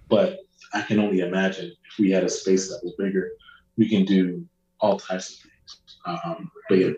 But 0.09 0.39
I 0.73 0.83
can 0.83 0.99
only 0.99 1.21
imagine 1.21 1.67
if 1.67 1.99
we 1.99 2.11
had 2.11 2.25
a 2.25 2.29
space 2.29 2.69
that 2.69 2.81
was 2.83 2.95
bigger, 2.99 3.31
we 3.77 3.89
can 3.89 4.05
do 4.05 4.47
all 4.81 4.99
types 4.99 5.35
of 5.35 5.51
things. 5.51 5.99
Um, 6.25 6.51
but 6.69 6.79
yeah. 6.79 6.91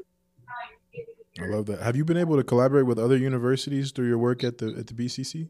I 1.41 1.47
love 1.47 1.67
that. 1.67 1.81
Have 1.81 1.97
you 1.97 2.05
been 2.05 2.17
able 2.17 2.37
to 2.37 2.45
collaborate 2.45 2.87
with 2.87 2.99
other 2.99 3.17
universities 3.17 3.91
through 3.91 4.07
your 4.07 4.19
work 4.19 4.45
at 4.45 4.59
the 4.59 4.69
at 4.79 4.87
the 4.87 4.95
BCC? 4.95 5.49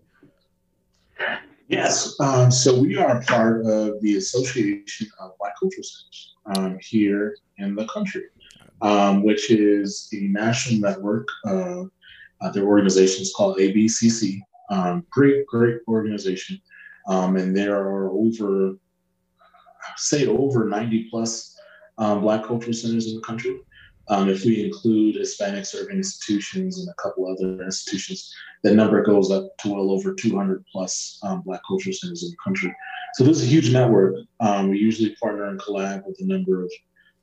Yes. 1.68 2.18
Um, 2.20 2.50
so 2.50 2.78
we 2.78 2.98
are 2.98 3.22
part 3.22 3.64
of 3.64 4.00
the 4.02 4.16
Association 4.16 5.08
of 5.18 5.32
Black 5.38 5.54
Cultural 5.58 5.82
Centers 5.82 6.34
um, 6.46 6.78
here 6.80 7.36
in 7.56 7.74
the 7.74 7.86
country, 7.86 8.24
um, 8.82 9.22
which 9.22 9.50
is 9.50 10.08
the 10.10 10.28
national 10.28 10.80
network. 10.80 11.26
Uh, 11.46 11.84
uh, 12.40 12.50
their 12.52 12.64
organization 12.64 13.22
is 13.22 13.32
called 13.34 13.56
ABCC. 13.56 14.40
Um, 14.70 15.06
great, 15.10 15.46
great 15.46 15.78
organization. 15.88 16.60
Um, 17.08 17.36
and 17.36 17.56
there 17.56 17.76
are 17.76 18.10
over, 18.10 18.74
say, 19.96 20.26
over 20.26 20.68
90 20.68 21.08
plus 21.10 21.56
um, 21.96 22.20
Black 22.20 22.44
cultural 22.44 22.74
centers 22.74 23.08
in 23.08 23.14
the 23.14 23.22
country. 23.22 23.58
Um, 24.08 24.28
if 24.28 24.44
we 24.44 24.64
include 24.64 25.16
Hispanic 25.16 25.64
serving 25.64 25.96
institutions 25.96 26.78
and 26.78 26.88
a 26.88 27.02
couple 27.02 27.26
other 27.26 27.62
institutions, 27.62 28.32
the 28.62 28.74
number 28.74 29.02
goes 29.02 29.30
up 29.30 29.56
to 29.58 29.72
well 29.72 29.90
over 29.90 30.14
200 30.14 30.64
plus 30.70 31.18
um, 31.22 31.40
Black 31.42 31.60
cultural 31.66 31.94
centers 31.94 32.22
in 32.22 32.30
the 32.30 32.36
country. 32.44 32.74
So 33.14 33.24
this 33.24 33.38
is 33.38 33.44
a 33.44 33.46
huge 33.46 33.72
network. 33.72 34.16
Um, 34.40 34.70
we 34.70 34.78
usually 34.78 35.16
partner 35.16 35.46
and 35.46 35.60
collab 35.60 36.04
with 36.06 36.18
a 36.20 36.26
number 36.26 36.64
of, 36.64 36.72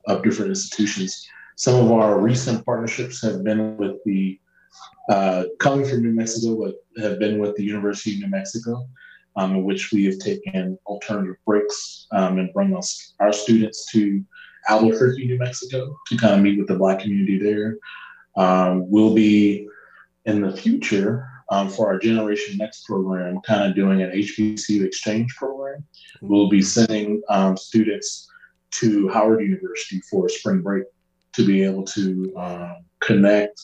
of 0.08 0.24
different 0.24 0.50
institutions. 0.50 1.28
Some 1.56 1.86
of 1.86 1.92
our 1.92 2.20
recent 2.20 2.66
partnerships 2.66 3.22
have 3.22 3.44
been 3.44 3.78
with 3.78 3.98
the, 4.06 4.40
uh, 5.10 5.44
coming 5.60 5.86
from 5.86 6.02
New 6.02 6.14
Mexico, 6.14 6.64
but 6.64 7.04
have 7.04 7.20
been 7.20 7.40
with 7.40 7.56
the 7.56 7.64
University 7.64 8.16
of 8.16 8.22
New 8.22 8.30
Mexico, 8.30 8.88
um, 9.36 9.56
in 9.56 9.64
which 9.64 9.92
we 9.92 10.06
have 10.06 10.18
taken 10.18 10.80
alternative 10.88 11.36
breaks 11.46 12.08
um, 12.12 12.40
and 12.40 12.54
bring 12.54 12.76
us, 12.76 13.14
our 13.20 13.32
students 13.32 13.92
to 13.92 14.24
Albuquerque, 14.70 15.26
New 15.26 15.38
Mexico, 15.38 15.98
to 16.08 16.18
kind 16.18 16.36
of 16.36 16.42
meet 16.42 16.58
with 16.58 16.68
the 16.68 16.76
Black 16.76 17.00
community 17.00 17.40
there. 17.40 17.78
Um, 18.36 18.90
we'll 18.90 19.14
be 19.14 19.68
in 20.26 20.42
the 20.42 20.56
future 20.56 21.28
um, 21.50 21.70
for 21.70 21.88
our 21.88 22.00
Generation 22.00 22.58
Next 22.58 22.86
program, 22.86 23.42
kind 23.42 23.70
of 23.70 23.76
doing 23.76 24.02
an 24.02 24.12
HBCU 24.12 24.86
exchange 24.86 25.36
program. 25.36 25.84
We'll 26.22 26.50
be 26.50 26.62
sending 26.62 27.22
um, 27.30 27.58
students 27.58 28.30
to 28.72 29.10
Howard 29.10 29.42
University 29.42 30.02
for 30.10 30.30
spring 30.30 30.62
break 30.62 30.86
to 31.34 31.46
be 31.46 31.64
able 31.64 31.84
to 31.84 32.34
um, 32.38 32.86
connect 33.00 33.62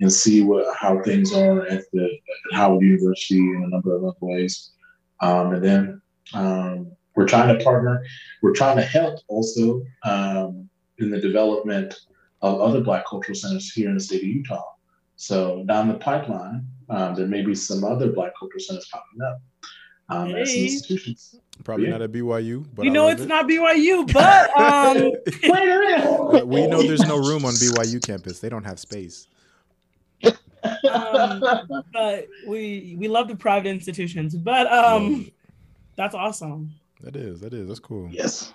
and 0.00 0.12
see 0.12 0.42
what 0.42 0.64
how 0.76 1.02
things 1.02 1.32
are 1.32 1.66
at 1.66 1.84
the 1.92 2.04
at 2.04 2.56
Howard 2.56 2.82
University 2.82 3.38
in 3.38 3.62
a 3.64 3.68
number 3.68 3.94
of 3.96 4.04
other 4.04 4.16
ways. 4.20 4.72
Um, 5.20 5.54
and 5.54 5.64
then 5.64 6.02
um, 6.34 6.92
we're 7.18 7.26
trying 7.26 7.58
to 7.58 7.64
partner. 7.64 8.04
We're 8.42 8.52
trying 8.52 8.76
to 8.76 8.84
help 8.84 9.18
also 9.26 9.82
um, 10.04 10.70
in 10.98 11.10
the 11.10 11.20
development 11.20 11.92
of 12.42 12.60
other 12.60 12.80
Black 12.80 13.04
cultural 13.08 13.34
centers 13.34 13.72
here 13.72 13.88
in 13.88 13.94
the 13.94 14.00
state 14.00 14.22
of 14.22 14.28
Utah. 14.28 14.62
So 15.16 15.64
down 15.66 15.88
the 15.88 15.94
pipeline, 15.94 16.64
um, 16.88 17.16
there 17.16 17.26
may 17.26 17.42
be 17.42 17.56
some 17.56 17.82
other 17.82 18.12
Black 18.12 18.34
cultural 18.38 18.60
centers 18.60 18.88
popping 18.92 19.20
up 19.20 19.40
um, 20.10 20.28
hey. 20.28 20.42
as 20.42 20.54
institutions. 20.54 21.40
Probably 21.64 21.86
yeah. 21.86 21.90
not 21.90 22.02
at 22.02 22.12
BYU, 22.12 22.64
but 22.72 22.84
you 22.84 22.92
know 22.92 23.08
it's 23.08 23.22
it. 23.22 23.26
not 23.26 23.48
BYU, 23.48 24.12
but 24.12 24.56
um, 24.56 25.10
but 26.30 26.46
we 26.46 26.68
know 26.68 26.82
there's 26.82 27.00
no 27.00 27.16
room 27.16 27.44
on 27.44 27.54
BYU 27.54 28.00
campus. 28.00 28.38
They 28.38 28.48
don't 28.48 28.62
have 28.62 28.78
space. 28.78 29.26
um, 30.22 31.42
but 31.92 32.28
we 32.46 32.94
we 32.96 33.08
love 33.08 33.26
the 33.26 33.34
private 33.34 33.70
institutions. 33.70 34.36
But 34.36 34.72
um, 34.72 35.32
that's 35.96 36.14
awesome. 36.14 36.72
That 37.02 37.16
is, 37.16 37.40
that 37.40 37.54
is, 37.54 37.68
that's 37.68 37.80
cool. 37.80 38.08
Yes. 38.10 38.52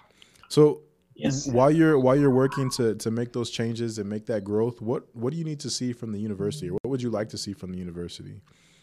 So 0.50 0.82
yes. 1.16 1.48
while 1.48 1.72
you're 1.72 1.98
while 1.98 2.16
you're 2.16 2.30
working 2.30 2.70
to 2.72 2.96
to 2.96 3.12
make 3.12 3.34
those 3.34 3.50
changes 3.50 3.98
and 4.00 4.10
make 4.10 4.26
that 4.28 4.44
growth, 4.44 4.82
what 4.82 5.04
what 5.16 5.32
do 5.32 5.38
you 5.38 5.44
need 5.44 5.60
to 5.62 5.70
see 5.70 5.94
from 5.94 6.12
the 6.12 6.20
university, 6.20 6.70
or 6.70 6.74
what 6.74 6.89
would 6.89 7.02
you 7.02 7.10
like 7.10 7.30
to 7.30 7.38
see 7.38 7.54
from 7.54 7.72
the 7.72 7.78
university? 7.78 8.41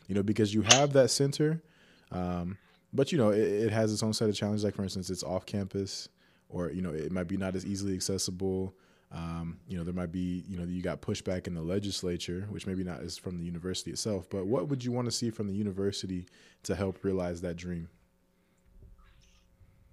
You 0.08 0.14
know, 0.14 0.22
because 0.22 0.52
you 0.52 0.62
have 0.62 0.92
that 0.94 1.10
center, 1.10 1.62
um, 2.10 2.58
but 2.92 3.12
you 3.12 3.18
know 3.18 3.30
it, 3.30 3.40
it 3.40 3.70
has 3.70 3.92
its 3.92 4.02
own 4.02 4.12
set 4.12 4.28
of 4.28 4.34
challenges. 4.34 4.64
Like 4.64 4.74
for 4.74 4.82
instance, 4.82 5.10
it's 5.10 5.22
off 5.22 5.46
campus, 5.46 6.08
or 6.48 6.70
you 6.70 6.82
know 6.82 6.90
it 6.90 7.12
might 7.12 7.28
be 7.28 7.36
not 7.36 7.54
as 7.54 7.64
easily 7.66 7.94
accessible. 7.94 8.74
Um, 9.12 9.58
you 9.66 9.76
know, 9.76 9.82
there 9.82 9.92
might 9.92 10.12
be, 10.12 10.44
you 10.48 10.56
know, 10.56 10.62
you 10.62 10.82
got 10.82 11.02
pushback 11.02 11.48
in 11.48 11.54
the 11.54 11.60
legislature, 11.60 12.46
which 12.48 12.64
maybe 12.68 12.84
not 12.84 13.00
is 13.00 13.18
from 13.18 13.38
the 13.38 13.44
university 13.44 13.90
itself. 13.90 14.28
But 14.30 14.46
what 14.46 14.68
would 14.68 14.84
you 14.84 14.92
want 14.92 15.06
to 15.06 15.10
see 15.10 15.30
from 15.30 15.48
the 15.48 15.52
university 15.52 16.26
to 16.62 16.76
help 16.76 17.02
realize 17.02 17.40
that 17.40 17.56
dream? 17.56 17.88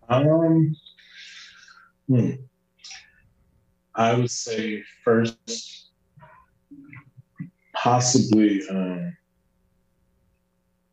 Um, 0.10 0.76
hmm. 2.08 2.32
I 3.96 4.14
would 4.14 4.32
say 4.32 4.84
first, 5.04 5.90
possibly 7.74 8.62
um, 8.70 9.18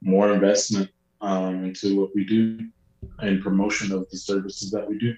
more 0.00 0.32
investment 0.32 0.90
um, 1.20 1.64
into 1.64 2.00
what 2.00 2.10
we 2.14 2.24
do 2.24 2.66
and 3.18 3.42
promotion 3.42 3.92
of 3.92 4.08
the 4.10 4.16
services 4.16 4.70
that 4.70 4.88
we 4.88 4.98
do 4.98 5.14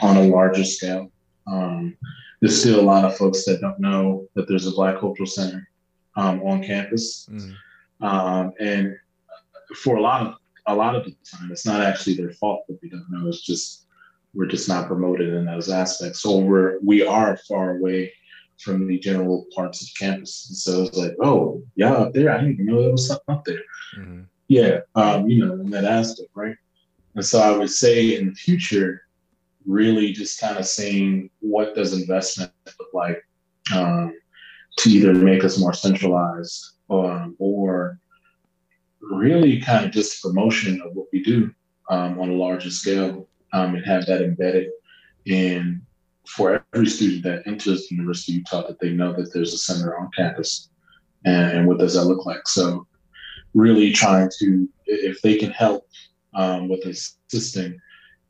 on 0.00 0.16
a 0.16 0.22
larger 0.22 0.64
scale. 0.64 1.10
Um, 1.46 1.96
there's 2.40 2.60
still 2.60 2.80
a 2.80 2.82
lot 2.82 3.04
of 3.04 3.16
folks 3.16 3.44
that 3.44 3.60
don't 3.60 3.78
know 3.80 4.26
that 4.34 4.48
there's 4.48 4.66
a 4.66 4.72
Black 4.72 4.98
Cultural 4.98 5.26
Center 5.26 5.68
um, 6.16 6.42
on 6.42 6.62
campus, 6.62 7.28
mm. 7.30 7.54
um, 8.00 8.52
and 8.60 8.96
for 9.76 9.96
a 9.96 10.02
lot 10.02 10.26
of 10.26 10.34
a 10.66 10.74
lot 10.74 10.94
of 10.94 11.04
the 11.04 11.14
time, 11.24 11.50
it's 11.50 11.66
not 11.66 11.80
actually 11.80 12.14
their 12.14 12.32
fault 12.32 12.64
that 12.68 12.78
we 12.82 12.88
don't 12.88 13.10
know. 13.10 13.28
It's 13.28 13.42
just 13.42 13.86
we're 14.34 14.46
just 14.46 14.68
not 14.68 14.86
promoted 14.86 15.34
in 15.34 15.44
those 15.44 15.70
aspects. 15.70 16.20
So 16.20 16.38
we're 16.38 16.78
we 16.80 17.04
are 17.04 17.36
far 17.48 17.76
away 17.76 18.12
from 18.60 18.86
the 18.86 18.98
general 18.98 19.46
parts 19.54 19.82
of 19.82 19.88
campus. 19.98 20.48
And 20.48 20.56
so 20.56 20.82
it's 20.84 20.96
like, 20.96 21.16
oh, 21.22 21.62
yeah, 21.76 21.92
up 21.92 22.12
there. 22.12 22.30
I 22.30 22.38
didn't 22.38 22.54
even 22.54 22.66
know 22.66 22.82
there 22.82 22.92
was 22.92 23.06
something 23.06 23.34
up 23.34 23.44
there. 23.44 23.62
Mm-hmm. 23.98 24.22
Yeah, 24.48 24.80
um, 24.94 25.28
you 25.28 25.44
know, 25.44 25.54
in 25.54 25.70
that 25.70 25.84
aspect, 25.84 26.28
right? 26.34 26.56
And 27.14 27.24
so 27.24 27.40
I 27.40 27.56
would 27.56 27.70
say 27.70 28.16
in 28.16 28.28
the 28.28 28.34
future, 28.34 29.02
really 29.66 30.12
just 30.12 30.40
kind 30.40 30.58
of 30.58 30.66
seeing 30.66 31.30
what 31.40 31.74
does 31.74 31.92
investment 31.92 32.52
look 32.66 32.88
like 32.92 33.22
um, 33.74 34.14
to 34.78 34.90
either 34.90 35.14
make 35.14 35.44
us 35.44 35.58
more 35.58 35.72
centralized 35.72 36.76
um, 36.88 37.36
or 37.38 37.98
really 39.00 39.60
kind 39.60 39.84
of 39.84 39.92
just 39.92 40.22
promotion 40.22 40.80
of 40.82 40.92
what 40.94 41.06
we 41.12 41.22
do 41.22 41.52
um, 41.88 42.20
on 42.20 42.30
a 42.30 42.34
larger 42.34 42.70
scale 42.70 43.28
um, 43.52 43.74
and 43.74 43.84
have 43.84 44.06
that 44.06 44.22
embedded 44.22 44.70
in 45.26 45.82
for 46.26 46.64
every 46.74 46.86
student 46.86 47.24
that 47.24 47.42
enters 47.46 47.88
the 47.88 47.96
University 47.96 48.32
of 48.32 48.38
Utah 48.38 48.66
that 48.66 48.78
they 48.80 48.90
know 48.90 49.12
that 49.12 49.32
there's 49.32 49.54
a 49.54 49.58
center 49.58 49.98
on 49.98 50.10
campus 50.16 50.70
and, 51.24 51.58
and 51.58 51.66
what 51.66 51.78
does 51.78 51.94
that 51.94 52.04
look 52.04 52.24
like. 52.24 52.46
So 52.46 52.86
really 53.54 53.92
trying 53.92 54.30
to, 54.38 54.68
if 54.86 55.20
they 55.22 55.36
can 55.36 55.50
help 55.50 55.88
um, 56.34 56.68
with 56.68 56.84
assisting 56.86 57.78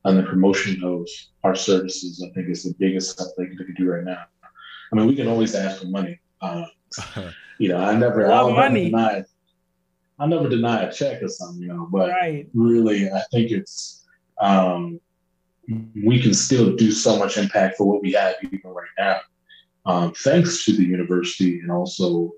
on 0.03 0.17
the 0.17 0.23
promotion 0.23 0.83
of 0.83 1.07
our 1.43 1.55
services, 1.55 2.25
I 2.27 2.33
think 2.33 2.49
is 2.49 2.63
the 2.63 2.73
biggest 2.79 3.11
stuff 3.11 3.27
they, 3.37 3.45
they 3.45 3.65
can 3.65 3.75
do 3.77 3.91
right 3.91 4.03
now. 4.03 4.23
I 4.91 4.95
mean, 4.95 5.07
we 5.07 5.15
can 5.15 5.27
always 5.27 5.53
ask 5.53 5.81
for 5.81 5.87
money. 5.87 6.19
Uh, 6.41 6.65
you 7.59 7.69
know, 7.69 7.77
I 7.77 7.95
never, 7.95 8.25
I 8.31 8.37
don't 8.37 8.55
money. 8.55 8.85
deny 8.85 9.23
I 10.21 10.27
never 10.27 10.47
deny 10.47 10.83
a 10.83 10.93
check 10.93 11.23
or 11.23 11.27
something, 11.27 11.63
you 11.63 11.69
know, 11.69 11.87
but 11.91 12.09
right. 12.09 12.47
really, 12.53 13.09
I 13.09 13.23
think 13.31 13.49
it's 13.49 14.05
um, 14.39 14.99
we 15.67 16.21
can 16.21 16.35
still 16.35 16.75
do 16.75 16.91
so 16.91 17.17
much 17.17 17.37
impact 17.37 17.77
for 17.77 17.87
what 17.87 18.03
we 18.03 18.11
have 18.11 18.35
even 18.43 18.69
right 18.69 18.87
now, 18.99 19.19
um, 19.87 20.13
thanks 20.13 20.63
to 20.65 20.73
the 20.73 20.83
university 20.83 21.59
and 21.59 21.71
also 21.71 22.33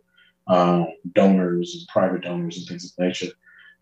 um, 0.48 0.88
donors 1.14 1.76
and 1.76 1.88
private 1.90 2.22
donors 2.22 2.58
and 2.58 2.68
things 2.68 2.86
of 2.86 3.04
nature. 3.04 3.32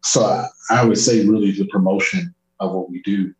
So 0.03 0.25
I, 0.25 0.47
I, 0.71 0.83
would 0.83 0.97
say 0.97 1.25
really 1.27 1.51
the 1.51 1.67
promotion 1.67 2.33
of 2.59 2.73
what 2.73 2.89
we 2.89 3.03
do 3.03 3.33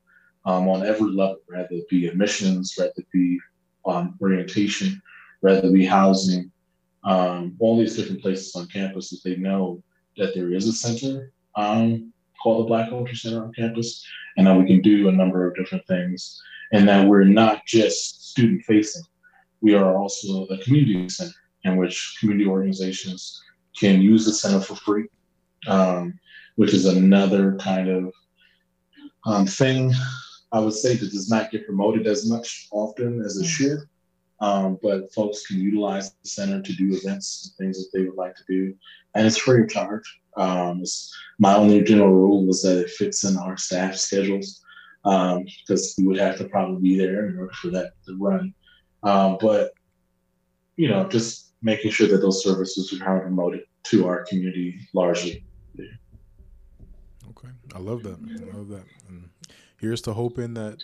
um, 0.46 0.68
on 0.68 0.86
every 0.86 1.12
level, 1.12 1.38
whether 1.48 1.68
it 1.72 1.90
be 1.90 2.08
admissions, 2.08 2.76
whether 2.78 2.94
it 2.98 3.08
be 3.12 3.40
um, 3.88 4.16
orientation, 4.22 5.02
whether 5.40 5.68
it 5.68 5.74
be 5.74 5.86
housing, 5.86 6.52
um, 7.04 7.56
all 7.60 7.80
these 7.80 7.96
different 7.96 8.22
places 8.22 8.56
on 8.56 8.68
campus 8.68 9.10
that 9.10 9.22
they 9.24 9.38
know 9.38 9.84
that 10.18 10.34
there 10.36 10.54
is 10.54 10.68
a 10.68 10.74
center 10.74 11.32
um, 11.56 12.14
called 12.42 12.66
the 12.66 12.68
Black 12.68 12.90
Culture 12.90 13.16
Center 13.16 13.44
on 13.44 13.54
campus, 13.54 14.06
and 14.38 14.48
that 14.48 14.58
we 14.58 14.66
can 14.66 14.82
do 14.82 15.08
a 15.08 15.12
number 15.12 15.48
of 15.48 15.56
different 15.56 15.86
things, 15.88 16.42
and 16.72 16.88
that 16.88 17.08
we're 17.08 17.24
not 17.24 17.66
just 17.66 18.32
student 18.32 18.64
facing. 18.64 19.04
We 19.62 19.76
are 19.76 19.96
also 19.96 20.46
a 20.48 20.58
community 20.60 21.08
center 21.10 21.34
in 21.64 21.78
which 21.78 22.18
community 22.20 22.50
organizations 22.50 23.42
can 23.78 24.02
use 24.02 24.26
the 24.26 24.34
center 24.34 24.60
for 24.60 24.76
free, 24.76 25.06
um, 25.68 26.20
which 26.56 26.74
is 26.74 26.86
another 26.86 27.56
kind 27.58 27.90
of 27.90 28.14
um, 29.26 29.46
thing 29.46 29.94
I 30.52 30.60
would 30.60 30.74
say 30.74 30.96
that 30.96 31.12
does 31.12 31.30
not 31.30 31.52
get 31.52 31.66
promoted 31.66 32.08
as 32.08 32.30
much 32.30 32.68
often 32.72 33.22
as 33.22 33.38
it 33.38 33.44
mm-hmm. 33.44 33.50
should. 33.50 33.80
Um, 34.42 34.80
but 34.82 35.14
folks 35.14 35.46
can 35.46 35.60
utilize 35.60 36.12
the 36.12 36.28
center 36.28 36.62
to 36.62 36.74
do 36.74 36.96
events, 36.96 37.54
and 37.60 37.66
things 37.66 37.78
that 37.78 37.96
they 37.96 38.06
would 38.06 38.18
like 38.18 38.36
to 38.36 38.44
do, 38.50 38.74
and 39.16 39.26
it's 39.26 39.38
free 39.38 39.62
of 39.64 39.70
charge. 39.70 40.20
Um, 40.36 40.84
my 41.40 41.56
only 41.56 41.82
general 41.84 42.12
rule 42.12 42.50
is 42.50 42.64
that 42.64 42.80
it 42.80 42.90
fits 42.90 43.24
in 43.24 43.38
our 43.38 43.56
staff 43.58 43.96
schedules 43.96 44.64
because 45.04 45.96
um, 45.98 46.04
we 46.04 46.08
would 46.08 46.20
have 46.20 46.38
to 46.38 46.46
probably 46.46 46.82
be 46.82 46.98
there 46.98 47.28
in 47.28 47.38
order 47.38 47.54
for 47.54 47.70
that 47.70 47.94
to 48.06 48.18
run. 48.18 48.54
Um, 49.04 49.38
but 49.40 49.72
you 50.76 50.88
know, 50.88 51.08
just 51.08 51.54
making 51.62 51.92
sure 51.92 52.08
that 52.08 52.22
those 52.22 52.44
services 52.44 53.00
are 53.02 53.20
promoted 53.20 53.62
to 53.84 54.08
our 54.08 54.26
community 54.26 54.80
largely. 54.94 55.44
Okay, 57.30 57.50
I 57.76 57.80
love 57.80 58.04
that. 58.04 58.18
I 58.18 58.58
love 58.58 58.70
that. 58.70 58.84
And 59.08 59.30
here's 59.80 60.02
to 60.02 60.14
hoping 60.14 60.54
that 60.56 60.84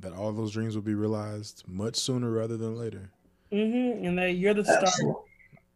that 0.00 0.12
all 0.12 0.32
those 0.32 0.52
dreams 0.52 0.74
will 0.74 0.82
be 0.82 0.94
realized 0.94 1.64
much 1.66 1.96
sooner 1.96 2.30
rather 2.30 2.56
than 2.56 2.76
later. 2.76 3.10
Mm-hmm. 3.52 4.04
And 4.04 4.18
that 4.18 4.32
you're 4.32 4.54
the 4.54 4.64
star 4.64 5.14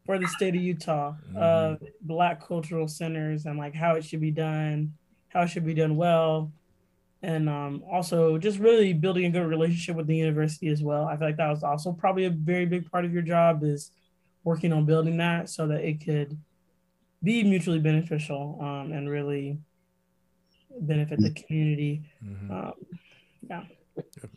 for 0.04 0.18
the 0.18 0.26
state 0.26 0.54
of 0.54 0.60
Utah 0.60 1.14
of 1.36 1.76
mm-hmm. 1.76 1.84
Black 2.02 2.46
cultural 2.46 2.88
centers 2.88 3.46
and 3.46 3.58
like 3.58 3.74
how 3.74 3.94
it 3.94 4.04
should 4.04 4.20
be 4.20 4.30
done, 4.30 4.94
how 5.28 5.42
it 5.42 5.48
should 5.48 5.64
be 5.64 5.74
done 5.74 5.96
well, 5.96 6.52
and 7.22 7.48
um, 7.48 7.82
also 7.90 8.38
just 8.38 8.58
really 8.58 8.92
building 8.92 9.26
a 9.26 9.30
good 9.30 9.46
relationship 9.46 9.96
with 9.96 10.06
the 10.06 10.16
university 10.16 10.68
as 10.68 10.82
well. 10.82 11.06
I 11.06 11.16
feel 11.16 11.28
like 11.28 11.36
that 11.36 11.50
was 11.50 11.62
also 11.62 11.92
probably 11.92 12.24
a 12.24 12.30
very 12.30 12.66
big 12.66 12.90
part 12.90 13.04
of 13.04 13.12
your 13.12 13.22
job 13.22 13.62
is 13.62 13.90
working 14.42 14.72
on 14.72 14.86
building 14.86 15.18
that 15.18 15.48
so 15.48 15.66
that 15.66 15.82
it 15.84 16.04
could 16.04 16.36
be 17.22 17.44
mutually 17.44 17.78
beneficial 17.78 18.58
um, 18.60 18.92
and 18.92 19.08
really 19.08 19.58
benefit 20.80 21.20
the 21.20 21.30
community. 21.30 22.02
Mm-hmm. 22.24 22.52
Um, 22.52 22.72
yeah. 23.48 23.62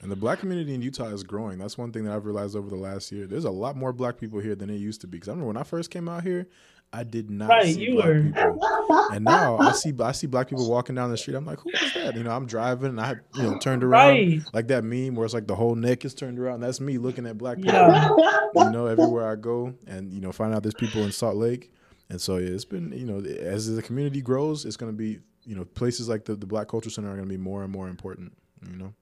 And 0.01 0.11
the 0.11 0.15
black 0.15 0.39
community 0.39 0.73
in 0.73 0.81
Utah 0.81 1.07
is 1.07 1.23
growing. 1.23 1.57
That's 1.57 1.77
one 1.77 1.91
thing 1.91 2.03
that 2.05 2.13
I've 2.13 2.25
realized 2.25 2.55
over 2.55 2.69
the 2.69 2.75
last 2.75 3.11
year. 3.11 3.27
There's 3.27 3.45
a 3.45 3.51
lot 3.51 3.75
more 3.75 3.93
black 3.93 4.17
people 4.17 4.39
here 4.39 4.55
than 4.55 4.69
it 4.69 4.75
used 4.75 5.01
to 5.01 5.07
be. 5.07 5.17
Because 5.17 5.29
I 5.29 5.31
remember 5.31 5.47
when 5.47 5.57
I 5.57 5.63
first 5.63 5.89
came 5.89 6.07
out 6.07 6.23
here, 6.23 6.47
I 6.93 7.03
did 7.03 7.31
not 7.31 7.49
right, 7.49 7.73
see 7.73 7.91
black 7.91 8.05
were. 8.05 8.21
people. 8.21 9.07
And 9.11 9.25
now 9.25 9.57
I 9.57 9.71
see 9.71 9.93
I 9.99 10.11
see 10.11 10.27
black 10.27 10.49
people 10.49 10.69
walking 10.69 10.95
down 10.95 11.09
the 11.09 11.17
street. 11.17 11.35
I'm 11.35 11.45
like, 11.45 11.59
who 11.59 11.71
is 11.71 11.93
that? 11.95 12.15
You 12.15 12.23
know, 12.23 12.31
I'm 12.31 12.45
driving 12.45 12.89
and 12.89 13.01
I 13.01 13.15
you 13.35 13.43
know 13.43 13.57
turned 13.57 13.83
around 13.83 14.09
right. 14.09 14.41
like 14.53 14.67
that 14.67 14.83
meme 14.83 15.15
where 15.15 15.25
it's 15.25 15.33
like 15.33 15.47
the 15.47 15.55
whole 15.55 15.75
neck 15.75 16.05
is 16.05 16.13
turned 16.13 16.39
around. 16.39 16.59
That's 16.59 16.79
me 16.79 16.99
looking 16.99 17.25
at 17.25 17.37
black 17.37 17.57
people. 17.57 17.73
Yeah. 17.73 18.09
You 18.55 18.69
know, 18.71 18.85
everywhere 18.85 19.31
I 19.31 19.35
go 19.35 19.73
and 19.87 20.13
you 20.13 20.21
know 20.21 20.31
find 20.31 20.53
out 20.53 20.61
there's 20.61 20.75
people 20.75 21.03
in 21.03 21.11
Salt 21.11 21.35
Lake. 21.35 21.71
And 22.09 22.21
so 22.21 22.37
yeah, 22.37 22.49
it's 22.49 22.65
been 22.65 22.91
you 22.91 23.05
know 23.05 23.19
as 23.19 23.73
the 23.73 23.81
community 23.81 24.21
grows, 24.21 24.65
it's 24.65 24.77
going 24.77 24.91
to 24.91 24.97
be 24.97 25.19
you 25.45 25.55
know 25.55 25.65
places 25.65 26.07
like 26.07 26.25
the 26.25 26.35
the 26.35 26.45
Black 26.45 26.67
Culture 26.67 26.91
Center 26.91 27.09
are 27.09 27.15
going 27.15 27.27
to 27.27 27.33
be 27.33 27.41
more 27.41 27.63
and 27.63 27.71
more 27.71 27.87
important. 27.87 28.33
You 28.69 28.77
know. 28.77 28.93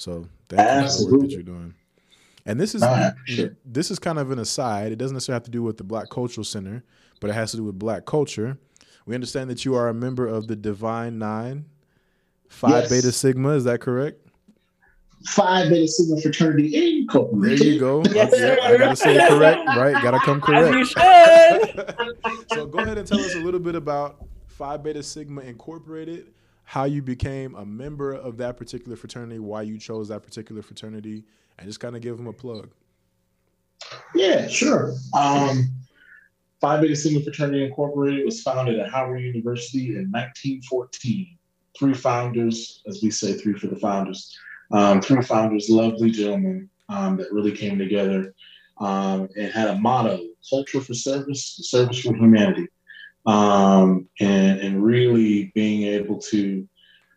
So 0.00 0.24
thank 0.48 0.62
Absolutely. 0.62 0.88
you 0.88 0.88
for 0.88 1.10
the 1.10 1.12
work 1.12 1.22
that 1.28 1.34
you're 1.34 1.42
doing. 1.42 1.74
And 2.46 2.58
this 2.58 2.74
is 2.74 2.82
this 3.66 3.90
is 3.90 3.98
kind 3.98 4.18
of 4.18 4.30
an 4.30 4.38
aside. 4.38 4.92
It 4.92 4.96
doesn't 4.96 5.14
necessarily 5.14 5.36
have 5.36 5.44
to 5.44 5.50
do 5.50 5.62
with 5.62 5.76
the 5.76 5.84
Black 5.84 6.08
Cultural 6.08 6.42
Center, 6.42 6.82
but 7.20 7.28
it 7.28 7.34
has 7.34 7.50
to 7.50 7.58
do 7.58 7.64
with 7.64 7.78
Black 7.78 8.06
culture. 8.06 8.56
We 9.04 9.14
understand 9.14 9.50
that 9.50 9.66
you 9.66 9.74
are 9.74 9.88
a 9.88 9.94
member 9.94 10.26
of 10.26 10.46
the 10.46 10.56
Divine 10.56 11.18
Nine, 11.18 11.66
Phi 12.48 12.70
yes. 12.70 12.88
Beta 12.88 13.12
Sigma. 13.12 13.50
Is 13.50 13.64
that 13.64 13.82
correct? 13.82 14.26
Phi 15.26 15.68
Beta 15.68 15.86
Sigma 15.86 16.18
Fraternity 16.18 17.00
Incorporated. 17.00 17.58
There 17.58 17.68
you 17.68 17.78
go. 17.78 18.02
Yes, 18.14 18.32
I 18.62 18.78
gotta 18.78 18.96
say 18.96 19.16
it 19.16 19.28
correct, 19.28 19.66
right? 19.66 20.02
Gotta 20.02 20.20
come 20.20 20.40
correct. 20.40 20.88
so 22.54 22.64
go 22.64 22.78
ahead 22.78 22.96
and 22.96 23.06
tell 23.06 23.20
us 23.20 23.34
a 23.34 23.40
little 23.40 23.60
bit 23.60 23.74
about 23.74 24.24
Phi 24.46 24.78
Beta 24.78 25.02
Sigma 25.02 25.42
Incorporated 25.42 26.28
how 26.70 26.84
you 26.84 27.02
became 27.02 27.56
a 27.56 27.66
member 27.66 28.12
of 28.12 28.36
that 28.36 28.56
particular 28.56 28.96
fraternity, 28.96 29.40
why 29.40 29.60
you 29.60 29.76
chose 29.76 30.06
that 30.06 30.22
particular 30.22 30.62
fraternity, 30.62 31.24
and 31.58 31.66
just 31.66 31.80
kind 31.80 31.96
of 31.96 32.00
give 32.00 32.16
them 32.16 32.28
a 32.28 32.32
plug. 32.32 32.70
Yeah, 34.14 34.46
sure. 34.46 34.94
Um, 35.12 35.68
Phi 36.60 36.80
Beta 36.80 36.94
Sigma 36.94 37.22
Fraternity 37.22 37.64
Incorporated 37.64 38.24
was 38.24 38.40
founded 38.42 38.78
at 38.78 38.88
Howard 38.88 39.20
University 39.20 39.96
in 39.96 40.12
1914. 40.12 41.36
Three 41.76 41.92
founders, 41.92 42.84
as 42.86 43.02
we 43.02 43.10
say, 43.10 43.32
three 43.32 43.54
for 43.54 43.66
the 43.66 43.74
founders. 43.74 44.38
Um, 44.70 45.00
three 45.00 45.22
founders, 45.22 45.68
lovely 45.68 46.12
gentlemen 46.12 46.70
um, 46.88 47.16
that 47.16 47.32
really 47.32 47.50
came 47.50 47.78
together 47.78 48.32
um, 48.78 49.28
and 49.36 49.52
had 49.52 49.70
a 49.70 49.74
motto: 49.74 50.20
culture 50.48 50.80
for 50.80 50.94
service, 50.94 51.58
service 51.62 51.98
for 51.98 52.14
humanity 52.14 52.68
um, 53.26 54.08
and, 54.20 54.60
and 54.60 54.84
really 54.84 55.52
being 55.54 55.82
able 55.82 56.18
to 56.18 56.68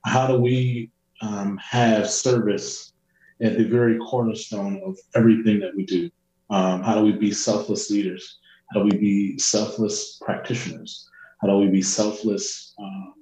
how 0.06 0.28
do 0.28 0.40
we 0.40 0.92
um, 1.22 1.58
have 1.58 2.10
service 2.10 2.94
at 3.42 3.58
the 3.58 3.64
very 3.64 3.98
cornerstone 4.00 4.82
of 4.86 4.98
everything 5.16 5.60
that 5.60 5.76
we 5.76 5.86
do? 5.86 6.10
Um, 6.50 6.84
how 6.84 6.96
do 6.96 7.02
we 7.02 7.14
be 7.14 7.32
selfless 7.32 7.90
leaders? 7.90 8.40
How 8.72 8.80
do 8.80 8.86
we 8.86 8.98
be 8.98 9.38
selfless 9.38 10.20
practitioners? 10.22 11.10
How 11.42 11.48
do 11.48 11.58
we 11.58 11.68
be 11.68 11.82
selfless 11.82 12.74
um, 12.80 13.14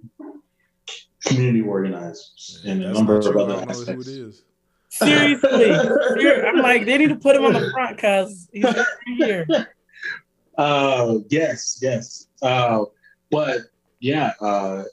community 1.26 1.62
organizers 1.62 2.64
and 2.66 2.84
a 2.84 2.94
number 2.94 3.18
of 3.18 3.38
other 3.38 3.66
aspects? 3.70 4.44
Seriously, 4.90 5.74
I'm 5.74 6.58
like, 6.58 6.86
they 6.86 6.98
need 6.98 7.10
to 7.10 7.16
put 7.16 7.36
him 7.36 7.46
on 7.46 7.54
the 7.54 7.72
front 7.72 7.96
because 7.96 8.50
he's 8.52 8.66
here. 9.18 9.46
Uh, 10.58 11.20
yes, 11.30 11.80
yes. 11.82 12.28
Uh, 12.42 12.86
but 13.30 13.62
yeah, 14.00 14.34
uh, 14.42 14.84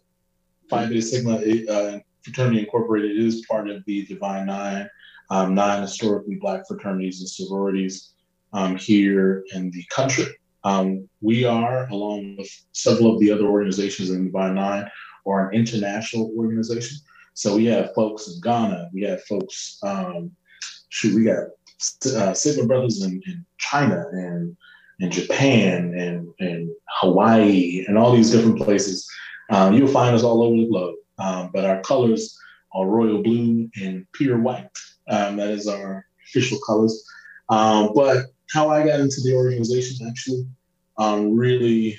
Phi 0.69 0.87
Beta 0.87 1.03
Sigma 1.03 1.37
uh, 1.37 1.99
Fraternity 2.23 2.61
Incorporated 2.61 3.17
is 3.17 3.47
part 3.47 3.69
of 3.71 3.85
the 3.87 4.05
Divine 4.07 4.47
Nine, 4.47 4.89
um, 5.31 5.55
nine 5.55 5.83
historically 5.83 6.37
Black 6.37 6.67
fraternities 6.67 7.21
and 7.21 7.29
sororities 7.29 8.13
um, 8.53 8.77
here 8.77 9.45
in 9.55 9.71
the 9.71 9.85
country. 9.91 10.27
Um, 10.65 11.09
we 11.21 11.45
are, 11.45 11.89
along 11.89 12.37
with 12.37 12.51
several 12.73 13.15
of 13.15 13.21
the 13.21 13.31
other 13.31 13.47
organizations 13.47 14.11
in 14.11 14.19
the 14.19 14.31
Divine 14.31 14.55
Nine, 14.55 14.91
are 15.27 15.49
an 15.49 15.55
international 15.55 16.33
organization. 16.37 16.99
So 17.35 17.57
we 17.57 17.67
have 17.67 17.95
folks 17.95 18.29
in 18.29 18.41
Ghana, 18.41 18.91
we 18.93 19.03
have 19.03 19.23
folks, 19.25 19.79
um, 19.83 20.33
shoot, 20.89 21.15
we 21.15 21.25
got 21.25 21.47
uh, 22.17 22.35
Sigma 22.35 22.67
Brothers 22.67 23.03
in, 23.03 23.23
in 23.27 23.47
China 23.59 24.05
and 24.11 24.57
and 25.01 25.13
Japan 25.13 25.95
and, 25.95 26.33
and 26.41 26.71
Hawaii 27.01 27.85
and 27.87 27.97
all 27.97 28.15
these 28.15 28.31
different 28.31 28.59
places. 28.59 29.09
Um, 29.51 29.75
you'll 29.75 29.89
find 29.89 30.15
us 30.15 30.23
all 30.23 30.43
over 30.43 30.57
the 30.57 30.67
globe. 30.67 30.97
Um, 31.19 31.51
but 31.53 31.65
our 31.65 31.81
colors 31.83 32.39
are 32.73 32.87
royal 32.87 33.23
blue 33.23 33.69
and 33.81 34.07
pure 34.13 34.39
white. 34.39 34.71
Um, 35.09 35.37
that 35.37 35.51
is 35.51 35.67
our 35.67 36.07
official 36.27 36.59
colors. 36.67 37.05
Um, 37.49 37.93
but 37.95 38.27
how 38.53 38.69
I 38.71 38.85
got 38.85 39.01
into 39.01 39.21
the 39.23 39.35
organization 39.35 40.07
actually, 40.07 40.47
um, 40.99 41.35
really, 41.37 41.99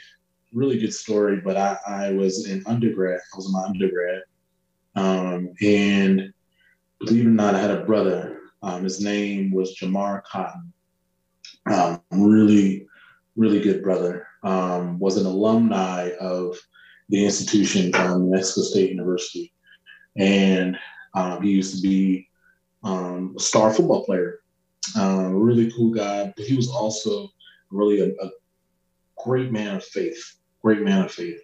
really 0.53 0.79
good 0.79 0.93
story. 0.93 1.41
But 1.43 1.57
I, 1.57 1.77
I, 1.87 2.11
was 2.11 2.47
in 2.47 2.63
undergrad. 2.65 3.19
I 3.19 3.37
was 3.37 3.47
in 3.47 3.51
my 3.51 3.63
undergrad. 3.63 4.21
Um, 4.95 5.53
and 5.61 6.33
believe 6.99 7.25
it 7.25 7.27
or 7.27 7.31
not, 7.31 7.55
I 7.55 7.61
had 7.61 7.71
a 7.71 7.83
brother. 7.85 8.41
his 8.81 9.01
name 9.01 9.51
was 9.51 9.77
Jamar 9.77 10.23
Cotton. 10.23 10.73
Um, 11.65 12.01
really 12.11 12.87
really 13.39 13.61
good 13.61 13.81
brother, 13.81 14.27
um, 14.43 14.99
was 14.99 15.15
an 15.15 15.25
alumni 15.25 16.11
of 16.19 16.57
the 17.07 17.23
institution, 17.23 17.95
um, 17.95 18.29
Mexico 18.29 18.61
State 18.61 18.91
University. 18.91 19.53
And 20.17 20.77
um, 21.15 21.41
he 21.41 21.51
used 21.51 21.75
to 21.77 21.81
be 21.81 22.27
um, 22.83 23.35
a 23.37 23.39
star 23.39 23.73
football 23.73 24.03
player, 24.03 24.41
um, 24.97 25.33
really 25.35 25.71
cool 25.71 25.91
guy. 25.91 26.33
But 26.35 26.45
he 26.45 26.55
was 26.57 26.69
also 26.69 27.29
really 27.71 28.01
a, 28.01 28.25
a 28.25 28.29
great 29.23 29.53
man 29.53 29.77
of 29.77 29.85
faith, 29.85 30.21
great 30.61 30.81
man 30.81 31.05
of 31.05 31.11
faith. 31.11 31.39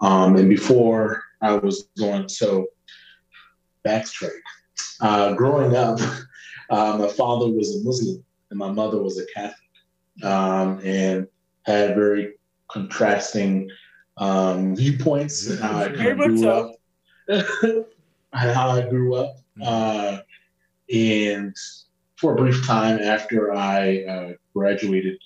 Um, 0.00 0.36
and 0.36 0.48
before 0.48 1.24
I 1.40 1.56
was 1.56 1.88
going, 1.98 2.28
so 2.28 2.66
backtrack. 3.84 4.30
Uh, 5.00 5.32
growing 5.32 5.74
up, 5.74 5.98
uh, 6.70 6.96
my 6.98 7.08
father 7.08 7.48
was 7.48 7.76
a 7.76 7.84
Muslim 7.84 8.24
and 8.50 8.58
my 8.58 8.70
mother 8.70 9.02
was 9.02 9.18
a 9.18 9.26
Catholic 9.34 9.58
um, 10.22 10.80
and 10.84 11.26
had 11.64 11.94
very 11.94 12.34
contrasting 12.68 13.70
um, 14.16 14.76
viewpoints 14.76 15.46
and 15.48 15.60
how 15.60 15.78
I 15.78 15.88
grew 15.88 16.48
up. 16.48 16.74
how 18.32 18.70
I 18.70 18.88
grew 18.88 19.14
up. 19.14 19.36
Uh, 19.62 20.18
and 20.92 21.54
for 22.16 22.32
a 22.32 22.36
brief 22.36 22.66
time 22.66 22.98
after 23.00 23.52
I 23.52 24.04
uh, 24.04 24.32
graduated 24.54 25.18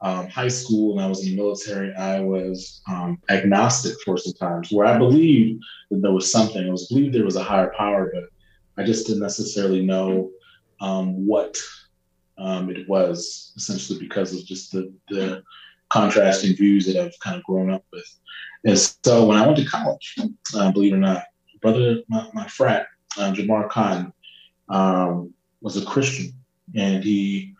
um, 0.00 0.28
high 0.28 0.48
school 0.48 0.92
and 0.92 1.04
I 1.04 1.08
was 1.08 1.24
in 1.24 1.30
the 1.30 1.36
military, 1.36 1.94
I 1.94 2.20
was 2.20 2.80
um, 2.88 3.18
agnostic 3.28 3.96
for 4.04 4.16
some 4.16 4.34
times, 4.34 4.70
where 4.70 4.86
I 4.86 4.96
believed 4.96 5.62
that 5.90 6.02
there 6.02 6.12
was 6.12 6.30
something. 6.30 6.66
I 6.66 6.70
was 6.70 6.86
believed 6.86 7.14
there 7.14 7.24
was 7.24 7.36
a 7.36 7.42
higher 7.42 7.72
power, 7.76 8.10
but 8.14 8.24
I 8.82 8.86
just 8.86 9.06
didn't 9.06 9.22
necessarily 9.22 9.84
know 9.84 10.30
um, 10.80 11.26
what 11.26 11.58
um, 12.38 12.70
it 12.70 12.88
was 12.88 13.52
essentially 13.56 13.98
because 13.98 14.32
of 14.32 14.44
just 14.44 14.70
the, 14.70 14.92
the 15.08 15.42
contrasting 15.90 16.56
views 16.56 16.86
that 16.86 16.96
I've 16.96 17.18
kind 17.20 17.36
of 17.36 17.44
grown 17.44 17.70
up 17.70 17.84
with. 17.92 18.04
And 18.64 18.78
so 18.78 19.26
when 19.26 19.38
I 19.38 19.46
went 19.46 19.58
to 19.58 19.64
college, 19.64 20.16
uh, 20.54 20.72
believe 20.72 20.92
it 20.92 20.96
or 20.96 21.00
not, 21.00 21.24
brother, 21.60 22.00
my, 22.08 22.28
my 22.34 22.46
frat, 22.46 22.86
uh, 23.16 23.32
Jamar 23.32 23.68
Cotton, 23.68 24.12
um, 24.68 25.32
was 25.60 25.76
a 25.76 25.84
Christian, 25.84 26.32
and 26.74 27.02
he 27.02 27.54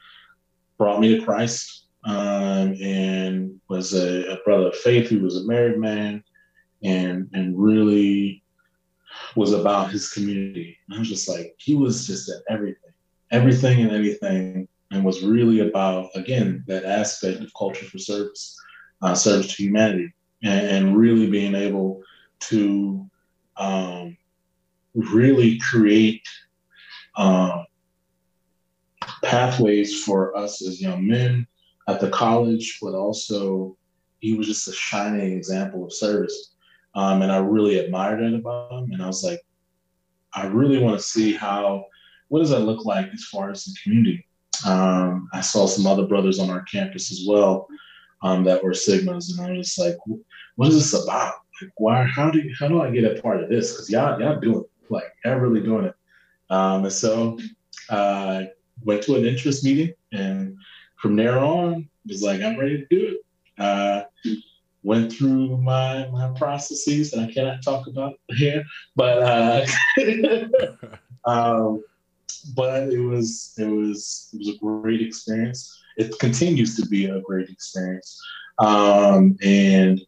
brought 0.77 1.01
me 1.01 1.17
to 1.17 1.25
Christ 1.25 1.87
um, 2.05 2.75
and 2.81 3.61
was 3.69 3.95
a, 3.95 4.33
a, 4.33 4.37
brother 4.45 4.69
of 4.69 4.77
faith. 4.77 5.09
He 5.09 5.17
was 5.17 5.37
a 5.37 5.47
married 5.47 5.79
man, 5.79 6.23
and 6.83 7.29
and 7.33 7.59
really 7.59 8.43
was 9.35 9.53
about 9.53 9.91
his 9.91 10.11
community. 10.11 10.79
And 10.89 10.97
I 10.97 10.99
was 11.01 11.09
just 11.09 11.29
like, 11.29 11.55
he 11.59 11.75
was 11.75 12.07
just 12.07 12.29
at 12.29 12.43
everything, 12.49 12.93
everything 13.31 13.81
and 13.83 13.91
anything, 13.91 14.69
and 14.91 15.05
was 15.05 15.23
really 15.23 15.61
about 15.61 16.09
again 16.15 16.65
that 16.67 16.85
aspect 16.85 17.41
of 17.41 17.53
culture 17.57 17.85
for 17.85 17.99
service, 17.99 18.57
uh, 19.03 19.15
service 19.15 19.55
to 19.55 19.63
humanity, 19.63 20.13
and, 20.43 20.67
and 20.67 20.97
really 20.97 21.31
being 21.31 21.55
able 21.55 22.03
to 22.41 23.09
um, 23.57 24.17
really 24.95 25.59
create 25.59 26.27
uh, 27.17 27.65
pathways 29.23 30.03
for 30.05 30.37
us 30.37 30.67
as 30.67 30.81
young 30.81 31.07
men 31.07 31.47
at 31.89 32.01
the 32.01 32.11
college, 32.11 32.79
but 32.81 32.95
also 32.95 33.77
he 34.21 34.35
was 34.35 34.47
just 34.47 34.69
a 34.69 34.73
shining 34.73 35.33
example 35.33 35.85
of 35.85 35.93
service. 35.93 36.55
Um, 36.95 37.23
and 37.23 37.31
I 37.31 37.39
really 37.39 37.79
admired 37.79 38.23
it 38.23 38.35
about 38.35 38.73
him. 38.73 38.93
And 38.93 39.03
I 39.03 39.07
was 39.07 39.25
like, 39.25 39.41
I 40.35 40.47
really 40.47 40.79
want 40.79 40.99
to 40.99 41.05
see 41.05 41.33
how, 41.33 41.87
what 42.29 42.41
does 42.41 42.51
that 42.51 42.61
look 42.61 42.85
like 42.85 43.09
as 43.13 43.25
far 43.25 43.51
as 43.51 43.65
the 43.65 43.77
community? 43.83 44.27
Um, 44.67 45.29
I 45.33 45.41
saw 45.41 45.67
some 45.67 45.87
other 45.87 46.07
brothers 46.07 46.39
on 46.39 46.51
our 46.51 46.63
campus 46.63 47.11
as 47.11 47.25
well 47.27 47.69
um, 48.23 48.45
that 48.45 48.63
were 48.63 48.71
Sigmas. 48.71 49.31
And 49.31 49.47
I 49.47 49.51
was 49.53 49.67
just 49.67 49.79
like, 49.79 49.97
what 50.57 50.69
is 50.69 50.75
this 50.75 51.03
about? 51.03 51.35
Like, 51.61 51.73
why, 51.77 52.05
how 52.05 52.31
do, 52.31 52.41
you, 52.41 52.55
how 52.59 52.69
do 52.69 52.83
I 52.83 52.91
get 52.91 53.05
a 53.05 53.21
part 53.21 53.43
of 53.43 53.49
this? 53.49 53.77
Cause 53.77 53.91
y'all, 53.91 54.21
y'all 54.21 54.41
doing. 54.41 54.65
Like, 54.91 55.13
y'all 55.25 55.37
really 55.37 55.61
doing 55.61 55.85
it. 55.87 55.95
Um, 56.51 56.85
and 56.85 56.93
so 56.93 57.39
uh, 57.91 58.45
went 58.85 59.03
to 59.05 59.17
an 59.17 59.27
interest 59.27 59.65
meeting, 59.65 59.93
and 60.13 60.57
from 60.97 61.17
there 61.17 61.39
on, 61.39 61.89
was 62.07 62.23
like, 62.23 62.41
I'm 62.41 62.59
ready 62.59 62.79
to 62.79 62.87
do 62.87 63.17
it. 63.17 63.63
Uh, 63.63 64.05
went 64.83 65.13
through 65.13 65.59
my 65.59 66.09
my 66.09 66.33
processes 66.37 67.11
that 67.11 67.21
I 67.21 67.33
cannot 67.33 67.63
talk 67.63 67.87
about 67.87 68.15
here, 68.29 68.65
but 68.97 69.19
uh, 69.23 69.67
um, 71.25 71.85
but 72.55 72.93
it 72.93 73.01
was 73.01 73.55
it 73.59 73.67
was 73.67 74.31
it 74.33 74.39
was 74.39 74.49
a 74.49 74.59
great 74.59 75.03
experience. 75.03 75.81
It 75.97 76.19
continues 76.19 76.77
to 76.77 76.87
be 76.87 77.07
a 77.07 77.21
great 77.21 77.49
experience, 77.49 78.21
um, 78.59 79.37
and 79.43 80.01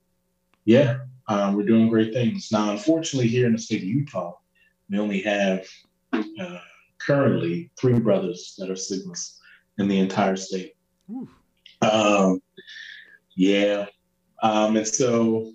yeah, 0.64 0.98
um, 1.28 1.54
we're 1.54 1.66
doing 1.66 1.88
great 1.88 2.12
things 2.12 2.48
now. 2.52 2.70
Unfortunately, 2.70 3.28
here 3.28 3.46
in 3.46 3.52
the 3.52 3.58
state 3.58 3.82
of 3.82 3.88
Utah, 3.88 4.34
we 4.88 4.98
only 4.98 5.20
have 5.22 5.66
uh, 6.12 6.58
currently 6.98 7.70
three 7.78 7.98
brothers 7.98 8.54
that 8.58 8.70
are 8.70 8.74
Sigmas 8.74 9.38
in 9.78 9.88
the 9.88 9.98
entire 9.98 10.36
state. 10.36 10.74
Um, 11.82 12.40
yeah. 13.36 13.86
Um, 14.42 14.76
and 14.76 14.86
so 14.86 15.52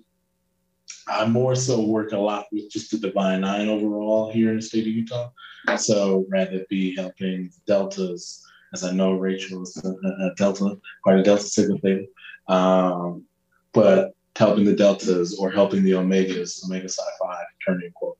I 1.08 1.26
more 1.26 1.54
so 1.54 1.80
work 1.84 2.12
a 2.12 2.18
lot 2.18 2.46
with 2.50 2.70
just 2.70 2.90
the 2.90 2.98
Divine 2.98 3.42
Nine 3.42 3.68
overall 3.68 4.30
here 4.30 4.50
in 4.50 4.56
the 4.56 4.62
state 4.62 4.86
of 4.86 4.92
Utah. 4.92 5.30
So 5.76 6.24
rather 6.28 6.64
be 6.68 6.94
helping 6.96 7.50
deltas, 7.66 8.44
as 8.72 8.84
I 8.84 8.92
know 8.92 9.12
Rachel 9.12 9.62
is 9.62 9.76
a, 9.84 9.90
a 9.90 10.34
delta, 10.36 10.78
quite 11.02 11.18
a 11.18 11.22
delta 11.22 11.44
theta, 11.44 12.06
um, 12.48 13.24
but 13.72 14.14
helping 14.36 14.64
the 14.64 14.74
deltas 14.74 15.38
or 15.38 15.50
helping 15.50 15.82
the 15.82 15.92
omegas, 15.92 16.64
omega 16.64 16.88
psi 16.88 17.02
Phi 17.20 17.42
turning 17.66 17.92
quote, 17.92 18.18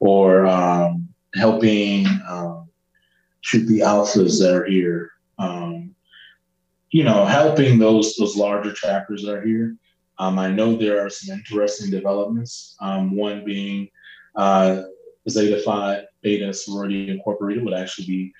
or 0.00 0.46
um, 0.46 1.08
helping 1.34 2.06
um, 2.28 2.68
shoot 3.40 3.66
the 3.66 3.80
alphas 3.80 4.40
that 4.40 4.54
are 4.54 4.64
here. 4.64 5.10
Um, 5.38 5.94
you 6.90 7.04
know, 7.04 7.24
helping 7.24 7.78
those 7.78 8.16
those 8.16 8.36
larger 8.36 8.72
chapters 8.72 9.22
that 9.22 9.34
are 9.34 9.46
here. 9.46 9.76
Um, 10.20 10.38
I 10.38 10.50
know 10.50 10.76
there 10.76 11.04
are 11.04 11.08
some 11.08 11.34
interesting 11.34 11.90
developments. 11.90 12.76
Um, 12.80 13.16
one 13.16 13.42
being 13.42 13.88
uh, 14.36 14.82
Zeta 15.28 15.62
Phi 15.62 16.02
Beta 16.20 16.52
Sorority 16.52 17.08
Incorporated 17.08 17.64
would 17.64 17.72
actually 17.72 18.06
be 18.06 18.32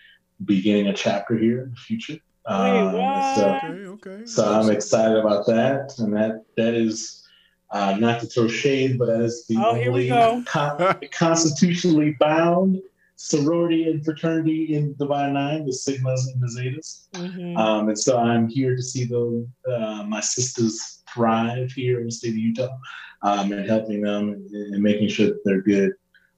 beginning 0.44 0.88
a 0.88 0.92
chapter 0.92 1.38
here 1.38 1.62
in 1.62 1.70
the 1.70 1.76
future. 1.76 2.18
Um, 2.44 2.92
so, 3.34 3.60
okay, 3.64 3.86
okay. 3.86 4.26
so 4.26 4.52
I'm 4.52 4.70
excited 4.70 5.16
about 5.16 5.46
that, 5.46 5.94
and 5.98 6.14
that 6.14 6.44
that 6.58 6.74
is 6.74 7.26
uh, 7.70 7.96
not 7.98 8.20
to 8.20 8.26
throw 8.26 8.46
shade, 8.46 8.98
but 8.98 9.06
that 9.06 9.22
is 9.22 9.46
the 9.46 9.56
oh, 9.56 9.80
only 9.80 10.10
con- 10.44 11.00
constitutionally 11.12 12.14
bound 12.20 12.82
sorority 13.16 13.90
and 13.90 14.04
fraternity 14.04 14.74
in 14.74 14.94
Divine 14.94 15.34
Nine, 15.34 15.64
the 15.64 15.72
Sigmas 15.72 16.20
and 16.32 16.42
the 16.42 16.46
Zetas. 16.46 17.08
Mm-hmm. 17.14 17.56
Um, 17.56 17.88
and 17.88 17.98
so 17.98 18.18
I'm 18.18 18.48
here 18.48 18.74
to 18.74 18.82
see 18.82 19.04
the, 19.04 19.46
uh, 19.70 20.04
my 20.04 20.20
sisters 20.20 20.99
thrive 21.12 21.72
here 21.72 22.00
in 22.00 22.06
the 22.06 22.12
state 22.12 22.30
of 22.30 22.36
Utah 22.36 22.76
um, 23.22 23.52
and 23.52 23.68
helping 23.68 24.00
them 24.02 24.30
and, 24.30 24.82
making 24.82 25.08
sure 25.08 25.26
that 25.26 25.40
they're 25.44 25.62
good. 25.62 25.92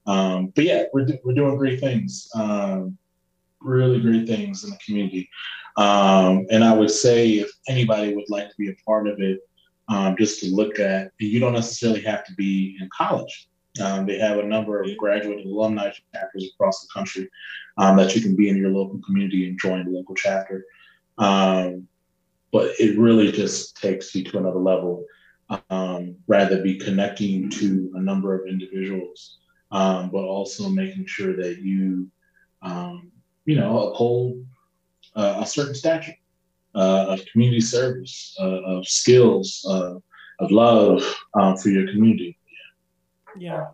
Um, 0.06 0.52
but 0.54 0.64
yeah, 0.64 0.84
we're, 0.92 1.06
we're 1.24 1.34
doing 1.34 1.56
great 1.56 1.80
things, 1.80 2.28
um, 2.34 2.96
really 3.60 4.00
great 4.00 4.26
things 4.26 4.64
in 4.64 4.70
the 4.70 4.78
community. 4.84 5.28
Um, 5.76 6.46
and 6.50 6.64
I 6.64 6.74
would 6.74 6.90
say 6.90 7.34
if 7.34 7.50
anybody 7.68 8.14
would 8.14 8.28
like 8.28 8.48
to 8.48 8.54
be 8.58 8.70
a 8.70 8.76
part 8.84 9.06
of 9.06 9.20
it, 9.20 9.40
um, 9.88 10.16
just 10.18 10.40
to 10.40 10.54
look 10.54 10.78
at, 10.78 11.12
you 11.18 11.40
don't 11.40 11.52
necessarily 11.52 12.02
have 12.02 12.24
to 12.24 12.34
be 12.34 12.76
in 12.80 12.88
college. 12.96 13.48
Um, 13.82 14.06
they 14.06 14.18
have 14.18 14.38
a 14.38 14.42
number 14.42 14.82
of 14.82 14.96
graduate 14.98 15.46
alumni 15.46 15.90
chapters 16.14 16.50
across 16.52 16.82
the 16.82 16.88
country 16.92 17.28
that 17.78 18.14
you 18.14 18.20
can 18.20 18.36
be 18.36 18.48
in 18.48 18.56
your 18.56 18.70
local 18.70 19.00
community 19.04 19.48
and 19.48 19.58
join 19.58 19.84
the 19.84 19.90
local 19.90 20.14
chapter. 20.14 20.64
Um, 21.18 21.88
but 22.52 22.70
it 22.78 22.98
really 22.98 23.32
just 23.32 23.76
takes 23.76 24.14
you 24.14 24.22
to 24.24 24.38
another 24.38 24.58
level. 24.58 25.04
Um, 25.68 26.16
rather 26.28 26.62
be 26.62 26.78
connecting 26.78 27.50
to 27.50 27.92
a 27.96 28.00
number 28.00 28.34
of 28.34 28.48
individuals, 28.48 29.38
um, 29.70 30.10
but 30.10 30.22
also 30.22 30.68
making 30.68 31.06
sure 31.06 31.36
that 31.36 31.58
you, 31.58 32.08
um, 32.62 33.10
you 33.44 33.56
know, 33.56 33.88
uphold 33.88 34.46
uh, 35.14 35.40
a 35.40 35.46
certain 35.46 35.74
stature 35.74 36.14
uh, 36.74 37.06
of 37.08 37.26
community 37.26 37.60
service, 37.60 38.34
uh, 38.40 38.62
of 38.62 38.86
skills, 38.86 39.66
uh, 39.68 39.94
of 40.40 40.50
love 40.50 41.02
um, 41.34 41.56
for 41.56 41.68
your 41.68 41.86
community. 41.92 42.38
Yeah. 43.36 43.66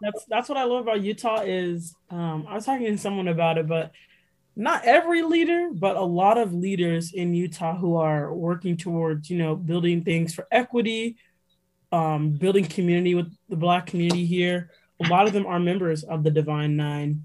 That's 0.00 0.24
that's 0.24 0.48
what 0.48 0.56
I 0.56 0.64
love 0.64 0.82
about 0.82 1.02
Utah 1.02 1.42
is 1.42 1.94
um, 2.10 2.46
I 2.48 2.54
was 2.54 2.64
talking 2.64 2.86
to 2.86 2.96
someone 2.96 3.28
about 3.28 3.58
it, 3.58 3.68
but 3.68 3.92
not 4.56 4.84
every 4.84 5.22
leader, 5.22 5.70
but 5.72 5.96
a 5.96 6.02
lot 6.02 6.38
of 6.38 6.52
leaders 6.52 7.12
in 7.12 7.34
Utah 7.34 7.76
who 7.76 7.96
are 7.96 8.34
working 8.34 8.76
towards, 8.76 9.30
you 9.30 9.38
know, 9.38 9.54
building 9.56 10.04
things 10.04 10.34
for 10.34 10.46
equity, 10.50 11.16
um, 11.92 12.30
building 12.30 12.64
community 12.64 13.14
with 13.14 13.32
the 13.48 13.56
black 13.56 13.86
community 13.86 14.26
here. 14.26 14.70
A 15.02 15.08
lot 15.08 15.26
of 15.26 15.32
them 15.32 15.46
are 15.46 15.58
members 15.58 16.02
of 16.02 16.22
the 16.24 16.30
Divine 16.30 16.76
Nine, 16.76 17.24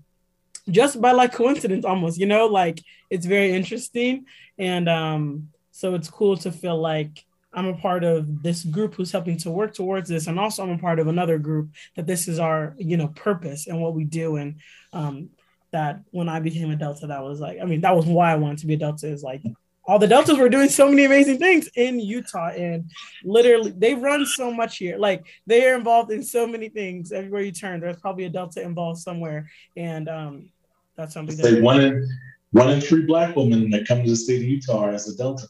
just 0.69 1.01
by 1.01 1.11
like 1.11 1.33
coincidence, 1.33 1.83
almost. 1.83 2.17
You 2.17 2.25
know, 2.25 2.45
like 2.45 2.81
it's 3.09 3.25
very 3.25 3.51
interesting, 3.51 4.25
and 4.57 4.87
um, 4.87 5.49
so 5.71 5.93
it's 5.95 6.09
cool 6.09 6.37
to 6.37 6.51
feel 6.51 6.77
like 6.79 7.25
I'm 7.53 7.67
a 7.67 7.73
part 7.73 8.03
of 8.03 8.43
this 8.43 8.63
group 8.63 8.95
who's 8.95 9.11
helping 9.11 9.37
to 9.39 9.51
work 9.51 9.73
towards 9.73 10.09
this, 10.09 10.27
and 10.27 10.39
also 10.39 10.63
I'm 10.63 10.71
a 10.71 10.77
part 10.77 10.99
of 10.99 11.07
another 11.07 11.37
group 11.37 11.69
that 11.95 12.07
this 12.07 12.27
is 12.27 12.39
our 12.39 12.75
you 12.77 12.97
know 12.97 13.09
purpose 13.09 13.67
and 13.67 13.81
what 13.81 13.93
we 13.93 14.05
do, 14.05 14.37
and 14.37 14.55
um, 14.93 15.29
that 15.75 15.99
when 16.11 16.29
I 16.29 16.39
became 16.39 16.71
a 16.71 16.75
Delta, 16.75 17.07
that 17.07 17.23
was 17.23 17.39
like 17.39 17.59
I 17.61 17.65
mean 17.65 17.81
that 17.81 17.95
was 17.95 18.05
why 18.05 18.31
I 18.31 18.35
wanted 18.35 18.59
to 18.59 18.67
be 18.67 18.73
a 18.75 18.77
Delta 18.77 19.07
is 19.07 19.23
like 19.23 19.43
all 19.87 19.99
the 19.99 20.07
deltas 20.07 20.37
were 20.37 20.49
doing 20.49 20.67
so 20.67 20.89
many 20.89 21.05
amazing 21.05 21.37
things 21.37 21.69
in 21.75 21.99
Utah 21.99 22.49
and 22.49 22.89
literally 23.23 23.71
they 23.77 23.93
run 23.93 24.25
so 24.25 24.51
much 24.51 24.77
here. 24.77 24.97
Like 24.97 25.23
they 25.45 25.69
are 25.69 25.75
involved 25.75 26.11
in 26.11 26.23
so 26.23 26.47
many 26.47 26.69
things 26.69 27.11
everywhere 27.11 27.43
you 27.43 27.51
turn. 27.51 27.81
There's 27.81 27.99
probably 27.99 28.25
a 28.25 28.29
delta 28.29 28.63
involved 28.63 28.99
somewhere. 28.99 29.47
And 29.77 30.09
um, 30.09 30.49
that's 30.95 31.13
something 31.13 31.37
that 31.37 31.61
one 31.61 31.81
in 31.81 32.09
one 32.51 32.71
in 32.71 32.81
three 32.81 33.05
black 33.05 33.35
women 33.35 33.69
that 33.71 33.87
come 33.87 34.03
to 34.03 34.09
the 34.09 34.15
state 34.15 34.37
of 34.37 34.47
Utah 34.47 34.89
as 34.89 35.07
a 35.07 35.15
delta. 35.15 35.47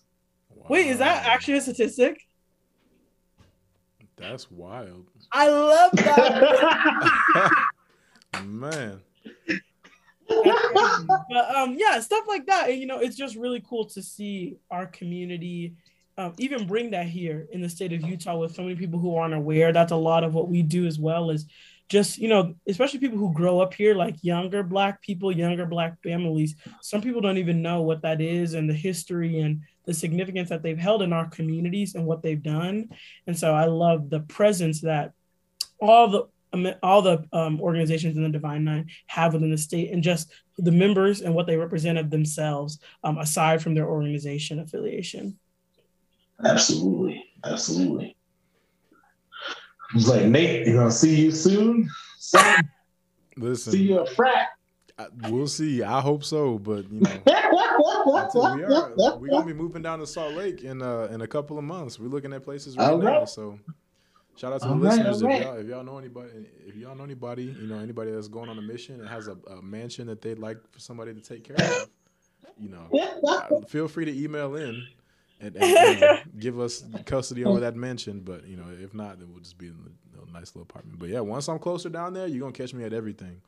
Wait, 0.68 0.88
is 0.88 0.98
that 0.98 1.26
actually 1.26 1.58
a 1.58 1.62
statistic? 1.62 2.20
That's 4.18 4.50
wild. 4.50 5.06
I 5.32 5.50
love 5.50 5.92
that. 5.94 7.52
Man. 8.46 9.00
But 10.28 11.56
um, 11.56 11.76
yeah, 11.78 12.00
stuff 12.00 12.26
like 12.28 12.46
that. 12.48 12.70
And, 12.70 12.80
you 12.80 12.88
know, 12.88 13.00
it's 13.00 13.16
just 13.16 13.36
really 13.36 13.64
cool 13.68 13.86
to 13.86 14.02
see 14.02 14.58
our 14.72 14.86
community 14.88 15.76
um, 16.18 16.34
even 16.38 16.66
bring 16.66 16.92
that 16.92 17.08
here 17.08 17.48
in 17.52 17.62
the 17.62 17.70
state 17.70 17.92
of 17.92 18.02
Utah 18.02 18.38
with 18.38 18.56
so 18.56 18.64
many 18.64 18.76
people 18.76 19.00
who 19.00 19.16
aren't 19.16 19.34
aware. 19.34 19.74
That's 19.74 19.92
a 19.92 19.98
lot 19.98 20.24
of 20.24 20.34
what 20.34 20.48
we 20.48 20.62
do 20.62 20.86
as 20.86 20.98
well 20.98 21.30
is 21.30 21.46
just 21.88 22.18
you 22.18 22.28
know 22.28 22.56
especially 22.68 22.98
people 22.98 23.20
who 23.20 23.32
grow 23.32 23.60
up 23.60 23.72
here 23.72 23.94
like 23.94 24.16
younger 24.24 24.64
black 24.64 25.00
people 25.04 25.32
younger 25.32 25.68
black 25.68 26.02
families 26.02 26.56
some 26.82 27.00
people 27.00 27.22
don't 27.22 27.38
even 27.38 27.62
know 27.62 27.84
what 27.84 28.02
that 28.02 28.20
is 28.20 28.56
and 28.56 28.68
the 28.68 28.74
history 28.74 29.42
and 29.42 29.62
the 29.86 29.94
significance 29.94 30.50
that 30.50 30.64
they've 30.64 30.78
held 30.78 31.02
in 31.02 31.14
our 31.14 31.28
communities 31.30 31.96
and 31.96 32.06
what 32.06 32.22
they've 32.22 32.42
done. 32.42 32.90
And 33.28 33.38
so 33.38 33.54
I 33.54 33.66
love 33.66 34.10
the 34.10 34.22
presence 34.22 34.82
that 34.82 35.14
all 35.80 36.08
the 36.08 36.24
all 36.84 37.02
the 37.02 37.26
um, 37.34 37.60
organizations 37.62 38.18
in 38.18 38.24
the 38.24 38.30
Divine 38.30 38.64
Nine 38.64 38.88
have 39.08 39.34
within 39.34 39.52
the 39.52 39.58
state, 39.58 39.92
and 39.92 40.04
just 40.04 40.32
the 40.58 40.72
members 40.72 41.22
and 41.22 41.34
what 41.34 41.48
they 41.48 41.58
represent 41.58 41.98
of 41.98 42.10
themselves, 42.10 42.80
um, 43.04 43.18
aside 43.18 43.62
from 43.62 43.74
their 43.74 43.88
organization 43.88 44.60
affiliation. 44.60 45.38
Absolutely, 46.44 47.24
absolutely. 47.44 48.16
It's 49.94 50.08
like 50.08 50.26
Nate, 50.26 50.68
you 50.68 50.74
gonna 50.74 50.92
see 50.92 51.16
you 51.16 51.32
soon. 51.32 51.90
Son. 52.18 52.70
Listen, 53.38 53.74
see 53.74 53.84
you 53.84 54.02
at 54.02 54.10
frat. 54.10 54.50
I, 54.98 55.08
we'll 55.30 55.48
see. 55.48 55.84
I 55.84 56.00
hope 56.00 56.24
so, 56.24 56.58
but 56.58 56.90
you 56.90 57.02
know, 57.02 57.10
we 57.26 57.34
are. 58.64 59.18
We're 59.18 59.30
gonna 59.30 59.46
be 59.46 59.54
moving 59.54 59.82
down 59.82 60.00
to 60.00 60.08
Salt 60.08 60.34
Lake 60.34 60.64
in 60.64 60.82
uh, 60.82 61.10
in 61.12 61.22
a 61.22 61.28
couple 61.28 61.58
of 61.58 61.64
months. 61.64 62.00
We're 62.00 62.08
looking 62.08 62.34
at 62.34 62.44
places 62.44 62.78
right, 62.78 62.98
now. 62.98 63.26
So, 63.26 63.60
shout 64.36 64.54
out 64.54 64.62
to 64.62 64.68
all 64.68 64.76
the 64.76 64.88
right, 64.88 64.98
listeners. 64.98 65.24
Right. 65.24 65.42
If, 65.42 65.44
y'all, 65.44 65.58
if 65.58 65.68
y'all 65.68 65.84
know 65.84 65.98
anybody, 65.98 66.30
if 66.66 66.76
y'all 66.76 66.96
know 66.96 67.04
anybody, 67.04 67.44
you 67.44 67.68
know 67.68 67.80
anybody 67.80 68.12
that's 68.12 68.28
going 68.28 68.50
on 68.50 68.58
a 68.58 68.62
mission 68.62 69.00
and 69.00 69.10
has 69.10 69.28
a, 69.28 69.38
a 69.50 69.62
mansion 69.62 70.08
that 70.08 70.22
they'd 70.22 70.40
like 70.40 70.58
for 70.72 70.80
somebody 70.80 71.14
to 71.14 71.22
take 71.22 71.44
care 71.44 71.56
of, 71.58 71.90
you 72.60 72.70
know, 72.70 72.90
uh, 73.28 73.62
feel 73.68 73.88
free 73.88 74.06
to 74.06 74.24
email 74.24 74.56
in 74.56 74.86
and, 75.42 75.56
and 75.56 75.96
you 75.96 76.00
know, 76.02 76.18
give 76.40 76.60
us 76.60 76.84
custody 77.06 77.46
over 77.46 77.60
that 77.62 77.76
mansion. 77.76 78.22
But 78.22 78.48
you 78.48 78.58
know, 78.58 78.66
if 78.82 78.94
not, 78.94 79.20
then 79.20 79.32
we'll 79.32 79.42
just 79.42 79.58
be 79.58 79.68
in 79.68 79.76
a 80.28 80.32
nice 80.32 80.56
little 80.56 80.64
apartment. 80.64 81.00
But 81.00 81.10
yeah, 81.10 81.20
once 81.22 81.48
I'm 81.48 81.60
closer 81.60 81.90
down 81.90 82.14
there, 82.14 82.28
you're 82.28 82.42
gonna 82.42 82.52
catch 82.52 82.74
me 82.74 82.84
at 82.84 82.94
everything. 82.94 83.42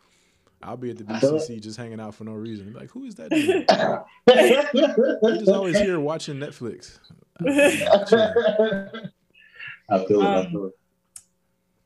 I'll 0.63 0.77
be 0.77 0.89
at 0.89 0.97
the 0.97 1.03
BCC 1.03 1.61
just 1.61 1.77
hanging 1.77 1.99
out 1.99 2.15
for 2.15 2.23
no 2.23 2.33
reason. 2.33 2.73
Like, 2.73 2.89
who 2.89 3.03
is 3.03 3.13
that 3.15 3.29
dude? 3.29 3.65
I 3.69 5.37
just 5.37 5.49
always 5.49 5.77
here 5.77 5.99
watching 5.99 6.37
Netflix. 6.37 6.97
I 9.89 10.05
feel 10.05 10.21
it. 10.21 10.25
Um, 10.25 10.71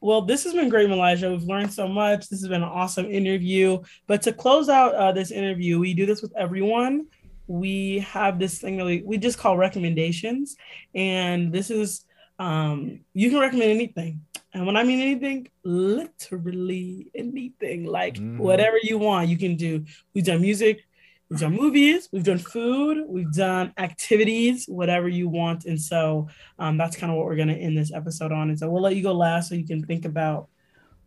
well, 0.02 0.24
this 0.24 0.44
has 0.46 0.54
been 0.54 0.70
great, 0.70 0.90
Meligha. 0.90 1.30
We've 1.30 1.44
learned 1.44 1.72
so 1.72 1.88
much. 1.88 2.28
This 2.28 2.42
has 2.42 2.50
been 2.50 2.64
an 2.64 2.70
awesome 2.70 3.06
interview. 3.06 3.80
But 4.08 4.24
to 4.24 4.34
close 4.34 4.68
out 4.68 4.96
uh, 4.96 5.12
this 5.12 5.30
interview, 5.30 5.80
we 5.80 5.94
do 5.94 6.08
this 6.08 6.24
with 6.24 6.34
everyone. 6.36 7.06
We 7.46 8.00
have 8.00 8.40
this 8.40 8.58
thing 8.60 8.78
that 8.78 8.86
we, 8.86 9.04
we 9.06 9.18
just 9.20 9.38
call 9.38 9.58
recommendations. 9.58 10.56
And 10.96 11.54
this 11.54 11.70
is, 11.70 12.04
um, 12.40 13.02
you 13.14 13.30
can 13.30 13.40
recommend 13.40 13.70
anything. 13.70 14.22
And 14.54 14.66
when 14.66 14.76
I 14.76 14.84
mean 14.84 15.00
anything, 15.00 15.48
literally 15.64 17.12
anything, 17.14 17.86
like 17.86 18.16
mm-hmm. 18.16 18.40
whatever 18.40 18.78
you 18.82 18.98
want, 18.98 19.30
you 19.30 19.38
can 19.38 19.56
do. 19.56 19.86
We've 20.14 20.26
done 20.26 20.42
music, 20.42 20.84
we've 21.32 21.40
done 21.40 21.56
movies, 21.56 22.10
we've 22.12 22.26
done 22.26 22.38
food, 22.38 23.06
we've 23.08 23.32
done 23.32 23.74
activities, 23.78 24.66
whatever 24.68 25.08
you 25.08 25.30
want. 25.30 25.64
And 25.64 25.80
so 25.80 26.28
um, 26.60 26.78
that's 26.78 26.98
kind 26.98 27.10
of 27.10 27.18
what 27.18 27.26
we're 27.26 27.38
going 27.38 27.48
to 27.48 27.56
end 27.56 27.78
this 27.78 27.94
episode 27.94 28.34
on. 28.34 28.50
And 28.50 28.60
so 28.60 28.70
we'll 28.70 28.82
let 28.82 28.98
you 28.98 29.02
go 29.02 29.14
last 29.14 29.48
so 29.48 29.56
you 29.56 29.66
can 29.66 29.82
think 29.82 30.04
about 30.04 30.50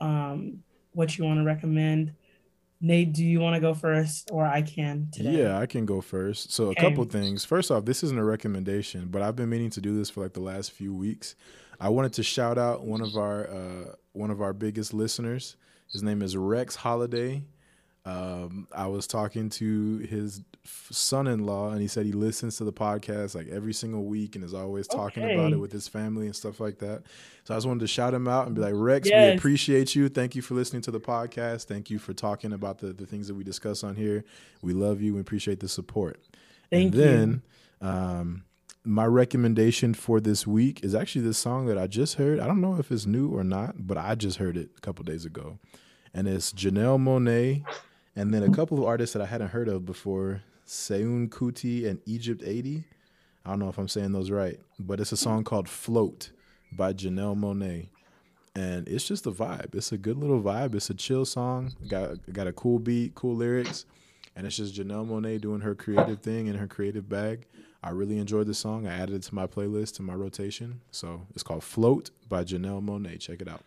um, 0.01 0.61
what 0.93 1.19
you 1.19 1.25
want 1.27 1.41
to 1.41 1.45
recommend. 1.45 2.15
Nate, 2.81 3.13
do 3.13 3.23
you 3.23 3.39
want 3.39 3.55
to 3.55 3.61
go 3.61 3.75
first 3.75 4.31
or 4.33 4.47
I 4.47 4.63
can 4.63 5.09
today? 5.13 5.43
Yeah, 5.43 5.59
I 5.59 5.67
can 5.67 5.85
go 5.85 6.01
first. 6.01 6.53
So, 6.53 6.69
okay. 6.69 6.87
a 6.87 6.89
couple 6.89 7.05
things. 7.05 7.45
First 7.45 7.71
off, 7.71 7.85
this 7.85 8.03
isn't 8.03 8.19
a 8.19 8.25
recommendation, 8.25 9.09
but 9.11 9.21
I've 9.21 9.37
been 9.37 9.51
meaning 9.51 9.71
to 9.71 9.81
do 9.83 9.95
this 9.95 10.09
for 10.09 10.23
like 10.23 10.33
the 10.33 10.41
last 10.41 10.73
few 10.73 10.95
weeks. 10.95 11.35
I 11.79 11.91
wanted 11.91 12.15
to 12.15 12.23
shout 12.23 12.57
out 12.57 12.87
one 12.87 13.03
of 13.03 13.17
our 13.17 13.47
uh, 13.49 13.95
one 14.13 14.31
of 14.31 14.41
our 14.41 14.55
biggest 14.55 14.95
listeners. 14.95 15.57
His 15.93 16.03
name 16.03 16.23
is 16.23 16.35
Rex 16.35 16.77
Holiday. 16.77 17.45
Um, 18.07 18.69
I 18.75 18.87
was 18.87 19.07
talking 19.07 19.49
to 19.51 19.99
his 19.99 20.43
son-in-law, 20.63 21.71
and 21.71 21.81
he 21.81 21.89
said 21.89 22.05
he 22.05 22.13
listens 22.13 22.59
to 22.59 22.65
the 22.65 22.73
podcast 22.73 23.35
like 23.35 23.49
every 23.49 23.73
single 23.73 24.05
week 24.05 24.37
and 24.37 24.45
is 24.45 24.53
always 24.53 24.87
talking 24.87 25.23
okay. 25.25 25.35
about 25.35 25.53
it 25.53 25.57
with 25.57 25.73
his 25.73 25.89
family 25.89 26.27
and 26.27 26.37
stuff 26.37 26.61
like 26.61 26.79
that. 26.81 27.05
So 27.45 27.55
I 27.55 27.57
just 27.57 27.67
wanted 27.67 27.81
to 27.81 27.87
shout 27.87 28.13
him 28.13 28.29
out 28.29 28.47
and 28.47 28.55
be 28.55 28.61
like, 28.61 28.75
Rex, 28.75 29.09
yes. 29.09 29.33
we 29.33 29.39
appreciate 29.39 29.95
you. 29.95 30.11
Thank 30.11 30.35
you 30.35 30.43
for 30.43 30.55
listening 30.55 30.83
to 30.83 30.91
the 30.91 31.01
podcast. 31.01 31.65
Thank 31.65 31.89
you 31.89 31.99
for 31.99 32.13
talking 32.13 32.53
about 32.53 32.79
the 32.79 32.93
the 32.93 33.07
things 33.07 33.27
that 33.29 33.35
we 33.35 33.45
discuss 33.45 33.83
on 33.83 33.97
here. 33.97 34.25
We 34.61 34.75
love 34.75 35.01
you. 35.01 35.15
We 35.15 35.21
appreciate 35.21 35.61
the 35.61 35.69
support. 35.69 36.21
Thank 36.71 36.93
and 36.93 36.95
you. 36.95 37.01
Then. 37.01 37.43
Um, 37.81 38.45
my 38.87 39.07
recommendation 39.07 39.95
for 39.95 40.21
this 40.21 40.47
week 40.47 40.85
is 40.85 40.95
actually 40.95 41.23
this 41.23 41.39
song 41.39 41.67
that 41.67 41.79
I 41.79 41.87
just 41.87 42.17
heard. 42.17 42.39
I 42.39 42.47
don't 42.47 42.61
know 42.61 42.77
if 42.79 42.93
it's 42.93 43.07
new 43.07 43.31
or 43.31 43.43
not, 43.43 43.87
but 43.87 43.97
I 43.97 44.15
just 44.15 44.37
heard 44.37 44.59
it 44.59 44.71
a 44.77 44.81
couple 44.81 45.05
days 45.05 45.25
ago. 45.25 45.59
And 46.13 46.29
it's 46.29 46.53
Janelle 46.53 47.01
Monáe 47.01 47.65
and 48.17 48.33
then 48.33 48.43
a 48.43 48.51
couple 48.51 48.79
of 48.79 48.85
artists 48.85 49.13
that 49.15 49.23
I 49.23 49.27
hadn't 49.27 49.49
heard 49.49 49.69
of 49.69 49.85
before, 49.85 50.43
Seun 50.67 51.29
Kuti 51.29 51.87
and 51.87 52.01
Egypt 52.07 52.43
80. 52.45 52.85
I 53.45 53.51
don't 53.51 53.59
know 53.59 53.69
if 53.69 53.79
I'm 53.79 53.89
saying 53.89 54.13
those 54.13 54.31
right, 54.31 54.59
but 54.79 55.01
it's 55.01 55.13
a 55.13 55.17
song 55.17 55.45
called 55.45 55.69
Float 55.69 56.31
by 56.73 56.93
Janelle 56.93 57.37
Monáe. 57.37 57.89
And 58.57 58.89
it's 58.89 59.07
just 59.07 59.27
a 59.27 59.33
vibe. 59.33 59.75
It's 59.75 59.91
a 59.93 59.99
good 59.99 60.17
little 60.17 60.41
vibe. 60.41 60.75
It's 60.75 60.89
a 60.89 60.95
chill 60.95 61.25
song. 61.25 61.73
Got 61.89 62.33
got 62.33 62.47
a 62.47 62.53
cool 62.53 62.79
beat, 62.79 63.15
cool 63.17 63.35
lyrics, 63.35 63.85
and 64.37 64.47
it's 64.47 64.57
just 64.57 64.77
Janelle 64.77 65.07
Monáe 65.09 65.41
doing 65.41 65.61
her 65.61 65.75
creative 65.75 66.21
thing 66.21 66.47
in 66.47 66.55
her 66.57 66.69
creative 66.69 67.09
bag. 67.09 67.47
I 67.83 67.91
really 67.91 68.19
enjoyed 68.19 68.47
the 68.47 68.55
song. 68.55 68.87
I 68.87 68.95
added 68.95 69.17
it 69.17 69.23
to 69.25 69.35
my 69.35 69.47
playlist, 69.47 69.97
to 69.97 70.03
my 70.03 70.15
rotation. 70.15 70.81
So 70.93 71.27
it's 71.35 71.43
called 71.43 71.65
Float 71.65 72.11
by 72.29 72.45
Janelle 72.45 72.83
Monáe. 72.83 73.19
Check 73.19 73.43
it 73.43 73.49
out. 73.49 73.63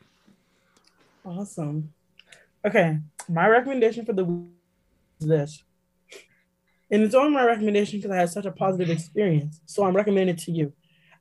Awesome. 1.26 1.94
Okay. 2.68 3.00
My 3.30 3.48
recommendation 3.48 4.06
for 4.06 4.12
the 4.12 4.26
week 4.26 4.52
is 5.22 5.28
this. 5.28 5.64
And 6.92 7.02
it's 7.02 7.16
only 7.16 7.32
my 7.32 7.46
recommendation 7.46 8.00
because 8.00 8.12
I 8.12 8.18
had 8.18 8.30
such 8.30 8.46
a 8.46 8.52
positive 8.52 8.90
experience. 8.90 9.62
So 9.66 9.86
I'm 9.86 9.96
recommending 9.96 10.36
it 10.36 10.42
to 10.44 10.52
you. 10.52 10.74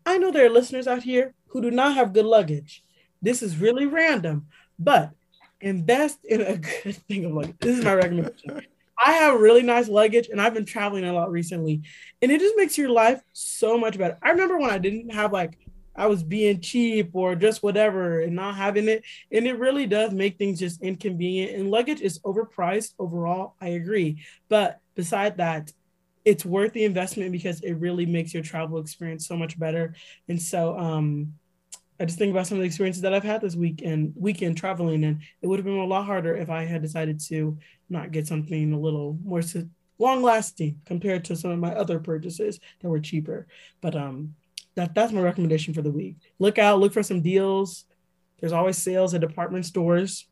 I 0.05 0.18
know 0.18 0.32
there 0.32 0.47
are 0.47 0.51
listeners 0.51 0.88
out 0.88 1.05
here 1.05 1.34
who 1.49 1.62
do 1.62 1.70
not 1.70 1.94
have 1.94 2.12
good 2.12 2.26
luggage. 2.26 2.82
This 3.22 3.42
is 3.42 3.59
really 3.59 3.86
random, 3.86 4.47
but 4.76 5.11
invest 5.61 6.18
in 6.24 6.40
a 6.40 6.57
good 6.84 6.97
thing 7.09 7.24
of 7.24 7.32
luggage. 7.32 7.57
This 7.61 7.78
is 7.78 7.84
my 7.84 7.94
recommendation. 7.94 8.62
I 8.99 9.12
have 9.12 9.40
really 9.40 9.62
nice 9.62 9.88
luggage 9.88 10.28
and 10.28 10.40
I've 10.40 10.55
been 10.55 10.64
traveling 10.64 11.05
a 11.05 11.12
lot 11.12 11.30
recently. 11.30 11.82
And 12.22 12.32
it 12.32 12.40
just 12.40 12.57
makes 12.57 12.76
your 12.76 12.88
life 12.88 13.20
so 13.32 13.78
much 13.78 13.99
better. 13.99 14.18
I 14.20 14.30
remember 14.30 14.59
when 14.59 14.70
I 14.70 14.78
didn't 14.78 15.11
have 15.11 15.32
like 15.32 15.59
I 15.97 16.07
was 16.07 16.22
being 16.22 16.61
cheap 16.61 17.11
or 17.14 17.34
just 17.34 17.62
whatever 17.62 18.20
and 18.20 18.34
not 18.34 18.57
having 18.57 18.88
it. 18.88 19.05
And 19.32 19.47
it 19.47 19.59
really 19.59 19.86
does 19.86 20.12
make 20.12 20.38
things 20.38 20.59
just 20.59 20.82
inconvenient. 20.82 21.59
And 21.59 21.70
luggage 21.70 22.01
is 22.01 22.18
overpriced 22.20 22.94
overall. 22.99 23.55
I 23.61 23.68
agree. 23.68 24.22
But 24.49 24.80
beside 24.94 25.38
that, 25.38 25.72
it's 26.24 26.44
worth 26.44 26.72
the 26.72 26.84
investment 26.84 27.32
because 27.32 27.61
it 27.61 27.74
really 27.74 28.05
makes 28.05 28.34
your 28.34 28.42
travel 28.42 28.78
experience 28.78 29.26
so 29.26 29.36
much 29.36 29.59
better. 29.59 29.94
And 30.28 30.40
so 30.40 30.78
um 30.78 31.34
I 31.99 32.05
just 32.05 32.18
think 32.18 32.30
about 32.30 32.47
some 32.47 32.59
of 32.59 32.62
the 32.62 32.66
experiences 32.66 33.03
that 33.03 33.14
I've 33.14 33.24
had 33.24 33.40
this 33.40 33.57
week 33.57 33.80
and 33.82 34.12
weekend 34.16 34.59
traveling, 34.59 35.03
and 35.05 35.22
it 35.40 35.47
would 35.47 35.59
have 35.59 35.64
been 35.64 35.78
a 35.78 35.84
lot 35.84 36.05
harder 36.05 36.36
if 36.36 36.51
I 36.51 36.64
had 36.64 36.82
decided 36.82 37.20
to 37.28 37.57
not 37.88 38.12
get 38.12 38.26
something 38.26 38.72
a 38.72 38.78
little 38.78 39.18
more 39.24 39.40
long 39.99 40.22
lasting 40.22 40.80
compared 40.84 41.24
to 41.24 41.36
some 41.36 41.51
of 41.51 41.59
my 41.59 41.74
other 41.74 41.99
purchases 41.99 42.61
that 42.80 42.88
were 42.88 43.01
cheaper. 43.01 43.47
But 43.80 43.97
um, 43.97 44.34
that 44.76 44.94
that's 44.94 45.12
my 45.12 45.20
recommendation 45.20 45.74
for 45.74 45.82
the 45.82 45.90
week. 45.90 46.16
Look 46.38 46.58
out, 46.58 46.78
look 46.78 46.92
for 46.92 47.02
some 47.02 47.22
deals. 47.22 47.84
There's 48.40 48.52
always 48.52 48.76
sales 48.76 49.14
at 49.14 49.20
department 49.20 49.66
stores, 49.66 50.26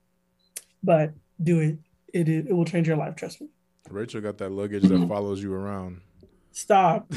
but 0.83 1.13
do 1.43 1.61
it. 1.61 1.79
It 2.13 2.29
it 2.29 2.53
will 2.53 2.65
change 2.65 2.87
your 2.87 2.97
life. 2.97 3.17
Trust 3.17 3.41
me. 3.41 3.49
Rachel 3.91 4.21
got 4.21 4.39
that 4.39 4.51
luggage 4.51 4.85
that 4.85 5.09
follows 5.09 5.43
you 5.43 5.53
around. 5.53 6.01
Stop. 6.53 7.13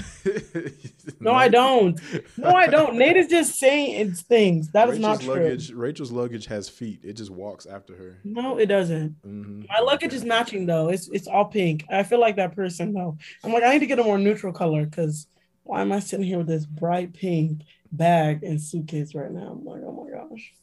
no, 1.20 1.32
I 1.32 1.48
don't. 1.48 2.00
No, 2.38 2.50
I 2.50 2.66
don't. 2.66 2.98
Nate 2.98 3.18
is 3.18 3.28
just 3.28 3.60
saying 3.60 4.08
it's 4.08 4.24
things. 4.24 4.72
That 4.72 4.90
Rachel's 4.90 4.96
is 4.96 5.02
not 5.02 5.22
true. 5.22 5.44
Luggage, 5.44 5.72
Rachel's 5.72 6.12
luggage 6.12 6.48
has 6.48 6.68
feet. 6.68 7.02
It 7.04 7.14
just 7.14 7.30
walks 7.30 7.68
after 7.68 7.96
her. 7.96 8.18
No, 8.24 8.58
it 8.58 8.66
doesn't. 8.66 9.16
Mm-hmm. 9.24 9.66
My 9.70 9.80
luggage 9.80 10.14
is 10.14 10.26
matching 10.26 10.66
though. 10.66 10.90
It's 10.90 11.08
it's 11.10 11.28
all 11.28 11.46
pink. 11.46 11.86
I 11.88 12.02
feel 12.02 12.20
like 12.20 12.38
that 12.38 12.56
person 12.56 12.94
though. 12.94 13.18
I'm 13.44 13.54
like, 13.54 13.64
I 13.64 13.74
need 13.74 13.80
to 13.80 13.86
get 13.86 14.00
a 14.00 14.04
more 14.04 14.18
neutral 14.18 14.54
color 14.54 14.86
because 14.86 15.28
why 15.68 15.82
am 15.82 15.92
I 15.92 16.00
sitting 16.00 16.26
here 16.26 16.38
with 16.38 16.48
this 16.48 16.66
bright 16.66 17.14
pink 17.14 17.62
bag 17.92 18.44
and 18.44 18.62
suitcase 18.62 19.14
right 19.14 19.32
now? 19.32 19.52
I'm 19.52 19.66
like, 19.66 19.82
oh 19.86 19.92
my 19.92 20.18
gosh. 20.18 20.54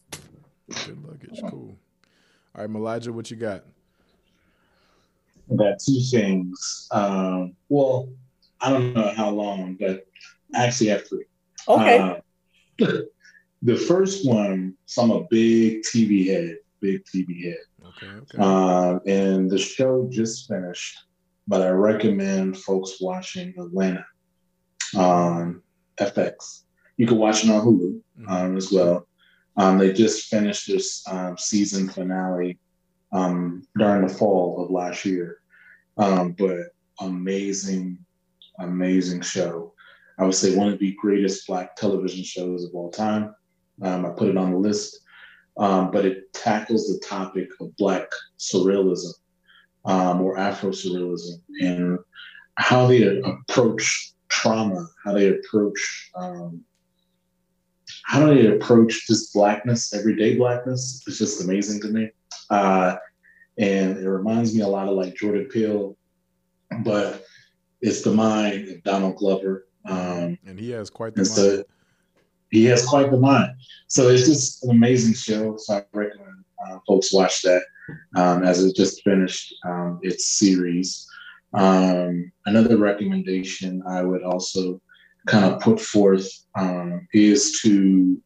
Good 0.86 1.04
luggage. 1.04 1.40
Cool. 1.50 1.76
All 2.54 2.62
right, 2.62 2.70
Meligha, 2.70 3.10
what 3.10 3.30
you 3.30 3.36
got? 3.36 3.64
I 5.52 5.56
got 5.56 5.78
two 5.78 6.00
things. 6.10 6.88
Um, 6.90 7.54
well, 7.68 8.08
I 8.62 8.70
don't 8.70 8.94
know 8.94 9.12
how 9.14 9.28
long, 9.28 9.76
but 9.78 10.06
I 10.54 10.64
actually 10.66 10.88
have 10.88 11.06
three. 11.06 11.26
Okay. 11.68 11.98
Uh, 11.98 12.16
the 13.62 13.76
first 13.76 14.26
one, 14.26 14.74
so 14.86 15.02
I'm 15.02 15.10
a 15.10 15.24
big 15.30 15.82
TV 15.82 16.26
head, 16.28 16.56
big 16.80 17.04
TV 17.04 17.44
head. 17.44 17.56
Okay. 17.88 18.06
okay. 18.06 18.38
Uh, 18.38 19.00
and 19.06 19.50
the 19.50 19.58
show 19.58 20.08
just 20.10 20.48
finished, 20.48 20.96
but 21.46 21.60
I 21.60 21.68
recommend 21.68 22.56
folks 22.56 23.02
watching 23.02 23.52
Atlanta 23.58 24.06
on 24.96 25.62
FX. 25.98 26.62
You 26.96 27.06
can 27.06 27.18
watch 27.18 27.44
it 27.44 27.50
on 27.50 27.64
Hulu 27.64 28.00
mm-hmm. 28.18 28.28
um, 28.28 28.56
as 28.56 28.70
well. 28.70 29.06
Um, 29.56 29.78
they 29.78 29.92
just 29.92 30.28
finished 30.28 30.66
this 30.66 31.06
um, 31.08 31.38
season 31.38 31.88
finale 31.88 32.58
um, 33.12 33.66
during 33.78 34.06
the 34.06 34.12
fall 34.12 34.64
of 34.64 34.70
last 34.70 35.04
year. 35.04 35.38
Um, 35.96 36.32
but 36.32 36.58
amazing 37.00 37.98
amazing 38.58 39.20
show. 39.20 39.72
I 40.18 40.24
would 40.24 40.34
say 40.34 40.56
one 40.56 40.72
of 40.72 40.78
the 40.78 40.96
greatest 41.00 41.46
Black 41.46 41.76
television 41.76 42.22
shows 42.24 42.64
of 42.64 42.74
all 42.74 42.90
time. 42.90 43.34
Um, 43.82 44.06
I 44.06 44.10
put 44.10 44.28
it 44.28 44.36
on 44.36 44.52
the 44.52 44.58
list. 44.58 45.00
um, 45.56 45.90
but 45.90 46.04
it 46.04 46.32
tackles 46.32 46.88
the 46.88 47.04
topic 47.06 47.48
of 47.60 47.76
Black 47.76 48.08
surrealism 48.38 49.12
um, 49.84 50.20
or 50.20 50.38
Afro 50.38 50.70
surrealism 50.70 51.40
and 51.60 51.98
how 52.56 52.86
they 52.86 53.20
approach 53.20 54.13
trauma, 54.28 54.86
how 55.04 55.12
they 55.12 55.28
approach 55.28 56.10
um, 56.14 56.64
how 58.04 58.26
they 58.26 58.46
approach 58.46 59.06
just 59.06 59.32
blackness, 59.32 59.94
everyday 59.94 60.36
blackness. 60.36 61.02
It's 61.06 61.18
just 61.18 61.42
amazing 61.42 61.80
to 61.82 61.88
me, 61.88 62.10
uh, 62.50 62.96
and 63.58 63.98
it 63.98 64.08
reminds 64.08 64.54
me 64.54 64.62
a 64.62 64.68
lot 64.68 64.88
of 64.88 64.94
like 64.94 65.14
Jordan 65.14 65.46
Peele, 65.46 65.96
but 66.80 67.24
it's 67.80 68.02
the 68.02 68.12
mind 68.12 68.68
of 68.68 68.82
Donald 68.82 69.16
Glover. 69.16 69.66
Um, 69.86 70.38
and 70.46 70.58
he 70.58 70.70
has 70.70 70.90
quite 70.90 71.14
the 71.14 71.22
mind. 71.22 71.64
He 72.50 72.64
has 72.66 72.86
quite 72.86 73.10
the 73.10 73.18
mind. 73.18 73.52
So 73.88 74.08
it's 74.08 74.26
just 74.26 74.64
an 74.64 74.70
amazing 74.70 75.14
show. 75.14 75.56
So 75.56 75.74
I 75.74 75.84
recommend 75.92 76.44
uh, 76.66 76.78
folks 76.86 77.12
watch 77.12 77.42
that 77.42 77.62
um, 78.16 78.42
as 78.42 78.64
it 78.64 78.74
just 78.76 79.02
finished 79.02 79.54
um, 79.66 79.98
its 80.02 80.38
series. 80.38 81.08
Um, 81.54 82.32
another 82.46 82.76
recommendation 82.76 83.82
I 83.86 84.02
would 84.02 84.22
also 84.22 84.80
kind 85.26 85.44
of 85.44 85.60
put 85.60 85.80
forth 85.80 86.28
um, 86.54 87.06
is 87.12 87.60
to 87.62 88.20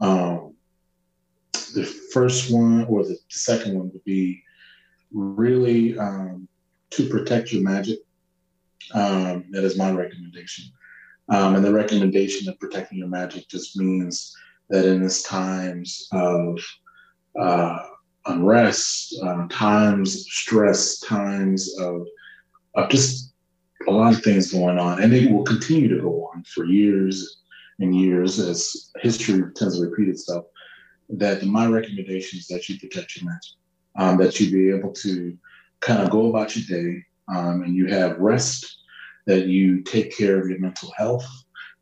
um, 0.00 0.54
the 1.74 1.84
first 2.12 2.52
one 2.52 2.84
or 2.84 3.04
the 3.04 3.18
second 3.28 3.76
one 3.76 3.90
would 3.92 4.04
be 4.04 4.42
really 5.12 5.98
um, 5.98 6.48
to 6.90 7.08
protect 7.08 7.52
your 7.52 7.62
magic. 7.62 7.98
Um, 8.92 9.44
that 9.50 9.64
is 9.64 9.78
my 9.78 9.92
recommendation. 9.92 10.66
Um, 11.28 11.54
and 11.54 11.64
the 11.64 11.72
recommendation 11.72 12.48
of 12.48 12.58
protecting 12.58 12.98
your 12.98 13.08
magic 13.08 13.48
just 13.48 13.76
means 13.76 14.36
that 14.68 14.84
in 14.84 15.00
this 15.02 15.22
times 15.22 16.08
of 16.12 16.58
uh, 17.38 17.78
unrest, 18.26 19.14
uh, 19.22 19.46
times 19.48 20.16
of 20.16 20.22
stress, 20.22 20.98
times 21.00 21.76
of, 21.78 22.06
of 22.74 22.88
just 22.90 23.32
a 23.88 23.90
lot 23.90 24.14
of 24.14 24.22
things 24.22 24.52
going 24.52 24.78
on, 24.78 25.02
and 25.02 25.12
it 25.12 25.30
will 25.30 25.44
continue 25.44 25.88
to 25.88 26.00
go 26.00 26.30
on 26.32 26.44
for 26.44 26.64
years 26.64 27.42
and 27.78 27.96
years 27.96 28.38
as 28.38 28.90
history 29.00 29.42
tends 29.56 29.78
to 29.78 29.86
repeat 29.86 30.08
itself. 30.08 30.46
That 31.08 31.44
my 31.44 31.66
recommendation 31.66 32.38
is 32.38 32.46
that 32.48 32.68
you 32.68 32.78
protect 32.78 33.16
your 33.16 33.30
mental, 33.30 33.50
um, 33.96 34.16
that 34.18 34.38
you 34.38 34.50
be 34.50 34.76
able 34.76 34.92
to 34.92 35.36
kind 35.80 36.02
of 36.02 36.10
go 36.10 36.28
about 36.28 36.54
your 36.54 36.64
day 36.78 37.02
um, 37.28 37.62
and 37.62 37.74
you 37.74 37.86
have 37.86 38.18
rest, 38.18 38.78
that 39.26 39.46
you 39.46 39.82
take 39.82 40.16
care 40.16 40.38
of 40.40 40.48
your 40.48 40.60
mental 40.60 40.92
health, 40.96 41.26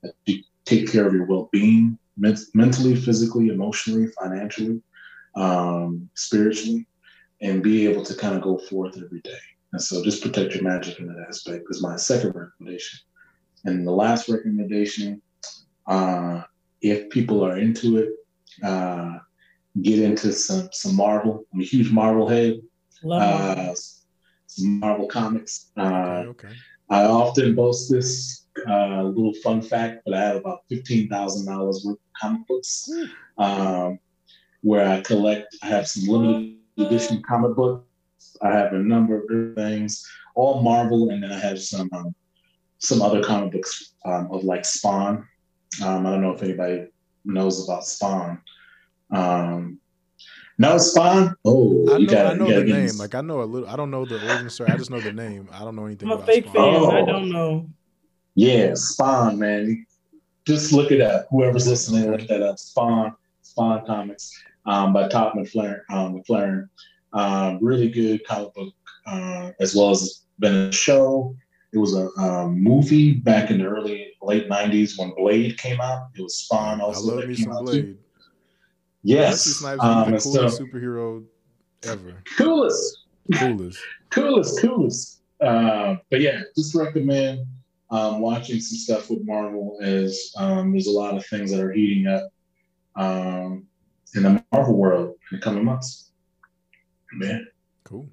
that 0.03 0.15
you 0.27 0.43
take 0.65 0.91
care 0.91 1.07
of 1.07 1.13
your 1.13 1.27
well 1.27 1.49
being, 1.53 1.99
mentally, 2.17 2.95
physically, 2.97 3.49
emotionally, 3.49 4.07
financially, 4.21 4.81
um, 5.37 6.09
spiritually, 6.15 6.87
and 7.43 7.63
be 7.63 7.87
able 7.87 8.05
to 8.05 8.15
kind 8.15 8.35
of 8.35 8.43
go 8.43 8.59
forth 8.59 8.97
every 8.97 9.21
day. 9.21 9.39
And 9.73 9.83
so 9.83 10.03
just 10.03 10.23
protect 10.23 10.55
your 10.55 10.65
magic 10.65 10.99
in 10.99 11.07
that 11.07 11.27
aspect 11.29 11.65
is 11.71 11.83
my 11.83 11.97
second 11.97 12.35
recommendation. 12.35 12.99
And 13.65 13.87
the 13.87 13.93
last 13.93 14.29
recommendation, 14.29 15.21
uh, 15.87 16.43
if 16.81 17.11
people 17.11 17.45
are 17.45 17.59
into 17.59 17.99
it, 17.99 18.09
uh, 18.65 19.19
get 19.83 19.99
into 19.99 20.33
some 20.33 20.69
some 20.73 20.97
Marvel. 20.97 21.45
I'm 21.53 21.61
a 21.61 21.65
huge 21.65 21.91
Marvel 21.91 22.29
head. 22.29 22.61
Love 23.03 23.23
Uh, 23.23 23.75
some 24.47 24.81
Marvel 24.81 25.07
comics. 25.07 25.71
Uh, 25.77 25.83
okay, 25.83 26.29
okay. 26.29 26.55
I 26.91 27.05
often 27.05 27.55
boast 27.55 27.91
this 27.91 28.47
uh, 28.67 29.03
little 29.03 29.35
fun 29.35 29.61
fact, 29.61 30.03
but 30.05 30.15
I 30.15 30.21
have 30.21 30.37
about 30.37 30.61
fifteen 30.69 31.09
thousand 31.09 31.47
dollars 31.47 31.83
worth 31.85 31.97
of 31.97 32.21
comic 32.21 32.47
books, 32.49 32.89
um, 33.37 33.99
where 34.63 34.89
I 34.89 35.01
collect. 35.03 35.57
I 35.63 35.67
have 35.67 35.87
some 35.87 36.09
limited 36.09 36.57
edition 36.79 37.23
comic 37.23 37.55
books 37.55 37.85
I 38.43 38.51
have 38.51 38.73
a 38.73 38.79
number 38.79 39.23
of 39.23 39.55
things, 39.55 40.07
all 40.35 40.63
Marvel, 40.63 41.11
and 41.11 41.23
then 41.23 41.33
I 41.33 41.39
have 41.39 41.61
some 41.61 41.89
um, 41.93 42.15
some 42.79 43.03
other 43.03 43.23
comic 43.23 43.53
books 43.53 43.95
um, 44.05 44.29
of 44.31 44.45
like 44.45 44.65
Spawn. 44.65 45.27
Um, 45.83 46.07
I 46.07 46.11
don't 46.11 46.23
know 46.23 46.33
if 46.33 46.43
anybody 46.43 46.87
knows 47.25 47.65
about 47.65 47.85
Spawn. 47.85 48.41
Um, 49.11 49.81
no 50.59 50.79
Spawn. 50.79 51.35
Oh, 51.45 51.87
I 51.93 51.99
know, 51.99 52.07
gotta, 52.07 52.29
I 52.31 52.35
know 52.35 52.47
the 52.47 52.65
name. 52.65 52.97
Like 52.99 53.15
I 53.15 53.21
know 53.21 53.43
a 53.43 53.45
little. 53.45 53.69
I 53.69 53.77
don't 53.77 53.91
know 53.91 54.05
the 54.05 54.19
origin 54.19 54.51
story. 54.51 54.71
I 54.71 54.77
just 54.77 54.91
know 54.91 55.01
the 55.01 55.13
name. 55.13 55.49
I 55.53 55.61
don't 55.61 55.77
know 55.77 55.87
anything. 55.87 56.11
I'm 56.11 56.19
a 56.19 56.23
fake 56.27 56.45
Spawn. 56.49 56.55
fan. 56.55 56.83
Oh. 56.83 56.91
I 56.91 57.05
don't 57.05 57.31
know. 57.31 57.69
Yeah, 58.35 58.73
Spawn, 58.75 59.39
man. 59.39 59.85
Just 60.47 60.73
look 60.73 60.93
it 60.93 61.01
up. 61.01 61.27
Whoever's 61.31 61.69
listening, 61.69 62.11
look 62.11 62.27
that 62.29 62.41
up. 62.41 62.59
Spawn, 62.59 63.13
Spawn 63.43 63.85
Comics 63.85 64.33
um, 64.65 64.93
by 64.93 65.09
Todd 65.09 65.35
McFarlane. 65.35 65.81
Um, 65.91 66.23
McFarlane. 66.23 66.69
Um, 67.13 67.59
really 67.63 67.89
good 67.89 68.27
comic 68.27 68.53
book, 68.55 68.75
uh, 69.07 69.53
as 69.61 69.75
well 69.75 69.91
as 69.91 70.25
been 70.39 70.55
a 70.55 70.73
show. 70.73 71.35
It 71.73 71.79
was 71.79 71.95
a 71.95 72.09
um, 72.21 72.63
movie 72.63 73.15
back 73.15 73.51
in 73.51 73.59
the 73.59 73.67
early 73.67 74.13
late 74.23 74.49
'90s 74.49 74.99
when 74.99 75.15
Blade 75.15 75.59
came 75.59 75.81
out. 75.81 76.09
It 76.17 76.23
was 76.23 76.37
Spawn 76.37 76.81
also. 76.81 77.13
I 77.13 77.21
love 77.21 77.29
me 77.29 77.35
some 77.35 77.65
Blade. 77.65 77.83
Too. 77.83 77.99
Yes, 79.03 79.45
Snipes 79.45 79.83
um, 79.83 80.13
the 80.13 80.19
coolest 80.19 80.57
so, 80.57 80.65
superhero 80.65 81.25
ever. 81.85 82.23
Coolest, 82.37 83.07
coolest, 83.33 83.79
coolest, 84.11 84.61
coolest. 84.61 85.23
Uh, 85.41 85.97
but 86.11 86.21
yeah, 86.21 86.41
just 86.57 86.75
recommend 86.75 87.47
um, 87.91 88.21
watching 88.21 88.61
some 88.61 88.79
stuff 88.79 89.11
with 89.11 89.25
Marvel 89.25 89.79
as 89.83 90.33
um, 90.37 90.73
there's 90.73 90.89
a 90.89 90.93
lot 90.93 91.17
of 91.17 91.25
things 91.27 91.51
that 91.51 91.61
are 91.61 91.73
heating 91.73 92.07
up 92.07 92.31
um, 92.97 93.67
in 94.15 94.25
the 94.25 94.45
Marvel 94.53 94.77
world 94.77 95.17
in 95.31 95.39
the 95.39 95.43
coming 95.43 95.65
months. 95.65 96.08
Man. 97.13 97.47
Cool. 97.85 98.09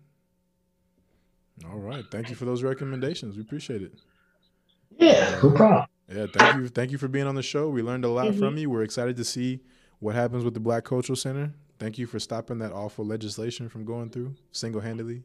All 1.70 1.80
right. 1.80 2.04
Thank 2.12 2.30
you 2.30 2.36
for 2.36 2.46
those 2.46 2.64
recommendations. 2.64 3.36
We 3.36 3.42
appreciate 3.42 3.82
it. 3.82 3.94
Yeah, 4.98 5.40
no 5.42 5.52
problem. 5.52 5.86
Yeah, 6.10 6.28
thank 6.34 6.56
you. 6.58 6.68
Thank 6.68 6.92
you 6.92 6.98
for 6.98 7.08
being 7.08 7.28
on 7.28 7.36
the 7.36 7.44
show. 7.44 7.70
We 7.70 7.82
learned 7.82 8.06
a 8.06 8.10
lot 8.10 8.28
mm-hmm. 8.28 8.40
from 8.40 8.58
you. 8.58 8.70
We're 8.70 8.84
excited 8.84 9.18
to 9.18 9.24
see 9.24 9.62
what 10.00 10.16
happens 10.16 10.44
with 10.44 10.54
the 10.54 10.60
Black 10.60 10.84
Cultural 10.84 11.16
Center. 11.16 11.54
Thank 11.80 11.98
you 11.98 12.08
for 12.08 12.20
stopping 12.20 12.60
that 12.60 12.72
awful 12.72 13.06
legislation 13.06 13.68
from 13.68 13.86
going 13.86 14.10
through 14.10 14.36
single 14.52 14.82
handedly. 14.82 15.24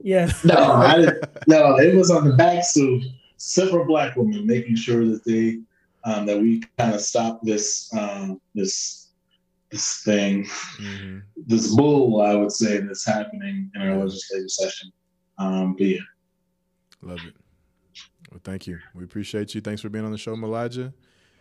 Yes. 0.00 0.44
No, 0.44 0.56
I, 0.56 1.06
no, 1.46 1.76
it 1.78 1.94
was 1.94 2.10
on 2.10 2.28
the 2.28 2.34
backs 2.34 2.76
of 2.76 3.02
several 3.36 3.84
black 3.84 4.16
women 4.16 4.46
making 4.46 4.76
sure 4.76 5.04
that 5.06 5.24
they 5.24 5.60
um, 6.04 6.26
that 6.26 6.38
we 6.38 6.62
kind 6.78 6.94
of 6.94 7.00
stop 7.00 7.40
this 7.42 7.92
um, 7.94 8.40
this 8.54 9.01
this 9.72 10.02
thing, 10.04 10.44
mm-hmm. 10.44 11.18
this 11.46 11.74
bull, 11.74 12.20
I 12.20 12.34
would 12.34 12.52
say, 12.52 12.78
that's 12.78 13.06
happening 13.06 13.70
in 13.74 13.82
our 13.82 13.96
legislative 13.96 14.50
session. 14.50 14.92
Um, 15.38 15.74
but 15.76 15.86
yeah. 15.86 15.98
Love 17.00 17.20
it. 17.26 17.34
Well, 18.30 18.40
thank 18.44 18.66
you. 18.66 18.78
We 18.94 19.02
appreciate 19.04 19.54
you. 19.54 19.60
Thanks 19.60 19.80
for 19.80 19.88
being 19.88 20.04
on 20.04 20.12
the 20.12 20.18
show, 20.18 20.36
Meligha. 20.36 20.92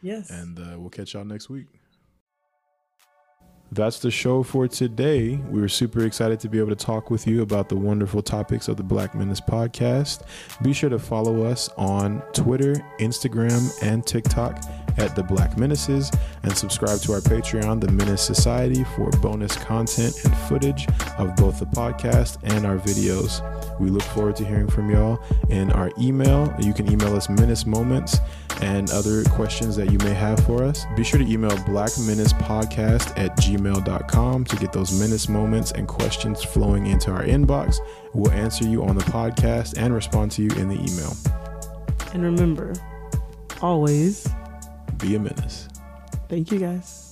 Yes. 0.02 0.32
And 0.32 0.58
uh, 0.58 0.80
we'll 0.80 0.90
catch 0.90 1.14
y'all 1.14 1.26
next 1.26 1.50
week 1.50 1.68
that's 3.72 4.00
the 4.00 4.12
show 4.12 4.44
for 4.44 4.68
today. 4.68 5.38
We 5.50 5.62
were 5.62 5.70
super 5.70 6.06
excited 6.06 6.40
to 6.42 6.50
be 6.50 6.60
able 6.60 6.70
to 6.70 6.76
talk 6.76 7.10
with 7.10 7.26
you 7.26 7.42
about 7.42 7.70
the 7.70 7.78
wonderful 7.78 8.22
topics 8.22 8.68
of 8.68 8.76
the 8.76 8.84
Black 8.84 9.16
Menace 9.16 9.40
podcast. 9.40 10.24
Be 10.62 10.74
sure 10.74 10.90
to 10.90 11.00
follow 11.00 11.44
us 11.44 11.70
on 11.78 12.22
Twitter, 12.34 12.76
Instagram, 13.00 13.72
and 13.82 14.06
TikTok 14.06 14.62
at 14.98 15.16
the 15.16 15.24
Black 15.24 15.58
Menaces 15.58 16.12
and 16.44 16.56
subscribe 16.56 17.00
to 17.02 17.14
our 17.14 17.22
Patreon, 17.22 17.82
the 17.82 17.92
Menace 17.92 18.22
Society, 18.22 18.84
for 18.96 19.10
bonus 19.22 19.56
content 19.56 20.16
and 20.26 20.36
footage 20.50 20.88
of 21.18 21.36
both 21.36 21.60
the 21.60 21.66
podcast 21.66 22.38
and 22.44 22.66
our 22.66 22.78
videos. 22.78 23.42
We 23.80 23.90
look 23.90 24.04
forward 24.04 24.36
to 24.38 24.46
hearing 24.46 24.68
from 24.68 24.90
y'all 24.90 25.20
in 25.50 25.72
our 25.72 25.92
email. 26.00 26.54
You 26.60 26.74
can 26.74 26.92
email 26.92 27.16
us 27.16 27.30
Menace 27.30 27.66
Moments 27.66 28.18
and 28.62 28.92
other 28.92 29.24
questions 29.26 29.76
that 29.76 29.92
you 29.92 29.98
may 30.00 30.14
have 30.14 30.40
for 30.46 30.64
us. 30.64 30.86
Be 30.96 31.04
sure 31.04 31.20
to 31.20 31.26
email 31.26 31.56
Black 31.66 31.92
Menace 31.98 32.34
Podcast 32.34 33.18
at 33.18 33.36
gmail 33.38 33.62
gmail.com 33.62 34.46
to 34.46 34.56
get 34.58 34.72
those 34.72 35.00
minutes, 35.00 35.30
moments, 35.30 35.72
and 35.72 35.88
questions 35.88 36.44
flowing 36.44 36.88
into 36.88 37.12
our 37.12 37.24
inbox. 37.24 37.78
We'll 38.14 38.32
answer 38.32 38.66
you 38.66 38.84
on 38.84 38.96
the 38.96 39.04
podcast 39.06 39.78
and 39.78 39.94
respond 39.94 40.32
to 40.34 40.44
you 40.44 40.50
in 40.52 40.68
the 40.68 40.76
email. 40.76 41.16
And 42.14 42.24
remember, 42.24 42.74
always 43.62 44.28
be 45.02 45.16
a 45.16 45.20
menace. 45.20 45.68
Thank 46.30 46.52
you 46.52 46.60
guys. 46.60 47.11